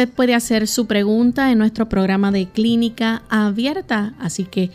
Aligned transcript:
Usted 0.00 0.14
puede 0.14 0.34
hacer 0.34 0.66
su 0.66 0.86
pregunta 0.86 1.52
en 1.52 1.58
nuestro 1.58 1.90
programa 1.90 2.30
de 2.30 2.48
clínica 2.48 3.20
abierta, 3.28 4.14
así 4.18 4.44
que 4.44 4.70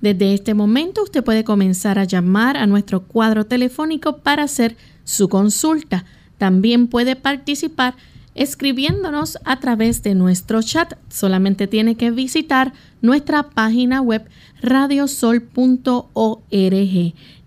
Desde 0.00 0.32
este 0.34 0.54
momento 0.54 1.02
usted 1.02 1.22
puede 1.24 1.44
comenzar 1.44 1.98
a 1.98 2.04
llamar 2.04 2.56
a 2.56 2.66
nuestro 2.66 3.02
cuadro 3.02 3.44
telefónico 3.46 4.18
para 4.18 4.44
hacer 4.44 4.76
su 5.04 5.28
consulta. 5.28 6.06
También 6.38 6.88
puede 6.88 7.16
participar 7.16 7.96
escribiéndonos 8.36 9.38
a 9.44 9.58
través 9.58 10.02
de 10.02 10.14
nuestro 10.14 10.62
chat. 10.62 10.94
Solamente 11.08 11.66
tiene 11.66 11.96
que 11.96 12.10
visitar 12.10 12.72
nuestra 13.00 13.50
página 13.50 14.00
web 14.00 14.24
radiosol.org. 14.62 15.46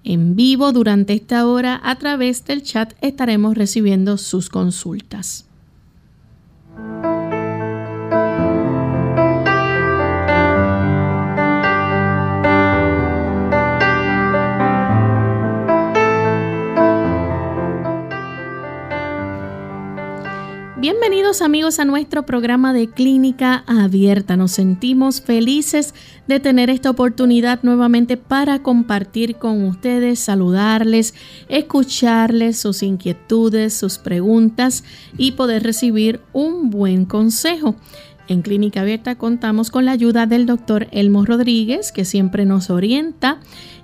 En 0.03 0.35
vivo 0.35 0.71
durante 0.71 1.13
esta 1.13 1.45
hora 1.45 1.79
a 1.83 1.95
través 1.95 2.45
del 2.45 2.63
chat 2.63 2.93
estaremos 3.01 3.55
recibiendo 3.55 4.17
sus 4.17 4.49
consultas. 4.49 5.45
Bienvenidos 20.91 21.43
amigos 21.43 21.77
a 21.77 21.85
nuestro 21.85 22.25
programa 22.25 22.73
de 22.73 22.89
Clínica 22.89 23.63
Abierta. 23.67 24.35
Nos 24.35 24.53
sentimos 24.53 25.21
felices 25.21 25.93
de 26.25 26.39
tener 26.39 26.71
esta 26.71 26.89
oportunidad 26.89 27.59
nuevamente 27.61 28.17
para 28.17 28.63
compartir 28.63 29.35
con 29.35 29.65
ustedes, 29.65 30.17
saludarles, 30.17 31.13
escucharles 31.47 32.57
sus 32.57 32.81
inquietudes, 32.81 33.75
sus 33.75 33.99
preguntas 33.99 34.83
y 35.15 35.33
poder 35.33 35.61
recibir 35.61 36.21
un 36.33 36.71
buen 36.71 37.05
consejo. 37.05 37.75
En 38.27 38.41
Clínica 38.41 38.81
Abierta 38.81 39.15
contamos 39.15 39.69
con 39.69 39.85
la 39.85 39.91
ayuda 39.91 40.25
del 40.25 40.47
doctor 40.47 40.87
Elmo 40.89 41.23
Rodríguez, 41.23 41.91
que 41.91 42.03
siempre 42.03 42.45
nos 42.45 42.71
orienta, 42.71 43.39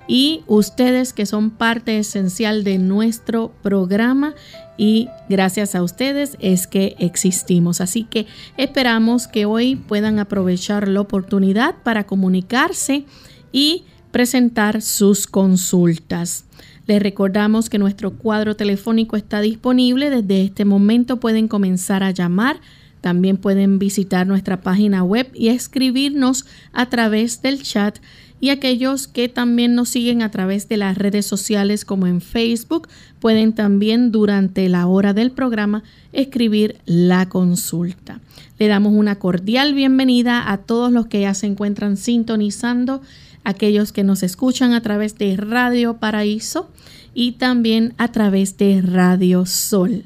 y 0.08 0.42
ustedes 0.46 1.12
que 1.12 1.26
son 1.26 1.50
parte 1.50 1.98
esencial 1.98 2.64
de 2.64 2.78
nuestro 2.78 3.52
programa 3.62 4.34
y 4.76 5.08
gracias 5.28 5.74
a 5.74 5.82
ustedes 5.82 6.36
es 6.40 6.66
que 6.66 6.96
existimos. 6.98 7.80
Así 7.80 8.04
que 8.04 8.26
esperamos 8.56 9.26
que 9.26 9.46
hoy 9.46 9.76
puedan 9.76 10.18
aprovechar 10.18 10.88
la 10.88 11.00
oportunidad 11.00 11.76
para 11.82 12.04
comunicarse 12.04 13.04
y 13.52 13.84
presentar 14.10 14.82
sus 14.82 15.26
consultas. 15.26 16.44
Les 16.86 17.02
recordamos 17.02 17.68
que 17.68 17.78
nuestro 17.78 18.12
cuadro 18.12 18.54
telefónico 18.54 19.16
está 19.16 19.40
disponible. 19.40 20.10
Desde 20.10 20.42
este 20.42 20.64
momento 20.64 21.18
pueden 21.18 21.48
comenzar 21.48 22.02
a 22.02 22.12
llamar. 22.12 22.60
También 23.00 23.36
pueden 23.36 23.78
visitar 23.78 24.26
nuestra 24.26 24.60
página 24.60 25.02
web 25.02 25.30
y 25.34 25.48
escribirnos 25.48 26.46
a 26.72 26.86
través 26.88 27.42
del 27.42 27.62
chat 27.62 27.98
y 28.40 28.50
aquellos 28.50 29.08
que 29.08 29.28
también 29.28 29.74
nos 29.74 29.88
siguen 29.88 30.22
a 30.22 30.30
través 30.30 30.68
de 30.68 30.76
las 30.76 30.98
redes 30.98 31.26
sociales 31.26 31.84
como 31.84 32.06
en 32.06 32.20
Facebook 32.20 32.88
pueden 33.18 33.54
también 33.54 34.12
durante 34.12 34.68
la 34.68 34.86
hora 34.86 35.14
del 35.14 35.30
programa 35.30 35.82
escribir 36.12 36.78
la 36.84 37.28
consulta. 37.28 38.20
Le 38.58 38.68
damos 38.68 38.92
una 38.92 39.18
cordial 39.18 39.74
bienvenida 39.74 40.50
a 40.50 40.58
todos 40.58 40.92
los 40.92 41.06
que 41.06 41.22
ya 41.22 41.34
se 41.34 41.46
encuentran 41.46 41.96
sintonizando, 41.96 43.00
aquellos 43.44 43.92
que 43.92 44.04
nos 44.04 44.22
escuchan 44.22 44.72
a 44.72 44.82
través 44.82 45.16
de 45.18 45.36
Radio 45.36 45.98
Paraíso 45.98 46.68
y 47.14 47.32
también 47.32 47.94
a 47.96 48.08
través 48.12 48.58
de 48.58 48.82
Radio 48.82 49.46
Sol, 49.46 50.04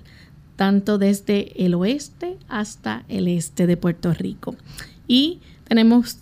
tanto 0.56 0.98
desde 0.98 1.64
el 1.64 1.74
oeste 1.74 2.36
hasta 2.48 3.04
el 3.08 3.26
este 3.26 3.66
de 3.66 3.76
Puerto 3.76 4.12
Rico. 4.14 4.54
Y 5.08 5.40
tenemos 5.66 6.18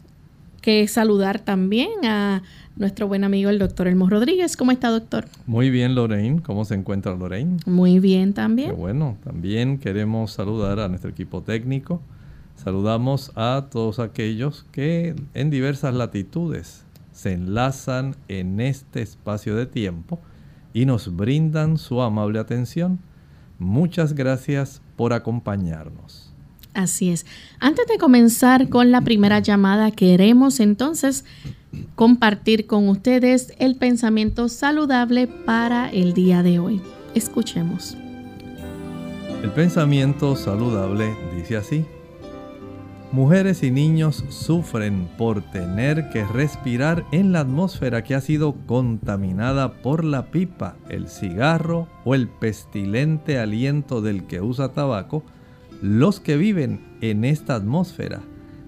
que 0.69 0.87
saludar 0.87 1.39
también 1.39 2.05
a 2.05 2.43
nuestro 2.77 3.09
buen 3.09 3.25
amigo 3.25 3.49
el 3.49 3.59
doctor 3.59 3.89
Elmo 3.89 4.11
Rodríguez. 4.11 4.55
¿Cómo 4.55 4.71
está, 4.71 4.91
doctor? 4.91 5.25
Muy 5.47 5.71
bien, 5.71 5.95
Lorraine. 5.95 6.43
¿Cómo 6.43 6.67
se 6.67 6.75
encuentra 6.75 7.17
Lorraine? 7.17 7.57
Muy 7.65 8.01
bien 8.01 8.35
también. 8.35 8.73
Qué 8.73 8.77
bueno. 8.77 9.17
También 9.25 9.79
queremos 9.79 10.33
saludar 10.33 10.79
a 10.79 10.89
nuestro 10.89 11.09
equipo 11.09 11.41
técnico. 11.41 12.03
Saludamos 12.55 13.33
a 13.35 13.69
todos 13.71 13.99
aquellos 13.99 14.67
que 14.71 15.17
en 15.33 15.49
diversas 15.49 15.95
latitudes 15.95 16.85
se 17.13 17.33
enlazan 17.33 18.15
en 18.29 18.61
este 18.61 19.01
espacio 19.01 19.57
de 19.57 19.65
tiempo 19.65 20.21
y 20.75 20.85
nos 20.85 21.17
brindan 21.17 21.79
su 21.79 22.03
amable 22.03 22.41
atención. 22.41 22.99
Muchas 23.59 24.13
gracias 24.13 24.83
por 24.97 25.15
acompañarnos. 25.15 26.28
Así 26.75 27.11
es. 27.11 27.27
Antes 27.59 27.87
de 27.87 27.99
comenzar 27.99 28.69
con 28.69 28.91
la 28.91 29.01
primera 29.01 29.41
llamada, 29.41 29.91
queremos 29.91 30.61
entonces 30.61 31.25
compartir 31.95 32.67
con 32.67 32.89
ustedes 32.89 33.53
el 33.59 33.77
pensamiento 33.77 34.49
saludable 34.49 35.27
para 35.27 35.91
el 35.91 36.15
día 36.15 36.43
de 36.43 36.59
hoy. 36.59 36.81
Escuchemos. 37.15 37.97
El 39.43 39.51
pensamiento 39.51 40.37
saludable 40.37 41.15
dice 41.37 41.57
así. 41.57 41.85
Mujeres 43.11 43.63
y 43.63 43.71
niños 43.71 44.23
sufren 44.29 45.09
por 45.17 45.41
tener 45.41 46.11
que 46.11 46.27
respirar 46.27 47.07
en 47.11 47.33
la 47.33 47.41
atmósfera 47.41 48.05
que 48.05 48.15
ha 48.15 48.21
sido 48.21 48.55
contaminada 48.67 49.81
por 49.81 50.05
la 50.05 50.31
pipa, 50.31 50.77
el 50.91 51.09
cigarro 51.09 51.89
o 52.05 52.15
el 52.15 52.29
pestilente 52.29 53.39
aliento 53.39 54.03
del 54.03 54.27
que 54.27 54.43
usa 54.43 54.75
tabaco 54.75 55.25
los 55.83 56.21
que 56.21 56.37
viven 56.37 56.81
en 57.01 57.25
esta 57.25 57.55
atmósfera 57.55 58.21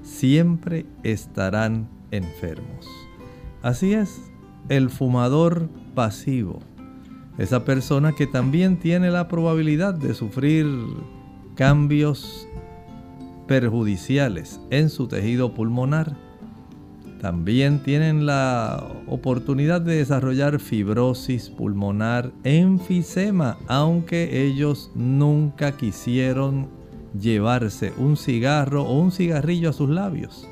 siempre 0.02 0.86
estarán 1.02 1.88
enfermos. 2.10 2.86
Así 3.62 3.92
es, 3.92 4.30
el 4.68 4.90
fumador 4.90 5.68
pasivo, 5.94 6.60
esa 7.38 7.64
persona 7.64 8.12
que 8.12 8.26
también 8.26 8.78
tiene 8.78 9.10
la 9.10 9.28
probabilidad 9.28 9.94
de 9.94 10.14
sufrir 10.14 10.66
cambios 11.54 12.46
perjudiciales 13.46 14.60
en 14.70 14.88
su 14.88 15.08
tejido 15.08 15.54
pulmonar, 15.54 16.16
también 17.20 17.82
tienen 17.82 18.24
la 18.24 18.86
oportunidad 19.06 19.82
de 19.82 19.96
desarrollar 19.96 20.58
fibrosis 20.58 21.50
pulmonar, 21.50 22.32
enfisema, 22.44 23.58
aunque 23.66 24.46
ellos 24.46 24.90
nunca 24.94 25.76
quisieron 25.76 26.79
llevarse 27.18 27.92
un 27.96 28.16
cigarro 28.16 28.84
o 28.84 28.98
un 28.98 29.12
cigarrillo 29.12 29.70
a 29.70 29.74
sus 29.74 29.90
labios. 29.90 30.46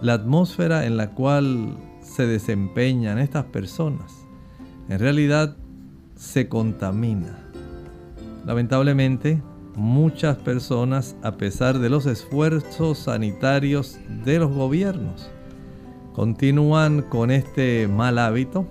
la 0.00 0.14
atmósfera 0.14 0.86
en 0.86 0.96
la 0.96 1.10
cual 1.10 1.76
se 2.00 2.26
desempeñan 2.26 3.18
estas 3.18 3.44
personas 3.44 4.22
en 4.88 4.98
realidad 4.98 5.56
se 6.16 6.48
contamina. 6.48 7.38
Lamentablemente, 8.44 9.40
muchas 9.76 10.36
personas, 10.36 11.16
a 11.22 11.36
pesar 11.36 11.78
de 11.78 11.88
los 11.88 12.06
esfuerzos 12.06 12.98
sanitarios 12.98 13.98
de 14.24 14.38
los 14.38 14.52
gobiernos, 14.52 15.30
continúan 16.14 17.02
con 17.02 17.30
este 17.30 17.88
mal 17.88 18.18
hábito 18.18 18.66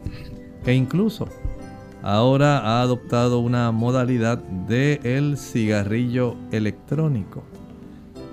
que 0.63 0.73
incluso 0.73 1.27
ahora 2.03 2.59
ha 2.59 2.81
adoptado 2.81 3.39
una 3.39 3.71
modalidad 3.71 4.37
de 4.37 4.99
el 5.03 5.37
cigarrillo 5.37 6.35
electrónico. 6.51 7.43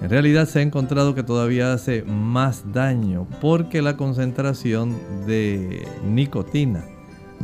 En 0.00 0.10
realidad 0.10 0.46
se 0.46 0.60
ha 0.60 0.62
encontrado 0.62 1.14
que 1.14 1.24
todavía 1.24 1.72
hace 1.72 2.02
más 2.04 2.72
daño 2.72 3.26
porque 3.40 3.82
la 3.82 3.96
concentración 3.96 4.96
de 5.26 5.86
nicotina 6.04 6.84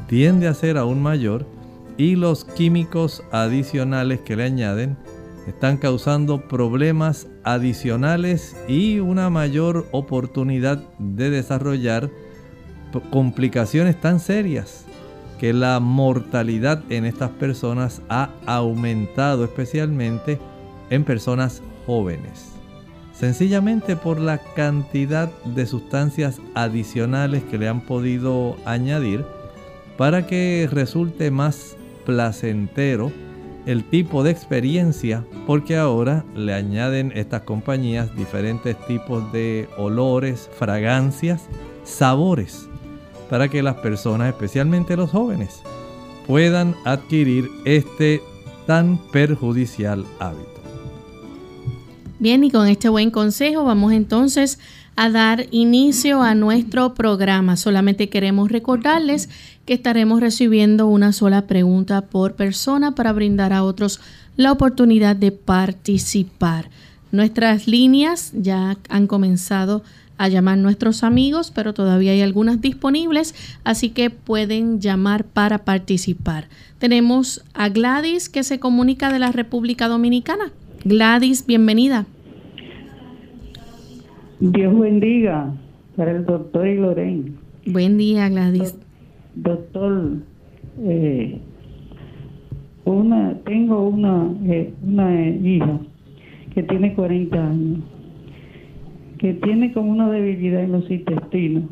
tiende 0.06 0.46
a 0.46 0.54
ser 0.54 0.78
aún 0.78 1.02
mayor 1.02 1.46
y 1.96 2.14
los 2.14 2.44
químicos 2.44 3.22
adicionales 3.32 4.20
que 4.20 4.36
le 4.36 4.44
añaden 4.44 4.96
están 5.48 5.76
causando 5.76 6.48
problemas 6.48 7.26
adicionales 7.42 8.56
y 8.68 9.00
una 9.00 9.30
mayor 9.30 9.86
oportunidad 9.90 10.78
de 10.98 11.30
desarrollar 11.30 12.10
complicaciones 13.10 14.00
tan 14.00 14.20
serias 14.20 14.83
que 15.44 15.52
la 15.52 15.78
mortalidad 15.78 16.82
en 16.88 17.04
estas 17.04 17.28
personas 17.28 18.00
ha 18.08 18.30
aumentado 18.46 19.44
especialmente 19.44 20.38
en 20.88 21.04
personas 21.04 21.60
jóvenes. 21.84 22.52
Sencillamente 23.12 23.94
por 23.94 24.18
la 24.18 24.38
cantidad 24.38 25.30
de 25.44 25.66
sustancias 25.66 26.40
adicionales 26.54 27.42
que 27.42 27.58
le 27.58 27.68
han 27.68 27.82
podido 27.82 28.56
añadir 28.64 29.26
para 29.98 30.26
que 30.26 30.66
resulte 30.72 31.30
más 31.30 31.76
placentero 32.06 33.12
el 33.66 33.84
tipo 33.84 34.22
de 34.22 34.30
experiencia 34.30 35.26
porque 35.46 35.76
ahora 35.76 36.24
le 36.34 36.54
añaden 36.54 37.12
estas 37.14 37.42
compañías 37.42 38.16
diferentes 38.16 38.78
tipos 38.86 39.30
de 39.30 39.68
olores, 39.76 40.48
fragancias, 40.56 41.50
sabores 41.82 42.70
para 43.34 43.48
que 43.48 43.64
las 43.64 43.74
personas, 43.74 44.28
especialmente 44.28 44.96
los 44.96 45.10
jóvenes, 45.10 45.60
puedan 46.28 46.76
adquirir 46.84 47.50
este 47.64 48.22
tan 48.64 48.96
perjudicial 49.10 50.06
hábito. 50.20 50.62
Bien, 52.20 52.44
y 52.44 52.52
con 52.52 52.68
este 52.68 52.88
buen 52.88 53.10
consejo 53.10 53.64
vamos 53.64 53.92
entonces 53.92 54.60
a 54.94 55.10
dar 55.10 55.46
inicio 55.50 56.22
a 56.22 56.36
nuestro 56.36 56.94
programa. 56.94 57.56
Solamente 57.56 58.08
queremos 58.08 58.52
recordarles 58.52 59.28
que 59.66 59.74
estaremos 59.74 60.20
recibiendo 60.20 60.86
una 60.86 61.12
sola 61.12 61.48
pregunta 61.48 62.02
por 62.02 62.34
persona 62.34 62.94
para 62.94 63.12
brindar 63.12 63.52
a 63.52 63.64
otros 63.64 63.98
la 64.36 64.52
oportunidad 64.52 65.16
de 65.16 65.32
participar. 65.32 66.70
Nuestras 67.10 67.66
líneas 67.66 68.30
ya 68.32 68.76
han 68.88 69.08
comenzado 69.08 69.78
a 69.78 69.82
llamar 70.18 70.58
nuestros 70.58 71.04
amigos, 71.04 71.50
pero 71.54 71.74
todavía 71.74 72.12
hay 72.12 72.22
algunas 72.22 72.60
disponibles, 72.60 73.34
así 73.64 73.90
que 73.90 74.10
pueden 74.10 74.80
llamar 74.80 75.24
para 75.24 75.58
participar. 75.58 76.48
Tenemos 76.78 77.44
a 77.54 77.68
Gladys 77.68 78.28
que 78.28 78.42
se 78.42 78.58
comunica 78.58 79.12
de 79.12 79.18
la 79.18 79.32
República 79.32 79.88
Dominicana. 79.88 80.52
Gladys, 80.84 81.46
bienvenida. 81.46 82.06
Dios 84.40 84.78
bendiga 84.78 85.52
para 85.96 86.10
el 86.10 86.24
doctor 86.24 86.66
y 86.66 86.76
Lorraine. 86.76 87.32
Buen 87.66 87.96
día, 87.96 88.28
Gladys. 88.28 88.76
doctor, 89.34 90.18
eh, 90.82 91.40
una, 92.84 93.38
tengo 93.44 93.88
una, 93.88 94.30
eh, 94.44 94.72
una 94.82 95.30
hija 95.30 95.80
que 96.54 96.62
tiene 96.62 96.94
40 96.94 97.36
años, 97.36 97.80
que 99.24 99.32
tiene 99.32 99.72
como 99.72 99.90
una 99.90 100.10
debilidad 100.10 100.62
en 100.62 100.72
los 100.72 100.90
intestinos. 100.90 101.64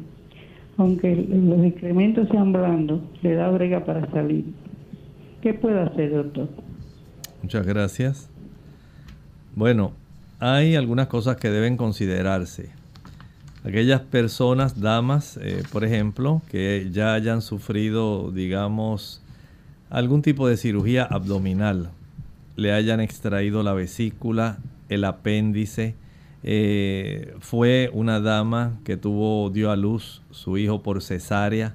Aunque 0.78 1.14
los 1.14 1.62
excrementos 1.66 2.26
sean 2.30 2.50
blandos, 2.50 3.02
le 3.20 3.34
da 3.34 3.50
brega 3.50 3.84
para 3.84 4.10
salir. 4.10 4.46
¿Qué 5.42 5.52
puede 5.52 5.78
hacer, 5.82 6.14
doctor? 6.14 6.48
Muchas 7.42 7.66
gracias. 7.66 8.30
Bueno, 9.54 9.92
hay 10.38 10.76
algunas 10.76 11.08
cosas 11.08 11.36
que 11.36 11.50
deben 11.50 11.76
considerarse. 11.76 12.70
Aquellas 13.64 14.00
personas, 14.00 14.80
damas, 14.80 15.38
eh, 15.42 15.62
por 15.70 15.84
ejemplo, 15.84 16.40
que 16.50 16.88
ya 16.90 17.12
hayan 17.12 17.42
sufrido, 17.42 18.30
digamos, 18.30 19.22
algún 19.90 20.22
tipo 20.22 20.48
de 20.48 20.56
cirugía 20.56 21.04
abdominal, 21.04 21.90
le 22.56 22.72
hayan 22.72 23.00
extraído 23.00 23.62
la 23.62 23.74
vesícula, 23.74 24.56
el 24.88 25.04
apéndice, 25.04 25.96
eh, 26.44 27.34
fue 27.40 27.90
una 27.92 28.20
dama 28.20 28.78
que 28.84 28.96
tuvo, 28.96 29.50
dio 29.50 29.70
a 29.70 29.76
luz 29.76 30.22
su 30.30 30.58
hijo 30.58 30.82
por 30.82 31.02
cesárea. 31.02 31.74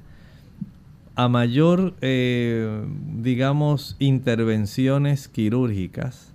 A 1.15 1.29
mayor, 1.29 1.95
eh, 2.01 2.85
digamos, 3.15 3.95
intervenciones 3.99 5.27
quirúrgicas, 5.27 6.33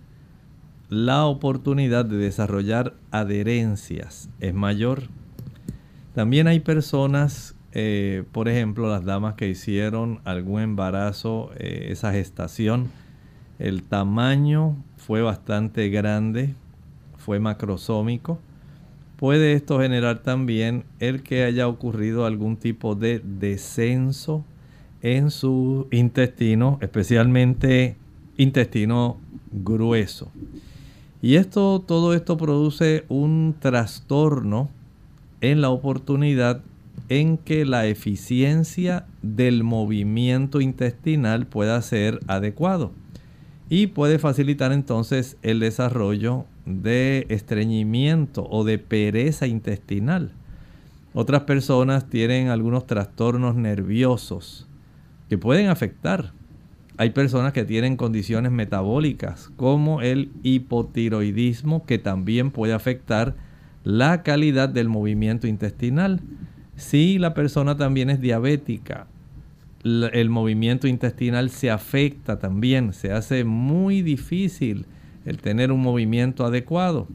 la 0.89 1.25
oportunidad 1.27 2.05
de 2.05 2.17
desarrollar 2.17 2.95
adherencias 3.11 4.29
es 4.41 4.55
mayor. 4.55 5.05
También 6.15 6.49
hay 6.49 6.61
personas, 6.61 7.55
eh, 7.73 8.25
por 8.33 8.49
ejemplo, 8.49 8.91
las 8.91 9.05
damas 9.05 9.35
que 9.35 9.49
hicieron 9.49 10.21
algún 10.25 10.61
embarazo, 10.61 11.51
esa 11.59 12.13
gestación, 12.13 12.91
el 13.59 13.85
tamaño 13.85 14.77
fue 14.97 15.23
bastante 15.23 15.89
grande, 15.89 16.55
fue 17.23 17.39
macrosómico. 17.39 18.39
Puede 19.17 19.53
esto 19.53 19.81
generar 19.81 20.23
también 20.23 20.85
el 20.99 21.23
que 21.23 21.45
haya 21.45 21.69
ocurrido 21.69 22.27
algún 22.27 22.57
tipo 22.57 22.97
de 22.97 23.23
descenso 23.25 24.45
en 25.01 25.31
su 25.31 25.87
intestino, 25.93 26.79
especialmente 26.81 27.97
intestino 28.37 29.19
grueso. 29.53 30.31
Y 31.23 31.37
esto, 31.37 31.81
todo 31.87 32.15
esto 32.15 32.37
produce 32.37 33.05
un 33.09 33.55
trastorno 33.59 34.69
en 35.41 35.61
la 35.61 35.71
oportunidad 35.71 36.63
en 37.09 37.39
que 37.39 37.65
la 37.65 37.87
eficiencia 37.87 39.07
del 39.23 39.63
movimiento 39.63 40.61
intestinal 40.61 41.47
pueda 41.47 41.81
ser 41.83 42.19
adecuado 42.27 42.91
y 43.69 43.87
puede 43.87 44.19
facilitar 44.19 44.73
entonces 44.73 45.37
el 45.43 45.61
desarrollo 45.61 46.45
de 46.67 47.27
estreñimiento 47.29 48.47
o 48.49 48.65
de 48.65 48.79
pereza 48.79 49.47
intestinal. 49.47 50.33
Otras 51.15 51.43
personas 51.43 52.09
tienen 52.09 52.49
algunos 52.49 52.87
trastornos 52.87 53.55
nerviosos 53.57 54.67
que 55.29 55.39
pueden 55.39 55.69
afectar 55.69 56.33
hay 56.99 57.11
personas 57.11 57.53
que 57.53 57.65
tienen 57.65 57.97
condiciones 57.97 58.53
metabólicas 58.53 59.51
como 59.57 60.03
el 60.03 60.31
hipotiroidismo 60.43 61.87
que 61.87 61.99
también 61.99 62.51
puede 62.51 62.75
afectar 62.75 63.35
la 63.83 64.23
calidad 64.23 64.69
del 64.69 64.89
movimiento 64.89 65.47
intestinal. 65.47 66.21
Si 66.77 67.19
la 67.19 67.35
persona 67.35 67.77
también 67.77 68.11
es 68.11 68.21
diabética, 68.21 69.07
el 69.83 70.31
movimiento 70.31 70.87
intestinal 70.87 71.51
se 71.51 71.71
afecta 71.71 72.39
también, 72.39 72.93
se 72.93 73.11
hace 73.11 73.43
muy 73.45 74.03
difícil 74.03 74.87
el 75.25 75.39
tener 75.39 75.73
un 75.73 75.81
movimiento 75.81 76.45
adecuado. 76.45 77.09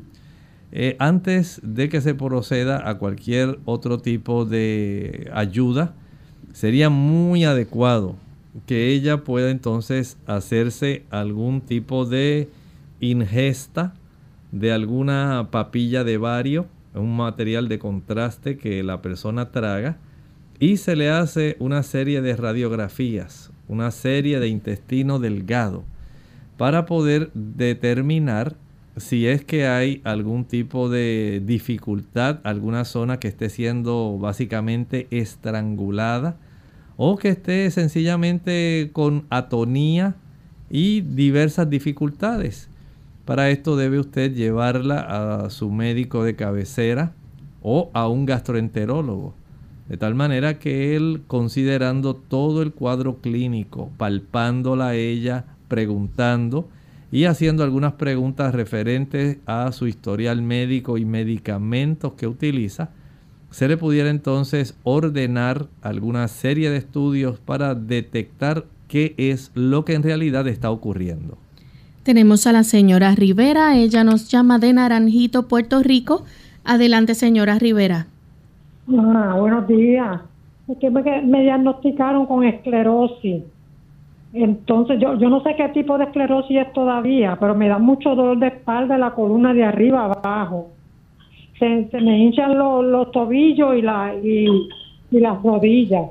Eh, 0.71 0.95
antes 0.99 1.61
de 1.63 1.89
que 1.89 2.01
se 2.01 2.13
proceda 2.13 2.89
a 2.89 2.97
cualquier 2.97 3.59
otro 3.65 3.99
tipo 3.99 4.45
de 4.45 5.29
ayuda, 5.33 5.93
sería 6.53 6.89
muy 6.89 7.45
adecuado 7.45 8.15
que 8.65 8.89
ella 8.89 9.23
pueda 9.23 9.51
entonces 9.51 10.17
hacerse 10.25 11.03
algún 11.09 11.61
tipo 11.61 12.05
de 12.05 12.49
ingesta 12.99 13.93
de 14.51 14.71
alguna 14.71 15.49
papilla 15.51 16.03
de 16.03 16.17
vario, 16.17 16.65
un 16.93 17.15
material 17.15 17.67
de 17.67 17.79
contraste 17.79 18.57
que 18.57 18.81
la 18.83 19.01
persona 19.01 19.51
traga, 19.51 19.97
y 20.59 20.77
se 20.77 20.95
le 20.95 21.09
hace 21.09 21.55
una 21.59 21.83
serie 21.83 22.21
de 22.21 22.35
radiografías, 22.35 23.51
una 23.67 23.91
serie 23.91 24.39
de 24.39 24.47
intestino 24.47 25.19
delgado, 25.19 25.83
para 26.57 26.85
poder 26.85 27.31
determinar 27.33 28.55
si 28.97 29.27
es 29.27 29.45
que 29.45 29.67
hay 29.67 30.01
algún 30.03 30.45
tipo 30.45 30.89
de 30.89 31.41
dificultad, 31.45 32.39
alguna 32.43 32.83
zona 32.83 33.19
que 33.19 33.27
esté 33.27 33.49
siendo 33.49 34.17
básicamente 34.19 35.07
estrangulada, 35.11 36.37
o 36.97 37.15
que 37.17 37.29
esté 37.29 37.69
sencillamente 37.69 38.89
con 38.91 39.25
atonía 39.29 40.15
y 40.69 41.01
diversas 41.01 41.69
dificultades. 41.69 42.69
Para 43.23 43.51
esto 43.51 43.75
debe 43.75 43.99
usted 43.99 44.33
llevarla 44.33 45.45
a 45.45 45.49
su 45.51 45.69
médico 45.69 46.23
de 46.23 46.35
cabecera 46.35 47.13
o 47.61 47.91
a 47.93 48.07
un 48.07 48.25
gastroenterólogo. 48.25 49.35
De 49.89 49.97
tal 49.97 50.15
manera 50.15 50.57
que 50.57 50.95
él, 50.95 51.21
considerando 51.27 52.15
todo 52.15 52.61
el 52.61 52.73
cuadro 52.73 53.17
clínico, 53.17 53.91
palpándola 53.97 54.87
a 54.87 54.95
ella, 54.95 55.45
preguntando 55.67 56.67
y 57.11 57.25
haciendo 57.25 57.63
algunas 57.63 57.93
preguntas 57.93 58.53
referentes 58.53 59.37
a 59.45 59.71
su 59.71 59.87
historial 59.87 60.41
médico 60.41 60.97
y 60.97 61.05
medicamentos 61.05 62.13
que 62.13 62.27
utiliza, 62.27 62.89
se 63.49 63.67
le 63.67 63.77
pudiera 63.77 64.09
entonces 64.09 64.77
ordenar 64.83 65.67
alguna 65.81 66.27
serie 66.27 66.69
de 66.69 66.77
estudios 66.77 67.39
para 67.39 67.75
detectar 67.75 68.65
qué 68.87 69.13
es 69.17 69.51
lo 69.55 69.85
que 69.85 69.93
en 69.93 70.03
realidad 70.03 70.47
está 70.47 70.69
ocurriendo. 70.71 71.37
Tenemos 72.03 72.47
a 72.47 72.53
la 72.53 72.63
señora 72.63 73.15
Rivera, 73.15 73.75
ella 73.75 74.03
nos 74.03 74.29
llama 74.29 74.59
de 74.59 74.73
Naranjito, 74.73 75.47
Puerto 75.47 75.83
Rico. 75.83 76.23
Adelante, 76.63 77.15
señora 77.15 77.59
Rivera. 77.59 78.07
Ah, 78.89 79.35
buenos 79.37 79.67
días. 79.67 80.21
Es 80.67 80.77
que 80.77 80.89
me, 80.89 81.01
diagnosticaron 81.41 82.25
con 82.25 82.45
esclerosis. 82.45 83.43
Entonces, 84.33 84.99
yo, 84.99 85.17
yo 85.17 85.29
no 85.29 85.41
sé 85.41 85.55
qué 85.55 85.69
tipo 85.69 85.97
de 85.97 86.05
esclerosis 86.05 86.57
es 86.57 86.73
todavía, 86.73 87.37
pero 87.39 87.55
me 87.55 87.67
da 87.69 87.77
mucho 87.77 88.15
dolor 88.15 88.37
de 88.39 88.47
espalda 88.47 88.97
la 88.97 89.11
columna 89.11 89.53
de 89.53 89.63
arriba 89.63 90.05
abajo. 90.05 90.71
Se, 91.59 91.87
me 92.01 92.19
hinchan 92.19 92.57
los, 92.57 93.11
tobillos 93.11 93.75
y, 93.75 93.81
la, 93.81 94.13
y, 94.15 94.47
y 95.11 95.19
las 95.19 95.41
rodillas. 95.41 96.09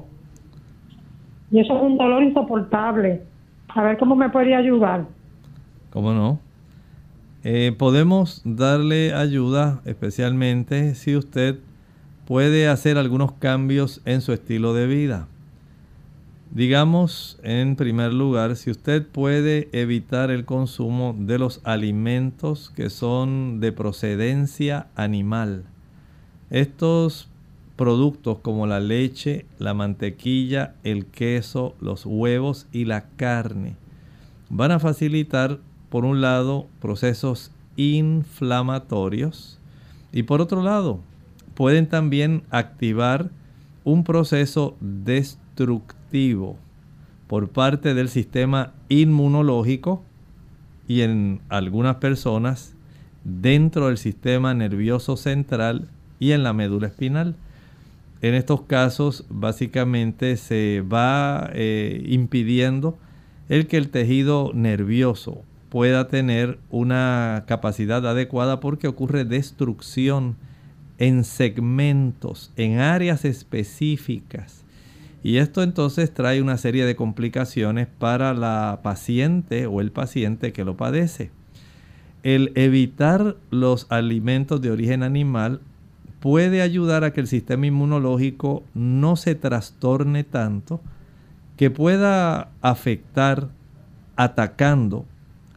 Y 1.51 1.61
eso 1.61 1.77
es 1.77 1.83
un 1.83 1.97
dolor 1.97 2.23
insoportable. 2.23 3.23
A 3.69 3.83
ver 3.83 3.99
cómo 3.99 4.17
me 4.17 4.29
podría 4.31 4.59
ayudar. 4.59 5.05
¿Cómo 5.91 6.13
no? 6.13 6.39
Eh, 7.45 7.73
podemos 7.79 8.43
darle 8.45 9.15
ayuda, 9.15 9.81
especialmente 9.85 10.97
si 10.97 11.15
usted 11.15 11.61
puede 12.27 12.67
hacer 12.67 12.99
algunos 12.99 13.33
cambios 13.33 14.03
en 14.05 14.21
su 14.21 14.33
estilo 14.33 14.75
de 14.75 14.89
vida. 14.89 15.29
Digamos, 16.57 17.39
en 17.43 17.77
primer 17.77 18.15
lugar, 18.15 18.57
si 18.57 18.71
usted 18.71 19.07
puede 19.07 19.69
evitar 19.73 20.31
el 20.31 20.47
consumo 20.47 21.15
de 21.19 21.39
los 21.39 21.61
alimentos 21.65 22.73
que 22.75 22.89
son 22.89 23.61
de 23.61 23.73
procedencia 23.73 24.87
animal. 24.97 25.65
Estos 26.49 27.29
productos 27.77 28.39
como 28.39 28.67
la 28.67 28.81
leche, 28.81 29.45
la 29.59 29.75
mantequilla, 29.75 30.77
el 30.83 31.05
queso, 31.05 31.75
los 31.79 32.07
huevos 32.07 32.69
y 32.73 32.87
la 32.87 33.05
carne 33.17 33.77
van 34.49 34.73
a 34.73 34.79
facilitar 34.79 35.59
por 35.91 36.07
un 36.07 36.23
lado, 36.23 36.69
procesos 36.81 37.51
inflamatorios 37.77 39.59
y 40.11 40.23
por 40.23 40.41
otro 40.41 40.63
lado, 40.63 41.01
pueden 41.55 41.87
también 41.87 42.45
activar 42.49 43.29
un 43.85 44.05
proceso 44.05 44.75
destructivo 44.81 45.46
por 47.27 47.49
parte 47.49 47.95
del 47.95 48.09
sistema 48.09 48.73
inmunológico 48.89 50.03
y 50.89 51.03
en 51.03 51.41
algunas 51.49 51.97
personas 51.97 52.75
dentro 53.25 53.89
del 53.89 53.99
sistema 53.99 54.55
nervioso 54.55 55.17
central 55.17 55.89
y 56.21 56.33
en 56.33 56.43
la 56.43 56.53
médula 56.53 56.87
espinal. 56.87 57.35
En 58.23 58.35
estos 58.35 58.63
casos 58.63 59.25
básicamente 59.29 60.37
se 60.37 60.83
va 60.83 61.51
eh, 61.53 62.03
impidiendo 62.07 62.97
el 63.49 63.67
que 63.67 63.77
el 63.77 63.91
tejido 63.91 64.53
nervioso 64.55 65.43
pueda 65.69 66.09
tener 66.09 66.59
una 66.71 67.45
capacidad 67.47 68.07
adecuada 68.07 68.61
porque 68.61 68.89
ocurre 68.89 69.25
destrucción 69.25 70.37
en 70.99 71.25
segmentos, 71.25 72.53
en 72.57 72.79
áreas 72.79 73.25
específicas. 73.25 74.66
Y 75.23 75.39
esto 75.39 75.63
entonces 75.63 76.13
trae 76.13 76.41
una 76.41 76.57
serie 76.57 76.85
de 76.85 76.97
complicaciones 76.97 77.87
para 77.87 78.35
la 78.35 78.81
paciente 78.83 79.67
o 79.67 79.81
el 79.81 79.91
paciente 79.91 80.53
que 80.53 80.65
lo 80.65 80.77
padece. 80.77 81.31
El 82.23 82.53
evitar 82.55 83.37
los 83.51 83.87
alimentos 83.91 84.61
de 84.61 84.71
origen 84.71 85.03
animal 85.03 85.61
puede 86.21 86.63
ayudar 86.63 87.05
a 87.05 87.13
que 87.13 87.21
el 87.21 87.27
sistema 87.27 87.67
inmunológico 87.67 88.65
no 88.75 89.17
se 89.17 89.35
trastorne 89.35 90.25
tanto 90.25 90.81
que 91.57 91.71
pueda 91.71 92.51
afectar 92.61 93.49
atacando 94.17 95.07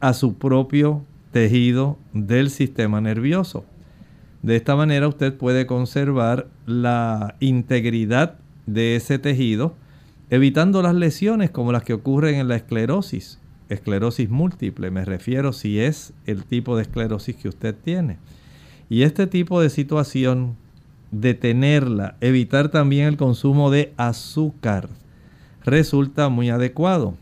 a 0.00 0.14
su 0.14 0.34
propio 0.34 1.04
tejido 1.32 1.98
del 2.12 2.50
sistema 2.50 3.00
nervioso. 3.00 3.64
De 4.42 4.56
esta 4.56 4.74
manera 4.74 5.08
usted 5.08 5.36
puede 5.36 5.66
conservar 5.66 6.46
la 6.66 7.36
integridad 7.40 8.39
de 8.66 8.96
ese 8.96 9.18
tejido, 9.18 9.74
evitando 10.30 10.82
las 10.82 10.94
lesiones 10.94 11.50
como 11.50 11.72
las 11.72 11.82
que 11.82 11.92
ocurren 11.92 12.36
en 12.36 12.48
la 12.48 12.56
esclerosis, 12.56 13.38
esclerosis 13.68 14.28
múltiple, 14.28 14.90
me 14.90 15.04
refiero 15.04 15.52
si 15.52 15.80
es 15.80 16.12
el 16.26 16.44
tipo 16.44 16.76
de 16.76 16.82
esclerosis 16.82 17.36
que 17.36 17.48
usted 17.48 17.74
tiene. 17.74 18.18
Y 18.88 19.02
este 19.02 19.26
tipo 19.26 19.60
de 19.60 19.70
situación, 19.70 20.56
detenerla, 21.10 22.16
evitar 22.20 22.70
también 22.70 23.06
el 23.06 23.16
consumo 23.16 23.70
de 23.70 23.92
azúcar, 23.96 24.88
resulta 25.64 26.28
muy 26.28 26.50
adecuado. 26.50 27.14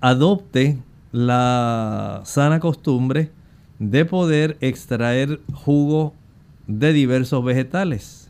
Adopte 0.00 0.78
la 1.12 2.22
sana 2.24 2.60
costumbre 2.60 3.30
de 3.78 4.04
poder 4.04 4.56
extraer 4.60 5.40
jugo 5.52 6.14
de 6.66 6.92
diversos 6.92 7.44
vegetales, 7.44 8.25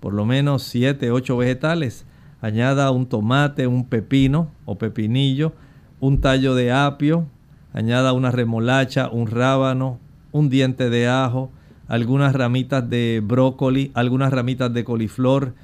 por 0.00 0.14
lo 0.14 0.24
menos 0.24 0.62
7, 0.64 1.10
8 1.10 1.36
vegetales. 1.36 2.04
Añada 2.40 2.90
un 2.90 3.06
tomate, 3.06 3.66
un 3.66 3.84
pepino 3.84 4.48
o 4.64 4.78
pepinillo, 4.78 5.52
un 6.00 6.20
tallo 6.20 6.54
de 6.54 6.72
apio, 6.72 7.26
añada 7.72 8.12
una 8.12 8.30
remolacha, 8.30 9.08
un 9.08 9.26
rábano, 9.26 9.98
un 10.30 10.48
diente 10.48 10.90
de 10.90 11.08
ajo, 11.08 11.50
algunas 11.88 12.34
ramitas 12.34 12.88
de 12.88 13.22
brócoli, 13.24 13.90
algunas 13.94 14.32
ramitas 14.32 14.72
de 14.72 14.84
coliflor, 14.84 15.54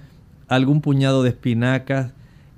algún 0.49 0.81
puñado 0.81 1.23
de 1.23 1.31
espinacas. 1.31 2.13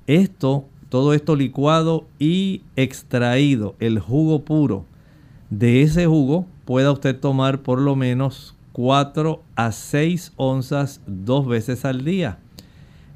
Esto 0.06 0.64
todo 0.88 1.14
esto 1.14 1.36
licuado 1.36 2.06
y 2.18 2.62
extraído, 2.76 3.74
el 3.80 3.98
jugo 3.98 4.44
puro. 4.44 4.84
De 5.50 5.82
ese 5.82 6.06
jugo 6.06 6.46
pueda 6.64 6.92
usted 6.92 7.18
tomar 7.18 7.60
por 7.60 7.80
lo 7.80 7.96
menos 7.96 8.55
4 8.76 9.42
a 9.54 9.72
6 9.72 10.34
onzas 10.36 11.00
dos 11.06 11.46
veces 11.46 11.86
al 11.86 12.04
día. 12.04 12.40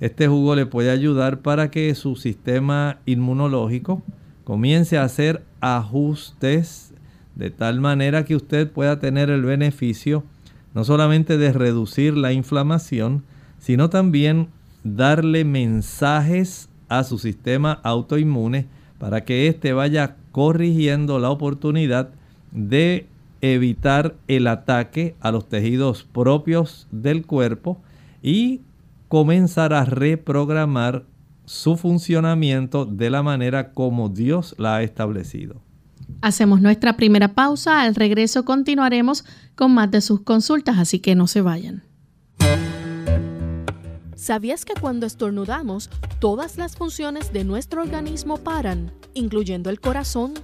Este 0.01 0.27
jugo 0.27 0.55
le 0.55 0.65
puede 0.65 0.91
ayudar 0.91 1.41
para 1.41 1.71
que 1.71 1.95
su 1.95 2.17
sistema 2.17 3.01
inmunológico 3.05 4.03
comience 4.45 4.97
a 4.97 5.05
hacer 5.05 5.45
ajustes 5.61 6.95
de 7.35 7.51
tal 7.51 7.79
manera 7.79 8.25
que 8.25 8.37
usted 8.37 8.71
pueda 8.73 9.01
tener 9.01 9.29
el 9.29 9.43
beneficio 9.43 10.25
no 10.73 10.83
solamente 10.85 11.37
de 11.37 11.53
reducir 11.53 12.17
la 12.17 12.33
inflamación, 12.33 13.23
sino 13.59 13.91
también 13.91 14.49
darle 14.83 15.45
mensajes 15.45 16.71
a 16.89 17.05
su 17.05 17.19
sistema 17.19 17.81
autoinmune 17.83 18.67
para 18.99 19.27
que 19.27 19.47
éste 19.47 19.75
vaya 19.75 20.17
corrigiendo 20.33 21.19
la 21.19 21.29
oportunidad 21.29 22.09
de 22.51 23.10
evitar 23.41 24.17
el 24.29 24.47
ataque 24.47 25.17
a 25.21 25.31
los 25.31 25.49
tejidos 25.49 26.05
propios 26.05 26.87
del 26.91 27.27
cuerpo 27.27 27.81
y 28.23 28.61
comenzar 29.09 29.73
a 29.73 29.85
reprogramar 29.85 31.05
su 31.45 31.77
funcionamiento 31.77 32.85
de 32.85 33.11
la 33.11 33.23
manera 33.23 33.73
como 33.73 34.09
Dios 34.09 34.55
la 34.59 34.77
ha 34.77 34.83
establecido. 34.83 35.61
Hacemos 36.23 36.61
nuestra 36.61 36.97
primera 36.97 37.35
pausa, 37.35 37.83
al 37.83 37.95
regreso 37.95 38.45
continuaremos 38.45 39.25
con 39.55 39.73
más 39.73 39.91
de 39.91 40.01
sus 40.01 40.21
consultas, 40.21 40.79
así 40.79 40.99
que 40.99 41.15
no 41.15 41.27
se 41.27 41.41
vayan. 41.41 41.83
¿Sabías 44.15 44.67
que 44.67 44.75
cuando 44.79 45.07
estornudamos, 45.07 45.89
todas 46.19 46.59
las 46.59 46.77
funciones 46.77 47.33
de 47.33 47.43
nuestro 47.43 47.81
organismo 47.81 48.37
paran, 48.37 48.93
incluyendo 49.15 49.71
el 49.71 49.81
corazón? 49.81 50.35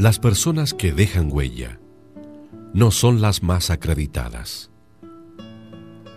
Las 0.00 0.18
personas 0.18 0.72
que 0.72 0.92
dejan 0.92 1.30
huella 1.30 1.78
no 2.72 2.90
son 2.90 3.20
las 3.20 3.42
más 3.42 3.68
acreditadas. 3.68 4.70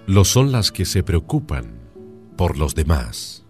Lo 0.08 0.24
son 0.24 0.54
las 0.54 0.72
que 0.72 0.86
se 0.86 1.04
preocupan 1.04 1.82
por 2.38 2.58
los 2.58 2.76
demás. 2.76 3.43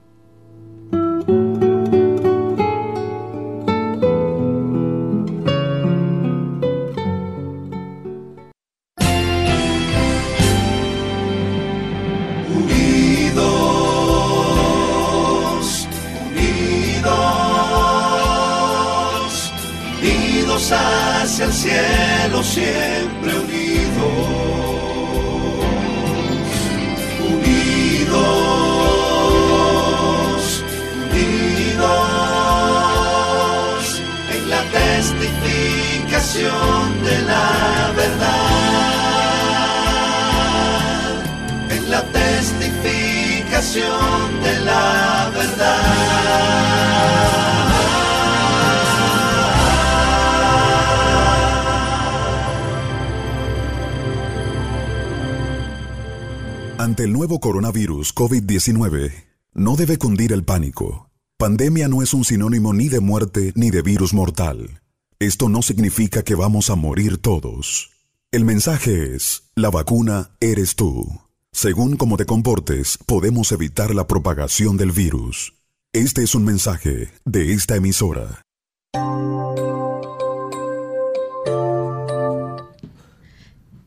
COVID-19, 58.53 59.11
no 59.53 59.75
debe 59.75 59.97
cundir 59.97 60.33
el 60.33 60.43
pánico. 60.43 61.09
Pandemia 61.37 61.87
no 61.87 62.01
es 62.01 62.13
un 62.13 62.23
sinónimo 62.23 62.73
ni 62.73 62.87
de 62.87 62.99
muerte 62.99 63.51
ni 63.55 63.69
de 63.69 63.81
virus 63.81 64.13
mortal. 64.13 64.81
Esto 65.19 65.49
no 65.49 65.61
significa 65.61 66.23
que 66.23 66.35
vamos 66.35 66.69
a 66.69 66.75
morir 66.75 67.17
todos. 67.17 67.91
El 68.31 68.45
mensaje 68.45 69.15
es, 69.15 69.51
la 69.55 69.69
vacuna 69.69 70.31
eres 70.39 70.75
tú. 70.75 71.05
Según 71.51 71.97
cómo 71.97 72.17
te 72.17 72.25
comportes, 72.25 72.97
podemos 73.05 73.51
evitar 73.51 73.93
la 73.93 74.07
propagación 74.07 74.77
del 74.77 74.91
virus. 74.91 75.53
Este 75.93 76.23
es 76.23 76.33
un 76.33 76.43
mensaje 76.43 77.09
de 77.25 77.53
esta 77.53 77.75
emisora. 77.75 78.41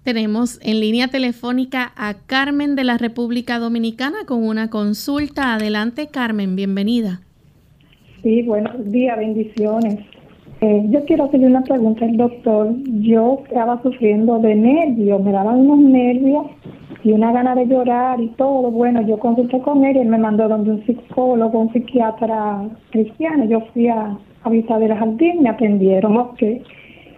Tenemos 0.06 0.60
en 0.62 0.78
línea 0.78 1.08
telefónica 1.08 1.92
a 1.96 2.14
Carmen 2.28 2.76
de 2.76 2.84
la 2.84 2.96
República 2.96 3.58
Dominicana 3.58 4.18
con 4.24 4.44
una 4.44 4.70
consulta. 4.70 5.54
Adelante, 5.54 6.06
Carmen, 6.12 6.54
bienvenida. 6.54 7.22
Sí, 8.22 8.42
buenos 8.42 8.88
días, 8.92 9.18
bendiciones. 9.18 9.98
Eh, 10.60 10.84
yo 10.90 11.04
quiero 11.06 11.24
hacerle 11.24 11.48
una 11.48 11.64
pregunta 11.64 12.04
al 12.04 12.16
doctor. 12.16 12.72
Yo 13.02 13.42
estaba 13.48 13.82
sufriendo 13.82 14.38
de 14.38 14.54
nervios, 14.54 15.20
me 15.24 15.32
daban 15.32 15.68
unos 15.68 15.80
nervios 15.80 16.46
y 17.02 17.10
una 17.10 17.32
gana 17.32 17.56
de 17.56 17.66
llorar 17.66 18.20
y 18.20 18.28
todo. 18.36 18.70
Bueno, 18.70 19.04
yo 19.08 19.18
consulté 19.18 19.58
con 19.58 19.84
él 19.84 19.96
y 19.96 20.00
él 20.02 20.08
me 20.08 20.18
mandó 20.18 20.48
donde 20.48 20.70
un 20.70 20.86
psicólogo, 20.86 21.58
un 21.58 21.72
psiquiatra 21.72 22.62
cristiano. 22.90 23.44
Yo 23.46 23.60
fui 23.74 23.88
a, 23.88 24.16
a 24.44 24.50
Vista 24.50 24.78
del 24.78 24.94
Jardín, 24.94 25.42
me 25.42 25.48
atendieron, 25.48 26.16
ok 26.16 26.42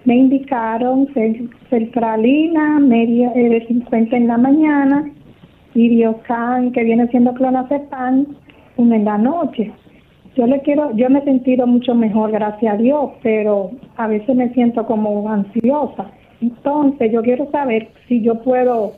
me 0.08 0.16
indicaron 0.16 1.06
sertralina 1.68 2.80
media 2.80 3.30
eh, 3.34 3.50
de 3.50 3.66
50 3.66 4.16
en 4.16 4.26
la 4.26 4.38
mañana 4.38 5.04
y 5.74 5.90
Biocan, 5.90 6.72
que 6.72 6.82
viene 6.82 7.08
siendo 7.08 7.34
clonazepam, 7.34 8.24
una 8.78 8.96
en 8.96 9.04
la 9.04 9.18
noche. 9.18 9.70
Yo 10.34 10.46
le 10.46 10.62
quiero, 10.62 10.96
yo 10.96 11.10
me 11.10 11.18
he 11.18 11.24
sentido 11.24 11.66
mucho 11.66 11.94
mejor, 11.94 12.30
gracias 12.30 12.72
a 12.72 12.78
Dios, 12.78 13.10
pero 13.22 13.70
a 13.98 14.06
veces 14.06 14.34
me 14.34 14.48
siento 14.54 14.86
como 14.86 15.28
ansiosa. 15.28 16.10
Entonces, 16.40 17.12
yo 17.12 17.20
quiero 17.20 17.50
saber 17.50 17.90
si 18.08 18.22
yo 18.22 18.40
puedo 18.42 18.94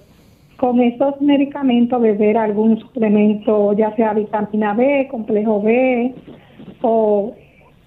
con 0.59 0.79
esos 0.79 1.21
medicamentos 1.21 2.01
beber 2.01 2.39
algún 2.39 2.79
suplemento, 2.79 3.73
ya 3.73 3.97
sea 3.97 4.15
vitamina 4.15 4.75
B, 4.75 5.09
complejo 5.11 5.61
B 5.61 6.15
o 6.83 7.33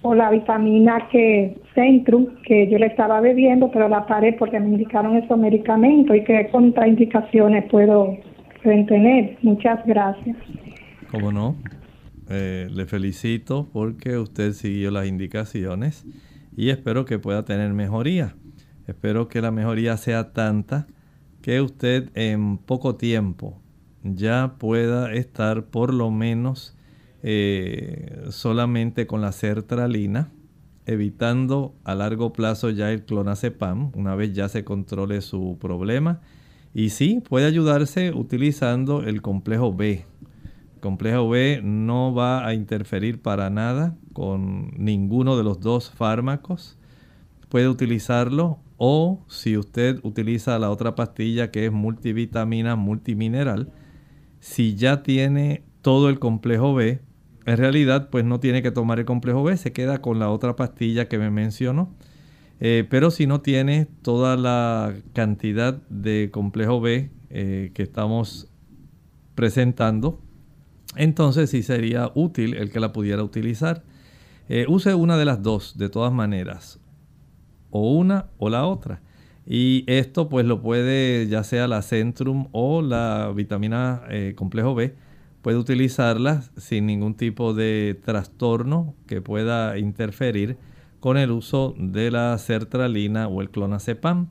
o 0.04 0.14
la 0.14 0.30
vitamina 0.30 1.08
que 1.12 1.58
Centrum, 1.74 2.28
que 2.46 2.70
yo 2.70 2.78
le 2.78 2.88
estaba 2.88 3.22
bebiendo, 3.22 3.72
pero 3.72 3.90
la 3.90 4.06
paré 4.06 4.34
porque 4.34 4.60
me 4.60 4.68
indicaron 4.68 5.16
esos 5.16 5.38
medicamentos 5.38 6.16
y 6.16 6.24
qué 6.24 6.50
contraindicaciones 6.52 7.66
puedo 7.72 8.18
tener. 8.64 9.38
Muchas 9.42 9.86
gracias. 9.86 10.38
¿Cómo 11.10 11.32
no? 11.32 11.56
Eh, 12.30 12.68
le 12.72 12.86
felicito 12.86 13.70
porque 13.72 14.18
usted 14.18 14.54
siguió 14.54 14.92
las 14.92 15.08
indicaciones 15.08 16.06
y 16.56 16.70
espero 16.70 17.06
que 17.06 17.18
pueda 17.18 17.46
tener 17.46 17.74
mejoría. 17.74 18.36
Espero 18.88 19.30
que 19.30 19.42
la 19.42 19.52
mejoría 19.52 19.98
sea 19.98 20.34
tanta 20.34 20.88
que 21.42 21.62
usted 21.62 22.10
en 22.16 22.58
poco 22.58 22.96
tiempo 22.96 23.62
ya 24.04 24.56
pueda 24.60 25.14
estar 25.14 25.66
por 25.66 25.94
lo 25.94 26.12
menos 26.12 26.78
eh, 27.24 28.26
solamente 28.30 29.08
con 29.08 29.22
la 29.22 29.32
sertralina, 29.32 30.32
evitando 30.86 31.74
a 31.86 31.96
largo 31.96 32.34
plazo 32.34 32.70
ya 32.70 32.92
el 32.92 33.06
clonazepam, 33.06 33.92
una 33.96 34.16
vez 34.16 34.34
ya 34.34 34.50
se 34.50 34.66
controle 34.66 35.22
su 35.22 35.58
problema. 35.60 36.20
Y 36.74 36.90
sí, 36.90 37.24
puede 37.28 37.46
ayudarse 37.46 38.12
utilizando 38.12 39.04
el 39.04 39.22
complejo 39.22 39.74
B. 39.74 40.06
El 40.76 40.82
complejo 40.82 41.30
B 41.30 41.62
no 41.64 42.14
va 42.14 42.46
a 42.46 42.54
interferir 42.54 43.22
para 43.22 43.50
nada 43.50 43.96
con 44.12 44.72
ninguno 44.78 45.38
de 45.38 45.44
los 45.44 45.62
dos 45.62 45.92
fármacos. 45.92 46.78
Puede 47.48 47.70
utilizarlo 47.70 48.60
o 48.78 49.24
si 49.30 49.58
usted 49.58 50.00
utiliza 50.04 50.60
la 50.60 50.70
otra 50.70 50.96
pastilla 50.96 51.52
que 51.52 51.68
es 51.68 51.72
multivitamina, 51.72 52.76
multimineral, 52.76 53.72
si 54.42 54.76
ya 54.76 55.04
tiene 55.04 55.64
todo 55.82 56.10
el 56.10 56.20
complejo 56.20 56.74
B, 56.74 57.00
en 57.46 57.58
realidad 57.58 58.10
pues 58.10 58.24
no 58.26 58.40
tiene 58.40 58.62
que 58.62 58.72
tomar 58.72 59.00
el 59.00 59.06
complejo 59.06 59.44
B, 59.44 59.58
se 59.58 59.74
queda 59.74 60.02
con 60.02 60.20
la 60.20 60.30
otra 60.30 60.56
pastilla 60.56 61.08
que 61.08 61.18
me 61.18 61.30
mencionó. 61.30 61.90
Eh, 62.60 62.88
pero 62.90 63.12
si 63.12 63.28
no 63.28 63.42
tiene 63.42 63.88
toda 64.04 64.38
la 64.38 64.94
cantidad 65.12 65.74
de 65.90 66.30
complejo 66.32 66.80
B 66.80 67.12
eh, 67.30 67.72
que 67.74 67.84
estamos 67.84 68.48
presentando, 69.36 70.22
entonces 70.96 71.50
sí 71.50 71.64
sería 71.64 72.12
útil 72.16 72.54
el 72.54 72.72
que 72.72 72.80
la 72.80 72.94
pudiera 72.94 73.22
utilizar. 73.22 73.84
Eh, 74.48 74.66
use 74.70 74.94
una 74.94 75.18
de 75.18 75.26
las 75.26 75.42
dos, 75.42 75.78
de 75.78 75.90
todas 75.90 76.14
maneras, 76.14 76.80
o 77.70 77.92
una 77.92 78.28
o 78.38 78.50
la 78.50 78.66
otra. 78.66 79.02
Y 79.46 79.84
esto 79.88 80.30
pues 80.30 80.46
lo 80.46 80.62
puede, 80.62 81.28
ya 81.28 81.44
sea 81.44 81.68
la 81.68 81.82
Centrum 81.82 82.48
o 82.54 82.82
la 82.82 83.34
vitamina 83.36 84.04
complejo 84.38 84.74
B, 84.74 84.96
puede 85.44 85.58
utilizarlas 85.58 86.52
sin 86.58 86.88
ningún 86.88 87.16
tipo 87.16 87.54
de 87.54 88.00
trastorno 88.04 88.96
que 89.06 89.22
pueda 89.22 89.78
interferir 89.78 90.58
con 91.02 91.18
el 91.18 91.32
uso 91.32 91.76
de 91.78 92.10
la 92.12 92.36
sertralina 92.38 93.28
o 93.28 93.42
el 93.42 93.50
clonazepam. 93.50 94.30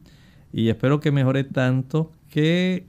Y 0.54 0.70
espero 0.70 1.00
que 1.00 1.12
mejore 1.12 1.44
tanto 1.44 2.12
que 2.30 2.86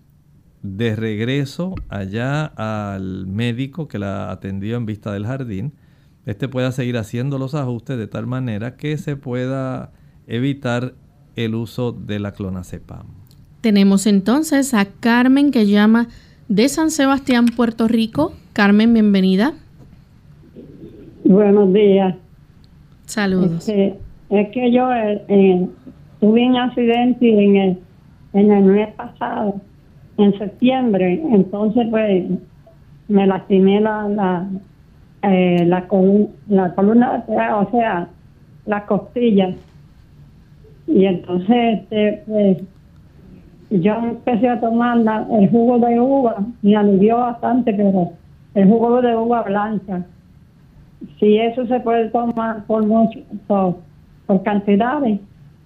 de 0.61 0.95
regreso 0.95 1.75
allá 1.89 2.45
al 2.45 3.27
médico 3.27 3.89
que 3.89 3.99
la 3.99 4.31
atendió 4.31 4.77
en 4.77 4.85
vista 4.85 5.11
del 5.11 5.25
jardín, 5.25 5.73
este 6.25 6.47
pueda 6.47 6.71
seguir 6.71 6.97
haciendo 6.97 7.37
los 7.37 7.53
ajustes 7.53 7.97
de 7.97 8.07
tal 8.07 8.25
manera 8.25 8.77
que 8.77 8.97
se 8.97 9.17
pueda 9.17 9.91
evitar 10.27 10.95
el 11.35 11.55
uso 11.55 11.91
de 11.91 12.19
la 12.19 12.31
clonazepam. 12.31 13.07
Tenemos 13.59 14.07
entonces 14.07 14.73
a 14.73 14.85
Carmen 14.85 15.51
que 15.51 15.65
llama 15.65 16.07
de 16.47 16.69
San 16.69 16.91
Sebastián, 16.91 17.45
Puerto 17.55 17.87
Rico. 17.87 18.33
Carmen, 18.53 18.93
bienvenida. 18.93 19.53
Buenos 21.23 21.73
días. 21.73 22.15
Saludos. 23.05 23.67
Este, 23.67 23.97
es 24.29 24.49
que 24.49 24.71
yo 24.71 24.91
eh, 24.93 25.23
eh, 25.27 25.67
tuve 26.19 26.47
un 26.47 26.55
accidente 26.55 27.27
en 27.27 27.55
el, 27.55 27.79
en 28.33 28.51
el 28.51 28.63
mes 28.63 28.93
pasado, 28.95 29.61
en 30.17 30.37
septiembre, 30.37 31.21
entonces 31.31 31.87
pues 31.89 32.25
me 33.07 33.27
lastimé 33.27 33.81
la, 33.81 34.07
la, 34.09 34.47
eh, 35.23 35.65
la, 35.65 35.87
la 36.47 36.75
columna, 36.75 37.23
o 37.27 37.71
sea, 37.71 38.07
las 38.65 38.83
costillas. 38.83 39.55
Y 40.87 41.05
entonces 41.05 41.79
este, 41.81 42.23
pues, 42.27 42.57
yo 43.81 43.93
empecé 43.95 44.47
a 44.49 44.59
tomar 44.59 44.97
el 45.31 45.49
jugo 45.49 45.79
de 45.79 45.99
uva, 45.99 46.45
me 46.61 46.75
alivió 46.75 47.17
bastante, 47.17 47.73
pero 47.73 48.11
el 48.53 48.67
jugo 48.67 49.01
de 49.01 49.15
uva 49.15 49.41
blanca, 49.43 50.05
si 51.19 51.37
eso 51.37 51.65
se 51.67 51.79
puede 51.79 52.09
tomar 52.09 52.65
por 52.65 52.85
mucho, 52.85 53.19
por, 53.47 53.75
cantidades, 54.43 55.19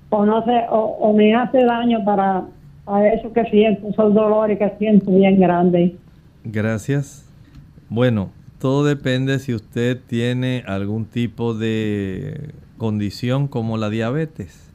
o 0.10 0.26
no 0.26 0.44
sé, 0.46 0.64
o, 0.70 1.14
me 1.14 1.36
hace 1.36 1.64
daño 1.64 2.04
para, 2.06 2.46
para 2.86 3.14
eso 3.14 3.32
que 3.34 3.44
siento, 3.46 3.90
esos 3.90 4.14
dolores 4.14 4.58
que 4.58 4.72
siento 4.78 5.12
bien 5.12 5.40
grandes. 5.40 5.94
Gracias. 6.44 7.30
Bueno, 7.90 8.30
todo 8.60 8.86
depende 8.86 9.40
si 9.40 9.54
usted 9.54 10.00
tiene 10.08 10.64
algún 10.66 11.06
tipo 11.06 11.54
de 11.54 12.52
condición 12.78 13.48
como 13.48 13.78
la 13.78 13.90
diabetes. 13.90 14.67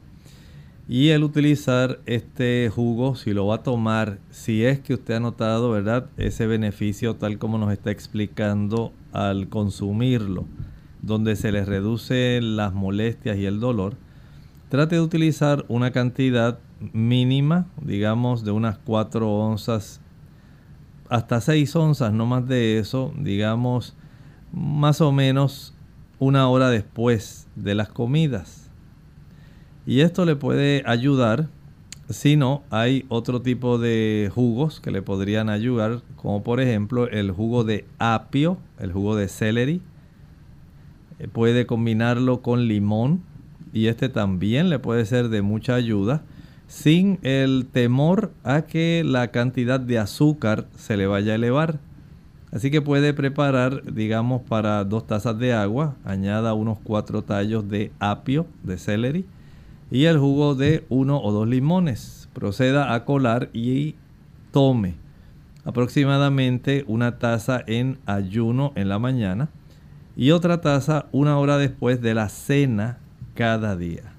Y 0.93 1.09
el 1.09 1.23
utilizar 1.23 2.01
este 2.05 2.69
jugo, 2.71 3.15
si 3.15 3.33
lo 3.33 3.47
va 3.47 3.55
a 3.55 3.63
tomar, 3.63 4.19
si 4.29 4.63
es 4.63 4.79
que 4.79 4.93
usted 4.93 5.15
ha 5.15 5.19
notado, 5.19 5.71
¿verdad? 5.71 6.05
Ese 6.17 6.45
beneficio 6.45 7.15
tal 7.15 7.39
como 7.39 7.57
nos 7.57 7.73
está 7.73 7.89
explicando 7.89 8.93
al 9.11 9.49
consumirlo, 9.49 10.45
donde 11.01 11.35
se 11.35 11.51
le 11.51 11.65
reduce 11.65 12.39
las 12.43 12.75
molestias 12.75 13.37
y 13.37 13.47
el 13.47 13.59
dolor, 13.59 13.95
trate 14.69 14.97
de 14.97 15.01
utilizar 15.01 15.65
una 15.67 15.89
cantidad 15.89 16.59
mínima, 16.91 17.65
digamos 17.81 18.43
de 18.43 18.51
unas 18.51 18.77
4 18.77 19.27
onzas 19.27 19.99
hasta 21.09 21.41
6 21.41 21.75
onzas, 21.75 22.13
no 22.13 22.27
más 22.27 22.47
de 22.47 22.77
eso, 22.77 23.11
digamos 23.17 23.95
más 24.51 25.01
o 25.01 25.11
menos 25.11 25.73
una 26.19 26.47
hora 26.49 26.69
después 26.69 27.47
de 27.55 27.73
las 27.73 27.89
comidas. 27.89 28.62
Y 29.85 30.01
esto 30.01 30.25
le 30.25 30.35
puede 30.35 30.83
ayudar 30.85 31.49
si 32.09 32.35
no, 32.35 32.63
hay 32.69 33.05
otro 33.07 33.41
tipo 33.41 33.77
de 33.77 34.29
jugos 34.33 34.81
que 34.81 34.91
le 34.91 35.01
podrían 35.01 35.49
ayudar, 35.49 36.01
como 36.17 36.43
por 36.43 36.59
ejemplo 36.59 37.07
el 37.07 37.31
jugo 37.31 37.63
de 37.63 37.85
apio, 37.97 38.57
el 38.77 38.91
jugo 38.91 39.15
de 39.15 39.29
celery. 39.29 39.81
Eh, 41.19 41.27
puede 41.27 41.65
combinarlo 41.65 42.41
con 42.41 42.67
limón 42.67 43.23
y 43.71 43.87
este 43.87 44.09
también 44.09 44.69
le 44.69 44.79
puede 44.79 45.05
ser 45.05 45.29
de 45.29 45.41
mucha 45.41 45.75
ayuda 45.75 46.23
sin 46.67 47.19
el 47.23 47.67
temor 47.71 48.31
a 48.43 48.63
que 48.63 49.03
la 49.05 49.29
cantidad 49.29 49.79
de 49.79 49.99
azúcar 49.99 50.67
se 50.75 50.97
le 50.97 51.07
vaya 51.07 51.31
a 51.31 51.35
elevar. 51.35 51.79
Así 52.51 52.69
que 52.69 52.81
puede 52.81 53.13
preparar, 53.13 53.93
digamos, 53.93 54.41
para 54.41 54.83
dos 54.83 55.07
tazas 55.07 55.39
de 55.39 55.53
agua, 55.53 55.95
añada 56.03 56.53
unos 56.53 56.77
cuatro 56.83 57.23
tallos 57.23 57.67
de 57.67 57.91
apio, 57.99 58.45
de 58.63 58.77
celery, 58.77 59.25
y 59.93 60.05
el 60.05 60.17
jugo 60.17 60.55
de 60.55 60.85
uno 60.89 61.21
o 61.21 61.31
dos 61.31 61.47
limones. 61.47 62.27
Proceda 62.33 62.95
a 62.95 63.05
colar 63.05 63.49
y 63.53 63.93
tome 64.51 64.95
aproximadamente 65.65 66.83
una 66.87 67.19
taza 67.19 67.63
en 67.67 67.99
ayuno 68.07 68.73
en 68.73 68.89
la 68.89 68.97
mañana 68.97 69.49
y 70.17 70.31
otra 70.31 70.61
taza 70.61 71.05
una 71.11 71.37
hora 71.37 71.59
después 71.59 72.01
de 72.01 72.15
la 72.15 72.27
cena 72.29 72.97
cada 73.35 73.77
día. 73.77 74.13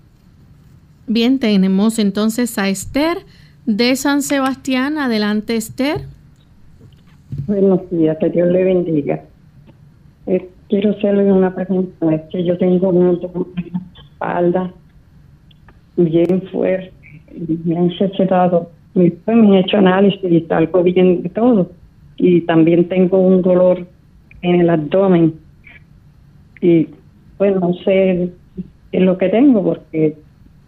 Bien, 1.08 1.40
tenemos 1.40 1.98
entonces 1.98 2.56
a 2.56 2.68
Esther 2.68 3.18
de 3.66 3.96
San 3.96 4.22
Sebastián. 4.22 4.96
Adelante, 4.96 5.56
Esther. 5.56 6.02
Buenos 7.48 7.80
días, 7.90 8.16
que 8.20 8.30
Dios 8.30 8.48
le 8.48 8.62
bendiga. 8.62 9.24
Eh, 10.28 10.48
quiero 10.68 10.92
hacerle 10.92 11.32
una 11.32 11.52
pregunta. 11.52 12.14
Es 12.14 12.22
que 12.30 12.44
yo 12.44 12.56
tengo 12.58 12.90
una 12.90 13.18
espalda 14.12 14.72
bien 15.96 16.42
fuerte, 16.50 16.92
me 17.64 17.76
han 17.76 17.90
recetado, 17.90 18.70
me, 18.94 19.12
han 19.26 19.54
hecho 19.54 19.78
análisis 19.78 20.24
y 20.24 20.46
algo 20.50 20.82
bien 20.82 21.22
de 21.22 21.28
todo. 21.28 21.70
Y 22.16 22.42
también 22.42 22.88
tengo 22.88 23.18
un 23.18 23.42
dolor 23.42 23.86
en 24.42 24.60
el 24.60 24.70
abdomen. 24.70 25.34
Y 26.60 26.88
pues 27.36 27.54
no 27.56 27.74
sé 27.84 28.30
qué 28.90 28.98
es 28.98 29.02
lo 29.02 29.18
que 29.18 29.28
tengo 29.28 29.62
porque 29.64 30.16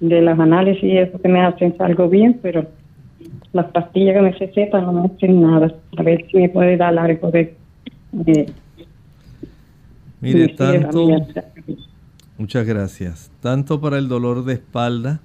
de 0.00 0.22
las 0.22 0.38
análisis 0.38 0.92
eso 0.92 1.20
que 1.20 1.28
me 1.28 1.40
hacen 1.40 1.74
algo 1.78 2.08
bien, 2.08 2.38
pero 2.42 2.66
las 3.52 3.66
pastillas 3.66 4.16
que 4.16 4.22
me 4.22 4.32
recetan 4.32 4.84
no 4.84 4.92
me 4.92 5.06
hacen 5.06 5.40
nada. 5.40 5.74
A 5.96 6.02
ver 6.02 6.26
si 6.30 6.36
me 6.36 6.48
puede 6.48 6.76
dar 6.76 6.98
algo 6.98 7.30
de... 7.30 7.54
Mire, 10.20 10.48
tanto... 10.48 11.08
Muchas 12.38 12.66
gracias. 12.66 13.30
Tanto 13.40 13.80
para 13.80 13.96
el 13.96 14.08
dolor 14.08 14.44
de 14.44 14.54
espalda 14.54 15.20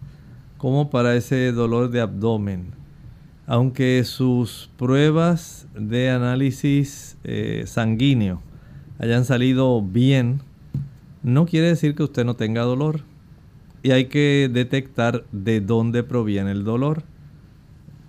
como 0.57 0.89
para 0.89 1.15
ese 1.15 1.51
dolor 1.51 1.89
de 1.89 1.99
abdomen. 1.99 2.67
Aunque 3.47 4.01
sus 4.05 4.69
pruebas 4.77 5.67
de 5.75 6.09
análisis 6.09 7.17
eh, 7.25 7.63
sanguíneo 7.67 8.41
hayan 8.97 9.25
salido 9.25 9.81
bien, 9.81 10.41
no 11.21 11.45
quiere 11.45 11.67
decir 11.67 11.95
que 11.95 12.03
usted 12.03 12.23
no 12.23 12.35
tenga 12.35 12.61
dolor. 12.61 13.01
Y 13.83 13.91
hay 13.91 14.05
que 14.05 14.49
detectar 14.49 15.25
de 15.33 15.59
dónde 15.59 16.03
proviene 16.03 16.51
el 16.51 16.63
dolor. 16.63 17.03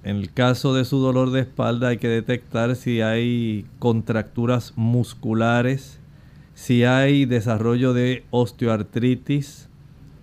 En 0.05 0.17
el 0.17 0.33
caso 0.33 0.75
de 0.75 0.85
su 0.85 0.99
dolor 0.99 1.31
de 1.31 1.41
espalda 1.41 1.89
hay 1.89 1.99
que 1.99 2.09
detectar 2.09 2.77
si 2.77 3.01
hay 3.01 3.67
contracturas 3.81 4.75
musculares, 4.77 5.99
si 6.55 6.85
hay 6.85 7.25
desarrollo 7.25 7.93
de 7.93 8.25
osteoartritis, 8.31 9.69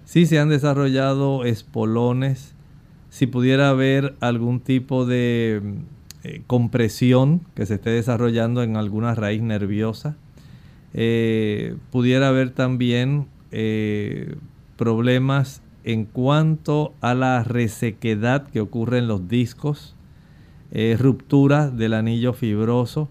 si 0.06 0.26
se 0.26 0.40
han 0.40 0.50
desarrollado 0.50 1.44
espolones, 1.44 2.56
si 3.10 3.28
pudiera 3.28 3.70
haber 3.70 4.16
algún 4.20 4.60
tipo 4.60 5.06
de 5.06 5.62
eh, 6.24 6.42
compresión 6.48 7.42
que 7.56 7.66
se 7.66 7.76
esté 7.76 7.92
desarrollando 7.92 8.64
en 8.64 8.76
alguna 8.76 9.16
raíz 9.16 9.42
nerviosa, 9.42 10.16
eh, 10.94 11.76
pudiera 11.92 12.30
haber 12.30 12.52
también 12.52 13.28
eh, 13.52 14.36
problemas 14.78 15.62
en 15.84 16.06
cuanto 16.06 16.94
a 17.02 17.14
la 17.14 17.44
resequedad 17.44 18.48
que 18.48 18.62
ocurre 18.62 19.00
en 19.00 19.08
los 19.08 19.28
discos, 19.28 19.96
ruptura 21.00 21.72
del 21.72 21.96
anillo 21.96 22.34
fibroso, 22.34 23.10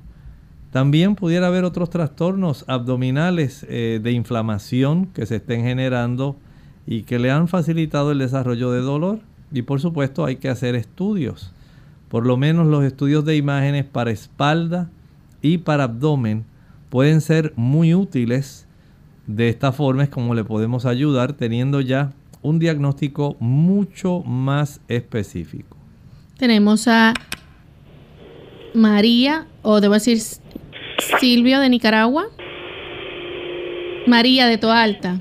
también 0.70 1.14
pudiera 1.14 1.46
haber 1.46 1.64
otros 1.64 1.88
trastornos 1.88 2.64
abdominales 2.68 3.64
eh, 3.68 4.00
de 4.02 4.12
inflamación 4.12 5.06
que 5.06 5.24
se 5.24 5.36
estén 5.36 5.62
generando 5.62 6.36
y 6.86 7.02
que 7.02 7.18
le 7.18 7.30
han 7.30 7.48
facilitado 7.48 8.12
el 8.12 8.18
desarrollo 8.18 8.70
de 8.72 8.80
dolor. 8.80 9.20
Y 9.50 9.62
por 9.62 9.80
supuesto 9.80 10.26
hay 10.26 10.36
que 10.36 10.50
hacer 10.50 10.74
estudios. 10.74 11.52
Por 12.10 12.26
lo 12.26 12.36
menos 12.36 12.66
los 12.66 12.84
estudios 12.84 13.24
de 13.24 13.36
imágenes 13.36 13.84
para 13.84 14.10
espalda 14.10 14.90
y 15.40 15.58
para 15.58 15.84
abdomen 15.84 16.44
pueden 16.90 17.22
ser 17.22 17.52
muy 17.56 17.94
útiles. 17.94 18.66
De 19.26 19.48
esta 19.48 19.72
forma 19.72 20.04
es 20.04 20.08
como 20.10 20.34
le 20.34 20.44
podemos 20.44 20.84
ayudar 20.84 21.32
teniendo 21.32 21.80
ya 21.80 22.12
un 22.42 22.58
diagnóstico 22.58 23.36
mucho 23.40 24.20
más 24.20 24.80
específico. 24.88 25.76
Tenemos 26.38 26.88
a 26.88 27.14
María, 28.74 29.46
o 29.62 29.80
debo 29.80 29.94
decir 29.94 30.18
Silvio 30.98 31.60
de 31.60 31.68
Nicaragua. 31.68 32.26
María 34.06 34.46
de 34.46 34.58
Toalta. 34.58 35.20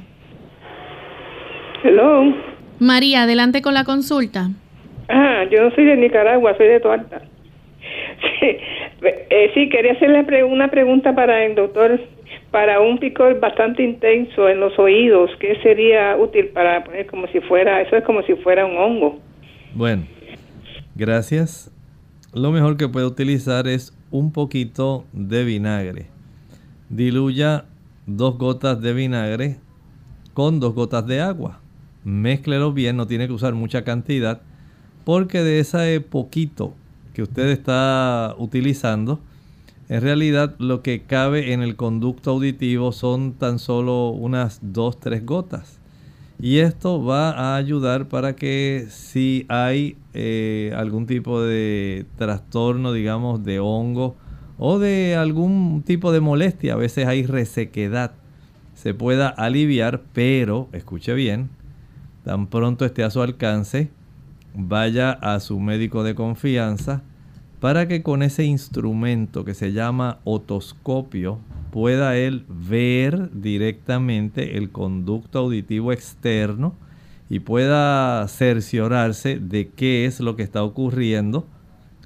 Hello. 1.84 2.34
María, 2.80 3.24
adelante 3.24 3.62
con 3.62 3.74
la 3.74 3.84
consulta. 3.84 4.50
Ah, 5.10 5.44
yo 5.52 5.64
no 5.64 5.76
soy 5.76 5.86
de 5.86 5.98
Nicaragua, 5.98 6.56
soy 6.58 6.68
de 6.68 6.80
Toalta. 6.80 7.22
Sí, 8.40 8.58
eh, 9.02 9.52
sí 9.54 9.70
quería 9.70 9.94
hacerle 9.94 10.44
una 10.44 10.70
pregunta 10.70 11.14
para 11.14 11.46
el 11.46 11.56
doctor. 11.56 12.00
Para 12.52 12.80
un 12.80 12.98
picor 12.98 13.40
bastante 13.40 13.84
intenso 13.84 14.48
en 14.48 14.60
los 14.60 14.78
oídos, 14.80 15.30
¿qué 15.40 15.58
sería 15.62 16.16
útil 16.18 16.48
para 16.48 16.84
poner 16.84 17.06
como 17.08 17.28
si 17.28 17.40
fuera, 17.42 17.82
eso 17.82 17.98
es 17.98 18.04
como 18.04 18.22
si 18.24 18.34
fuera 18.36 18.66
un 18.66 18.78
hongo? 18.78 19.20
Bueno, 19.74 20.04
gracias. 20.96 21.72
Lo 22.34 22.52
mejor 22.52 22.78
que 22.78 22.88
puede 22.88 23.06
utilizar 23.06 23.68
es 23.68 23.97
un 24.12 24.32
poquito 24.32 25.06
de 25.14 25.44
vinagre. 25.44 26.08
Diluya 26.90 27.66
dos 28.06 28.38
gotas 28.38 28.82
de 28.82 28.94
vinagre 28.94 29.60
con 30.34 30.60
dos 30.60 30.74
gotas 30.74 31.06
de 31.08 31.22
agua. 31.22 31.60
Mézclelo 32.04 32.72
bien, 32.72 32.96
no 32.96 33.08
tiene 33.08 33.28
que 33.28 33.34
usar 33.34 33.54
mucha 33.54 33.84
cantidad, 33.84 34.42
porque 35.04 35.44
de 35.44 35.60
ese 35.60 36.00
poquito 36.00 36.74
que 37.14 37.24
usted 37.24 37.50
está 37.50 38.36
utilizando, 38.38 39.20
en 39.90 40.02
realidad 40.02 40.56
lo 40.60 40.84
que 40.84 41.04
cabe 41.04 41.54
en 41.54 41.62
el 41.62 41.76
conducto 41.76 42.32
auditivo 42.32 42.92
son 42.92 43.34
tan 43.34 43.60
solo 43.60 44.10
unas 44.10 44.60
dos, 44.62 45.00
tres 45.00 45.26
gotas. 45.26 45.80
Y 46.40 46.60
esto 46.60 47.04
va 47.04 47.32
a 47.32 47.56
ayudar 47.56 48.08
para 48.08 48.36
que 48.36 48.88
si 48.90 49.46
hay 49.50 49.98
eh, 50.14 50.72
algún 50.76 51.08
tipo 51.08 51.42
de 51.42 52.06
trastorno, 52.16 52.94
digamos, 52.94 53.44
de 53.44 53.60
hongo 53.60 54.16
o 54.60 54.78
de 54.78 55.16
algún 55.16 55.82
tipo 55.84 56.12
de 56.12 56.20
molestia, 56.20 56.74
a 56.74 56.78
veces 56.78 57.08
hay 57.08 57.26
resequedad, 57.26 58.12
se 58.76 58.94
pueda 58.94 59.30
aliviar, 59.30 60.04
pero, 60.14 60.70
escuche 60.74 61.14
bien, 61.16 61.50
tan 62.24 62.46
pronto 62.48 62.86
esté 62.86 63.04
a 63.04 63.10
su 63.10 63.22
alcance, 63.24 63.90
vaya 64.54 65.12
a 65.12 65.40
su 65.40 65.60
médico 65.60 66.04
de 66.04 66.14
confianza 66.14 67.02
para 67.60 67.88
que 67.88 68.04
con 68.04 68.22
ese 68.22 68.44
instrumento 68.44 69.44
que 69.44 69.56
se 69.56 69.74
llama 69.74 70.20
otoscopio 70.24 71.40
pueda 71.78 72.18
él 72.18 72.44
ver 72.50 73.30
directamente 73.34 74.58
el 74.58 74.72
conducto 74.72 75.38
auditivo 75.38 75.92
externo 75.92 76.74
y 77.30 77.40
pueda 77.40 78.28
cerciorarse 78.30 79.38
de 79.40 79.70
qué 79.70 80.08
es 80.08 80.20
lo 80.20 80.36
que 80.36 80.42
está 80.42 80.64
ocurriendo 80.64 81.46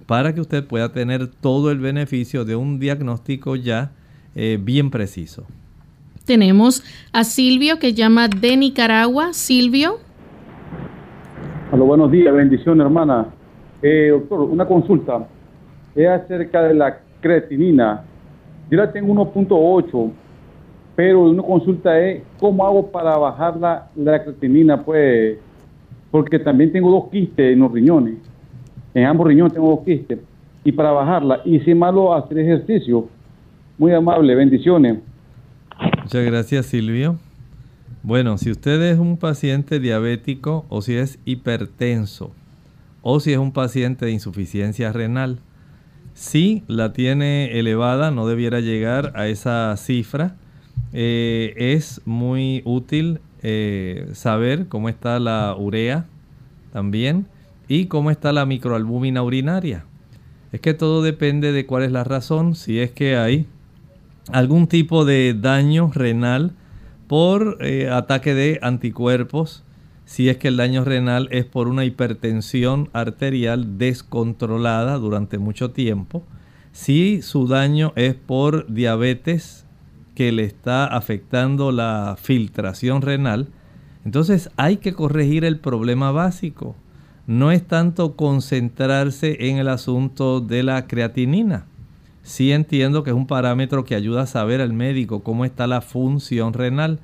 para 0.08 0.36
que 0.36 0.42
usted 0.42 0.68
pueda 0.68 0.92
tener 0.92 1.28
todo 1.28 1.72
el 1.72 1.80
beneficio 1.80 2.44
de 2.44 2.58
un 2.58 2.80
diagnóstico 2.80 3.56
ya 3.56 3.92
eh, 4.36 4.60
bien 4.62 4.92
preciso. 4.92 5.46
Tenemos 6.26 6.84
a 7.14 7.24
Silvio 7.24 7.80
que 7.80 7.94
llama 7.94 8.28
de 8.28 8.58
Nicaragua. 8.58 9.32
Silvio. 9.32 10.00
Hola, 11.72 11.84
buenos 11.86 12.12
días, 12.12 12.36
bendición 12.36 12.82
hermana. 12.82 13.28
Eh, 13.82 14.10
doctor, 14.12 14.42
una 14.42 14.68
consulta. 14.68 15.30
Es 15.96 16.10
acerca 16.10 16.62
de 16.64 16.74
la 16.74 17.00
creatinina. 17.22 18.11
Yo 18.72 18.78
la 18.78 18.90
tengo 18.90 19.14
1.8, 19.14 20.12
pero 20.96 21.24
una 21.24 21.44
consulta 21.44 22.00
es 22.00 22.24
cómo 22.40 22.66
hago 22.66 22.90
para 22.90 23.18
bajar 23.18 23.58
la, 23.58 24.24
creatinina, 24.24 24.82
pues, 24.82 25.38
porque 26.10 26.40
también 26.40 26.72
tengo 26.72 26.90
dos 26.90 27.10
quistes 27.12 27.52
en 27.52 27.60
los 27.60 27.70
riñones. 27.70 28.16
En 28.94 29.06
ambos 29.06 29.28
riñones 29.28 29.52
tengo 29.52 29.72
dos 29.72 29.82
quistes. 29.84 30.20
Y 30.64 30.72
para 30.72 30.92
bajarla, 30.92 31.42
y 31.44 31.60
si 31.60 31.76
malo 31.76 32.14
hacer 32.14 32.40
ejercicio. 32.40 33.10
Muy 33.78 33.92
amable, 33.94 34.36
bendiciones. 34.36 35.00
Muchas 36.04 36.24
gracias, 36.24 36.68
Silvio. 36.68 37.18
Bueno, 38.04 38.38
si 38.38 38.52
usted 38.52 38.82
es 38.84 39.00
un 39.00 39.18
paciente 39.18 39.82
diabético 39.82 40.66
o 40.70 40.82
si 40.82 40.96
es 40.96 41.20
hipertenso 41.26 42.32
o 43.02 43.20
si 43.20 43.34
es 43.34 43.38
un 43.38 43.52
paciente 43.52 44.06
de 44.06 44.12
insuficiencia 44.12 44.94
renal, 44.94 45.40
si 46.14 46.64
la 46.68 46.94
tiene 46.94 47.60
elevada, 47.60 48.12
no 48.12 48.28
debiera 48.28 48.60
llegar 48.60 49.14
a 49.16 49.28
esa 49.28 49.76
cifra. 49.78 50.36
Eh, 50.94 51.54
es 51.58 52.02
muy 52.06 52.62
útil 52.66 53.20
eh, 53.44 54.10
saber 54.14 54.68
cómo 54.68 54.90
está 54.90 55.20
la 55.20 55.56
urea 55.58 56.06
también 56.74 57.28
y 57.68 57.86
cómo 57.86 58.12
está 58.12 58.34
la 58.34 58.46
microalbúmina 58.46 59.24
urinaria. 59.24 59.86
Es 60.52 60.60
que 60.60 60.74
todo 60.74 61.02
depende 61.02 61.52
de 61.54 61.66
cuál 61.66 61.84
es 61.84 61.92
la 61.92 62.04
razón, 62.04 62.56
si 62.56 62.80
es 62.80 62.92
que 62.92 63.16
hay 63.16 63.48
algún 64.32 64.68
tipo 64.68 65.06
de 65.06 65.34
daño 65.34 65.92
renal 65.94 66.52
por 67.08 67.58
eh, 67.62 67.90
ataque 67.90 68.34
de 68.34 68.60
anticuerpos, 68.62 69.64
si 70.06 70.30
es 70.30 70.38
que 70.38 70.50
el 70.50 70.58
daño 70.58 70.84
renal 70.84 71.28
es 71.32 71.46
por 71.46 71.68
una 71.68 71.86
hipertensión 71.86 72.90
arterial 72.94 73.78
descontrolada 73.78 74.98
durante 74.98 75.38
mucho 75.38 75.72
tiempo, 75.72 76.24
si 76.72 77.22
su 77.22 77.48
daño 77.48 77.94
es 77.96 78.16
por 78.16 78.72
diabetes 78.72 79.66
que 80.16 80.32
le 80.32 80.44
está 80.44 80.86
afectando 80.86 81.72
la 81.72 82.16
filtración 82.20 83.02
renal, 83.02 83.48
entonces 84.06 84.50
hay 84.58 84.78
que 84.78 84.94
corregir 84.94 85.46
el 85.46 85.60
problema 85.60 86.12
básico. 86.12 86.76
No 87.28 87.52
es 87.52 87.66
tanto 87.66 88.16
concentrarse 88.16 89.50
en 89.50 89.58
el 89.58 89.68
asunto 89.68 90.42
de 90.42 90.64
la 90.64 90.88
creatinina. 90.88 91.66
Sí 92.24 92.52
entiendo 92.52 93.04
que 93.04 93.12
es 93.12 93.16
un 93.16 93.28
parámetro 93.28 93.84
que 93.86 93.96
ayuda 93.96 94.24
a 94.24 94.28
saber 94.28 94.62
al 94.62 94.74
médico 94.74 95.24
cómo 95.24 95.46
está 95.46 95.68
la 95.68 95.82
función 95.82 96.54
renal, 96.54 97.00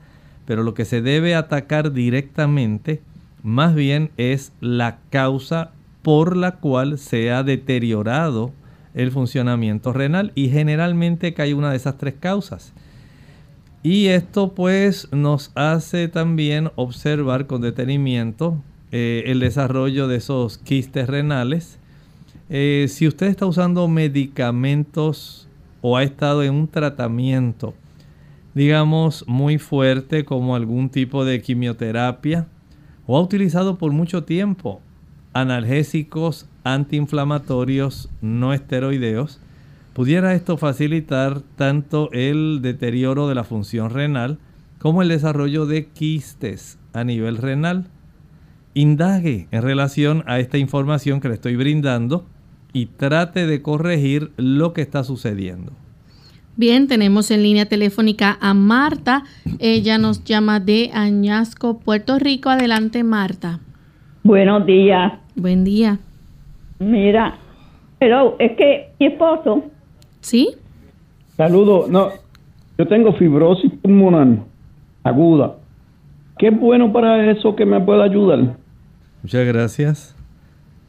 pero 0.48 0.64
lo 0.64 0.74
que 0.74 0.86
se 0.86 1.02
debe 1.02 1.36
atacar 1.36 1.92
directamente 1.92 3.02
más 3.44 3.76
bien 3.76 4.12
es 4.18 4.54
la 4.62 4.98
causa 5.10 5.72
por 6.02 6.38
la 6.38 6.54
cual 6.54 6.98
se 6.98 7.32
ha 7.32 7.44
deteriorado 7.44 8.54
el 8.96 9.12
funcionamiento 9.12 9.92
renal 9.92 10.32
y 10.36 10.48
generalmente 10.48 11.34
cae 11.34 11.54
una 11.54 11.70
de 11.70 11.76
esas 11.76 11.98
tres 11.98 12.16
causas. 12.20 12.74
Y 13.84 14.08
esto 14.08 14.54
pues 14.54 15.10
nos 15.12 15.52
hace 15.54 16.08
también 16.08 16.72
observar 16.76 17.46
con 17.46 17.62
detenimiento 17.62 18.58
eh, 18.92 19.24
el 19.28 19.42
desarrollo 19.42 20.08
de 20.08 20.16
esos 20.16 20.58
quistes 20.58 21.08
renales. 21.08 21.78
Eh, 22.50 22.88
si 22.90 23.06
usted 23.06 23.28
está 23.28 23.46
usando 23.46 23.88
medicamentos 23.90 25.48
o 25.82 25.98
ha 25.98 26.04
estado 26.04 26.42
en 26.42 26.54
un 26.54 26.68
tratamiento, 26.70 27.74
digamos, 28.58 29.24
muy 29.28 29.60
fuerte 29.60 30.26
como 30.26 30.56
algún 30.56 30.90
tipo 30.90 31.26
de 31.26 31.44
quimioterapia, 31.44 32.48
o 33.06 33.16
ha 33.16 33.22
utilizado 33.22 33.78
por 33.78 33.92
mucho 33.92 34.24
tiempo 34.24 34.82
analgésicos 35.34 36.50
antiinflamatorios 36.64 38.10
no 38.20 38.56
esteroideos, 38.56 39.40
pudiera 39.94 40.34
esto 40.34 40.58
facilitar 40.58 41.42
tanto 41.56 42.10
el 42.14 42.64
deterioro 42.64 43.28
de 43.28 43.36
la 43.36 43.44
función 43.44 43.92
renal 43.92 44.40
como 44.80 45.04
el 45.04 45.10
desarrollo 45.10 45.68
de 45.68 45.86
quistes 45.90 46.80
a 46.94 47.04
nivel 47.04 47.38
renal. 47.38 47.86
Indague 48.74 49.48
en 49.52 49.62
relación 49.62 50.24
a 50.26 50.40
esta 50.40 50.58
información 50.58 51.20
que 51.22 51.28
le 51.28 51.36
estoy 51.36 51.58
brindando 51.58 52.26
y 52.74 52.88
trate 52.88 53.46
de 53.46 53.62
corregir 53.62 54.32
lo 54.36 54.74
que 54.74 54.82
está 54.82 55.04
sucediendo. 55.04 55.74
Bien, 56.58 56.88
tenemos 56.88 57.30
en 57.30 57.44
línea 57.44 57.68
telefónica 57.68 58.36
a 58.42 58.56
Marta. 58.56 59.24
Ella 59.60 60.00
nos 60.00 60.24
llama 60.24 60.60
de 60.60 60.90
Añasco, 60.92 61.78
Puerto 61.78 62.18
Rico. 62.18 62.50
Adelante, 62.50 63.04
Marta. 63.04 63.60
Buenos 64.24 64.66
días. 64.66 65.14
Buen 65.36 65.64
día. 65.64 66.00
Mira, 66.80 67.38
pero 68.00 68.36
es 68.40 68.58
que 68.58 68.90
mi 69.00 69.06
esposo 69.06 69.66
¿Sí? 70.20 70.50
Saludos. 71.36 71.90
No, 71.90 72.10
yo 72.76 72.88
tengo 72.88 73.14
fibrosis 73.14 73.72
pulmonar 73.84 74.40
aguda. 75.04 75.58
¿Qué 76.40 76.48
es 76.48 76.60
bueno 76.60 76.92
para 76.92 77.32
eso 77.32 77.56
que 77.56 77.68
me 77.68 77.80
pueda 77.80 78.06
ayudar? 78.06 78.58
Muchas 79.22 79.46
gracias. 79.46 80.16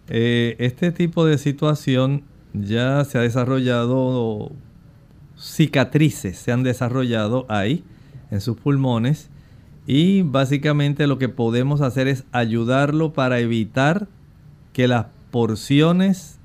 Eh, 0.09 0.57
este 0.61 0.93
tipo 0.93 1.27
de 1.27 1.37
situación 1.37 2.23
ya 2.55 3.05
se 3.05 3.19
ha 3.19 3.21
desarrollado, 3.21 4.51
cicatrices 5.39 6.37
se 6.37 6.53
han 6.53 6.63
desarrollado 6.63 7.47
ahí 7.49 7.85
en 8.31 8.41
sus 8.41 8.57
pulmones 8.57 9.31
y 9.87 10.23
básicamente 10.23 11.07
lo 11.07 11.19
que 11.19 11.29
podemos 11.29 11.81
hacer 11.81 12.09
es 12.09 12.25
ayudarlo 12.33 13.13
para 13.13 13.39
evitar 13.39 14.09
que 14.73 14.89
las 14.89 15.07
porciones 15.31 16.39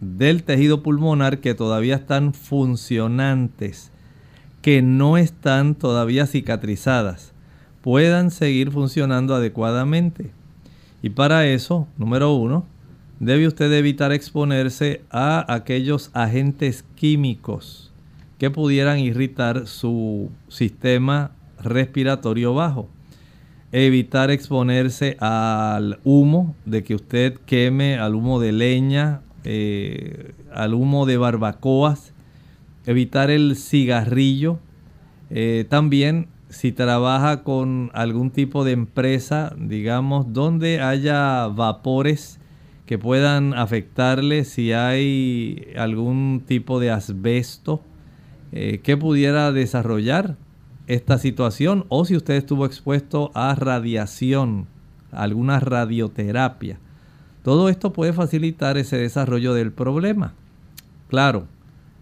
del 0.00 0.42
tejido 0.42 0.82
pulmonar 0.82 1.38
que 1.40 1.54
todavía 1.54 1.96
están 1.96 2.34
funcionantes, 2.34 3.90
que 4.62 4.82
no 4.82 5.16
están 5.16 5.74
todavía 5.74 6.26
cicatrizadas, 6.26 7.32
puedan 7.80 8.30
seguir 8.30 8.70
funcionando 8.70 9.34
adecuadamente. 9.34 10.30
Y 11.02 11.10
para 11.10 11.46
eso, 11.46 11.88
número 11.96 12.34
uno, 12.34 12.66
debe 13.18 13.46
usted 13.46 13.72
evitar 13.72 14.12
exponerse 14.12 15.02
a 15.10 15.50
aquellos 15.52 16.10
agentes 16.12 16.84
químicos 16.96 17.89
que 18.40 18.50
pudieran 18.50 18.98
irritar 18.98 19.66
su 19.66 20.30
sistema 20.48 21.32
respiratorio 21.62 22.54
bajo. 22.54 22.88
Evitar 23.70 24.30
exponerse 24.30 25.18
al 25.20 26.00
humo 26.04 26.56
de 26.64 26.82
que 26.82 26.94
usted 26.94 27.34
queme, 27.44 27.98
al 27.98 28.14
humo 28.14 28.40
de 28.40 28.52
leña 28.52 29.20
eh, 29.44 30.32
al 30.54 30.72
humo 30.72 31.04
de 31.04 31.18
barbacoas, 31.18 32.14
evitar 32.86 33.30
el 33.30 33.56
cigarrillo. 33.56 34.58
Eh, 35.28 35.66
también 35.68 36.28
si 36.48 36.72
trabaja 36.72 37.42
con 37.42 37.90
algún 37.92 38.30
tipo 38.30 38.64
de 38.64 38.72
empresa, 38.72 39.54
digamos, 39.58 40.32
donde 40.32 40.80
haya 40.80 41.46
vapores 41.48 42.40
que 42.86 42.96
puedan 42.96 43.52
afectarle, 43.52 44.46
si 44.46 44.72
hay 44.72 45.68
algún 45.76 46.42
tipo 46.46 46.80
de 46.80 46.90
asbesto 46.90 47.82
eh, 48.52 48.80
que 48.82 48.96
pudiera 48.96 49.52
desarrollar 49.52 50.36
esta 50.86 51.18
situación 51.18 51.84
o 51.88 52.04
si 52.04 52.16
usted 52.16 52.34
estuvo 52.34 52.66
expuesto 52.66 53.30
a 53.34 53.54
radiación, 53.54 54.66
alguna 55.12 55.60
radioterapia. 55.60 56.78
Todo 57.44 57.68
esto 57.68 57.92
puede 57.92 58.12
facilitar 58.12 58.76
ese 58.76 58.96
desarrollo 58.96 59.54
del 59.54 59.72
problema. 59.72 60.34
Claro, 61.08 61.46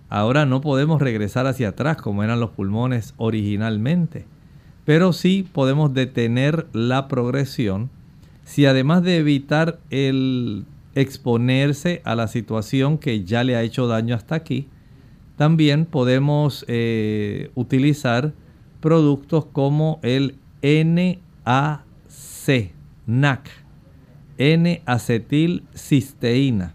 ahora 0.08 0.46
no 0.46 0.60
podemos 0.60 1.00
regresar 1.00 1.46
hacia 1.46 1.68
atrás 1.68 1.98
como 1.98 2.24
eran 2.24 2.40
los 2.40 2.50
pulmones 2.50 3.14
originalmente, 3.18 4.24
pero 4.84 5.12
sí 5.12 5.46
podemos 5.52 5.92
detener 5.92 6.66
la 6.72 7.08
progresión 7.08 7.90
si 8.44 8.64
además 8.64 9.02
de 9.02 9.18
evitar 9.18 9.78
el 9.90 10.64
exponerse 10.94 12.00
a 12.04 12.14
la 12.14 12.26
situación 12.26 12.96
que 12.96 13.22
ya 13.22 13.44
le 13.44 13.54
ha 13.54 13.62
hecho 13.62 13.86
daño 13.86 14.14
hasta 14.14 14.34
aquí, 14.34 14.68
también 15.38 15.86
podemos 15.86 16.66
eh, 16.66 17.50
utilizar 17.54 18.34
productos 18.80 19.46
como 19.46 20.00
el 20.02 20.36
NAC, 20.60 21.80
NAC, 23.06 23.48
N-acetilcisteína. 24.36 26.74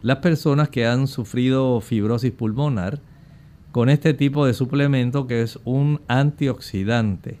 Las 0.00 0.16
personas 0.18 0.70
que 0.70 0.86
han 0.86 1.06
sufrido 1.06 1.82
fibrosis 1.82 2.32
pulmonar 2.32 3.00
con 3.70 3.90
este 3.90 4.14
tipo 4.14 4.46
de 4.46 4.54
suplemento 4.54 5.26
que 5.26 5.42
es 5.42 5.58
un 5.64 6.00
antioxidante 6.08 7.38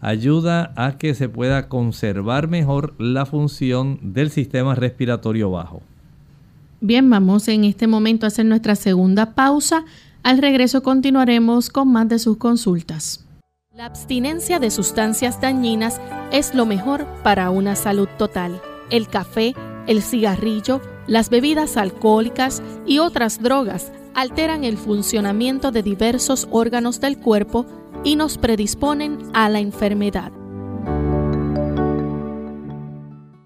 ayuda 0.00 0.72
a 0.76 0.98
que 0.98 1.14
se 1.14 1.28
pueda 1.28 1.68
conservar 1.68 2.46
mejor 2.46 2.94
la 2.98 3.26
función 3.26 3.98
del 4.14 4.30
sistema 4.30 4.76
respiratorio 4.76 5.50
bajo. 5.50 5.82
Bien, 6.80 7.08
vamos 7.10 7.48
en 7.48 7.64
este 7.64 7.86
momento 7.86 8.26
a 8.26 8.28
hacer 8.28 8.46
nuestra 8.46 8.74
segunda 8.74 9.34
pausa. 9.34 9.84
Al 10.22 10.38
regreso 10.38 10.82
continuaremos 10.82 11.70
con 11.70 11.92
más 11.92 12.08
de 12.08 12.18
sus 12.18 12.36
consultas. 12.36 13.26
La 13.74 13.86
abstinencia 13.86 14.58
de 14.58 14.70
sustancias 14.70 15.40
dañinas 15.40 16.00
es 16.32 16.54
lo 16.54 16.66
mejor 16.66 17.06
para 17.22 17.50
una 17.50 17.76
salud 17.76 18.08
total 18.18 18.60
el 18.90 19.08
café, 19.08 19.54
el 19.86 20.02
cigarrillo, 20.02 20.80
las 21.06 21.30
bebidas 21.30 21.76
alcohólicas 21.76 22.62
y 22.86 22.98
otras 22.98 23.42
drogas 23.42 23.92
alteran 24.14 24.64
el 24.64 24.76
funcionamiento 24.76 25.70
de 25.70 25.82
diversos 25.82 26.48
órganos 26.50 27.00
del 27.00 27.18
cuerpo 27.18 27.66
y 28.04 28.16
nos 28.16 28.38
predisponen 28.38 29.18
a 29.32 29.48
la 29.48 29.60
enfermedad. 29.60 30.32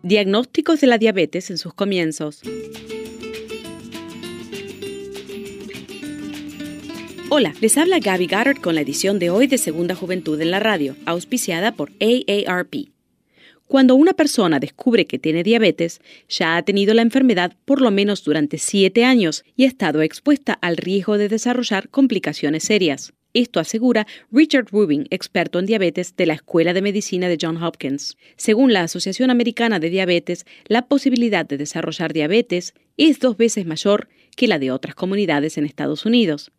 Diagnósticos 0.03 0.81
de 0.81 0.87
la 0.87 0.99
diabetes 0.99 1.51
en 1.51 1.59
sus 1.59 1.73
comienzos. 1.73 2.43
Hola, 7.37 7.53
les 7.61 7.77
habla 7.79 7.99
Gaby 7.99 8.29
Goddard 8.29 8.61
con 8.61 8.77
la 8.77 8.83
edición 8.83 9.19
de 9.19 9.29
hoy 9.29 9.49
de 9.49 9.59
Segunda 9.59 9.97
Juventud 9.97 10.41
en 10.41 10.53
la 10.53 10.61
Radio, 10.61 10.95
auspiciada 11.05 11.73
por 11.73 11.91
AARP. 11.99 12.93
Cuando 13.67 13.97
una 13.97 14.13
persona 14.13 14.61
descubre 14.61 15.07
que 15.07 15.19
tiene 15.19 15.43
diabetes, 15.43 16.01
ya 16.29 16.57
ha 16.57 16.63
tenido 16.63 16.95
la 16.95 17.03
enfermedad 17.03 17.57
por 17.65 17.81
lo 17.81 17.91
menos 17.91 18.23
durante 18.23 18.59
7 18.59 19.05
años 19.05 19.45
y 19.57 19.65
ha 19.65 19.67
estado 19.67 20.01
expuesta 20.03 20.53
al 20.53 20.77
riesgo 20.77 21.19
de 21.19 21.29
desarrollar 21.29 21.89
complicaciones 21.89 22.63
serias. 22.63 23.15
Esto 23.33 23.59
asegura 23.59 24.07
Richard 24.31 24.67
Rubin, 24.71 25.09
experto 25.11 25.59
en 25.59 25.67
diabetes 25.67 26.15
de 26.15 26.27
la 26.27 26.35
Escuela 26.35 26.73
de 26.73 26.83
Medicina 26.83 27.29
de 27.29 27.37
Johns 27.43 27.61
Hopkins. 27.61 28.17
Según 28.37 28.73
la 28.73 28.83
Asociación 28.83 29.31
Americana 29.31 29.81
de 29.81 29.91
Diabetes, 29.91 30.47
la 30.69 30.87
posibilidad 30.87 31.45
de 31.45 31.59
desarrollar 31.59 32.13
diabetes 32.13 32.75
es 32.97 33.19
dos 33.19 33.37
veces 33.37 33.67
mayor 33.67 34.09
que 34.37 34.47
la 34.47 34.61
de 34.61 34.71
otras 34.71 34.95
comunidades 34.95 35.59
en 35.59 35.67
Estados 35.67 36.07
Unidos. 36.07 36.53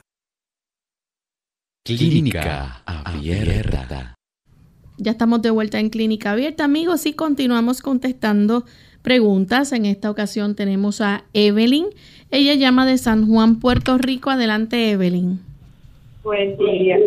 Clínica 1.84 2.84
Abierta. 2.86 4.16
Ya 4.98 5.12
estamos 5.12 5.42
de 5.42 5.50
vuelta 5.50 5.78
en 5.78 5.90
Clínica 5.90 6.32
Abierta, 6.32 6.64
amigos, 6.64 7.06
y 7.06 7.14
continuamos 7.14 7.82
contestando 7.82 8.66
preguntas. 9.02 9.72
En 9.74 9.86
esta 9.86 10.10
ocasión 10.10 10.56
tenemos 10.56 11.02
a 11.02 11.26
Evelyn. 11.34 11.88
Ella 12.34 12.56
llama 12.56 12.86
de 12.86 12.98
San 12.98 13.28
Juan, 13.28 13.60
Puerto 13.60 13.98
Rico. 13.98 14.30
Adelante, 14.30 14.92
Evelyn. 14.92 15.42
Buen 16.24 16.58
día. 16.58 16.98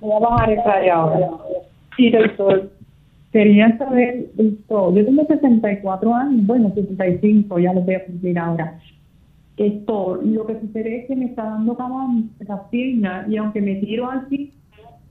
Voy 0.00 0.12
a 0.12 0.18
bajar 0.18 0.50
el 0.50 0.58
radio 0.64 0.94
ahora. 0.94 1.30
Sí, 1.96 2.10
doctor. 2.10 2.70
Quería 3.32 3.78
saber 3.78 4.30
esto. 4.36 4.92
Yo 4.96 5.04
tengo 5.04 5.24
64 5.26 6.12
años, 6.12 6.44
bueno, 6.44 6.72
65, 6.74 7.60
ya 7.60 7.72
lo 7.72 7.82
voy 7.82 7.94
a 7.94 8.04
cumplir 8.04 8.36
ahora. 8.36 8.80
Esto, 9.56 10.20
lo 10.24 10.44
que 10.44 10.60
sucede 10.60 11.02
es 11.02 11.06
que 11.06 11.14
me 11.14 11.26
está 11.26 11.44
dando 11.44 11.76
como 11.76 12.24
las 12.40 12.60
piernas 12.70 13.28
y 13.28 13.36
aunque 13.36 13.60
me 13.60 13.76
tiro 13.76 14.10
así 14.10 14.52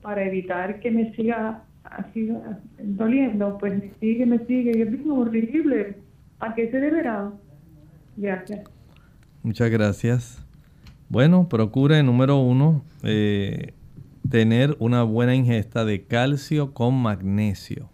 para 0.02 0.26
evitar 0.26 0.80
que 0.80 0.90
me 0.90 1.10
siga 1.14 1.62
así 1.84 2.28
doliendo, 2.78 3.56
pues 3.58 3.82
me 3.82 3.90
sigue, 3.98 4.26
me 4.26 4.40
sigue 4.40 4.76
y 4.76 4.82
es 4.82 5.06
horrible. 5.08 5.96
¿A 6.40 6.54
qué 6.54 6.70
se 6.70 6.78
deberá? 6.78 7.30
Gracias. 8.18 8.73
Muchas 9.44 9.70
gracias. 9.70 10.42
Bueno, 11.10 11.50
procure, 11.50 12.02
número 12.02 12.38
uno, 12.38 12.82
eh, 13.02 13.74
tener 14.30 14.74
una 14.78 15.02
buena 15.02 15.34
ingesta 15.34 15.84
de 15.84 16.06
calcio 16.06 16.72
con 16.72 16.94
magnesio. 16.94 17.90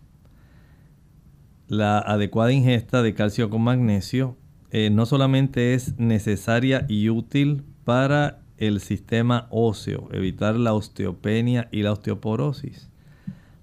La 1.66 1.98
adecuada 1.98 2.52
ingesta 2.52 3.02
de 3.02 3.14
calcio 3.14 3.50
con 3.50 3.62
magnesio 3.62 4.36
eh, 4.70 4.90
no 4.90 5.06
solamente 5.06 5.74
es 5.74 5.98
necesaria 5.98 6.86
y 6.88 7.08
útil 7.08 7.64
para 7.82 8.42
el 8.56 8.78
sistema 8.78 9.48
óseo, 9.50 10.08
evitar 10.12 10.54
la 10.54 10.72
osteopenia 10.72 11.68
y 11.72 11.82
la 11.82 11.90
osteoporosis. 11.90 12.90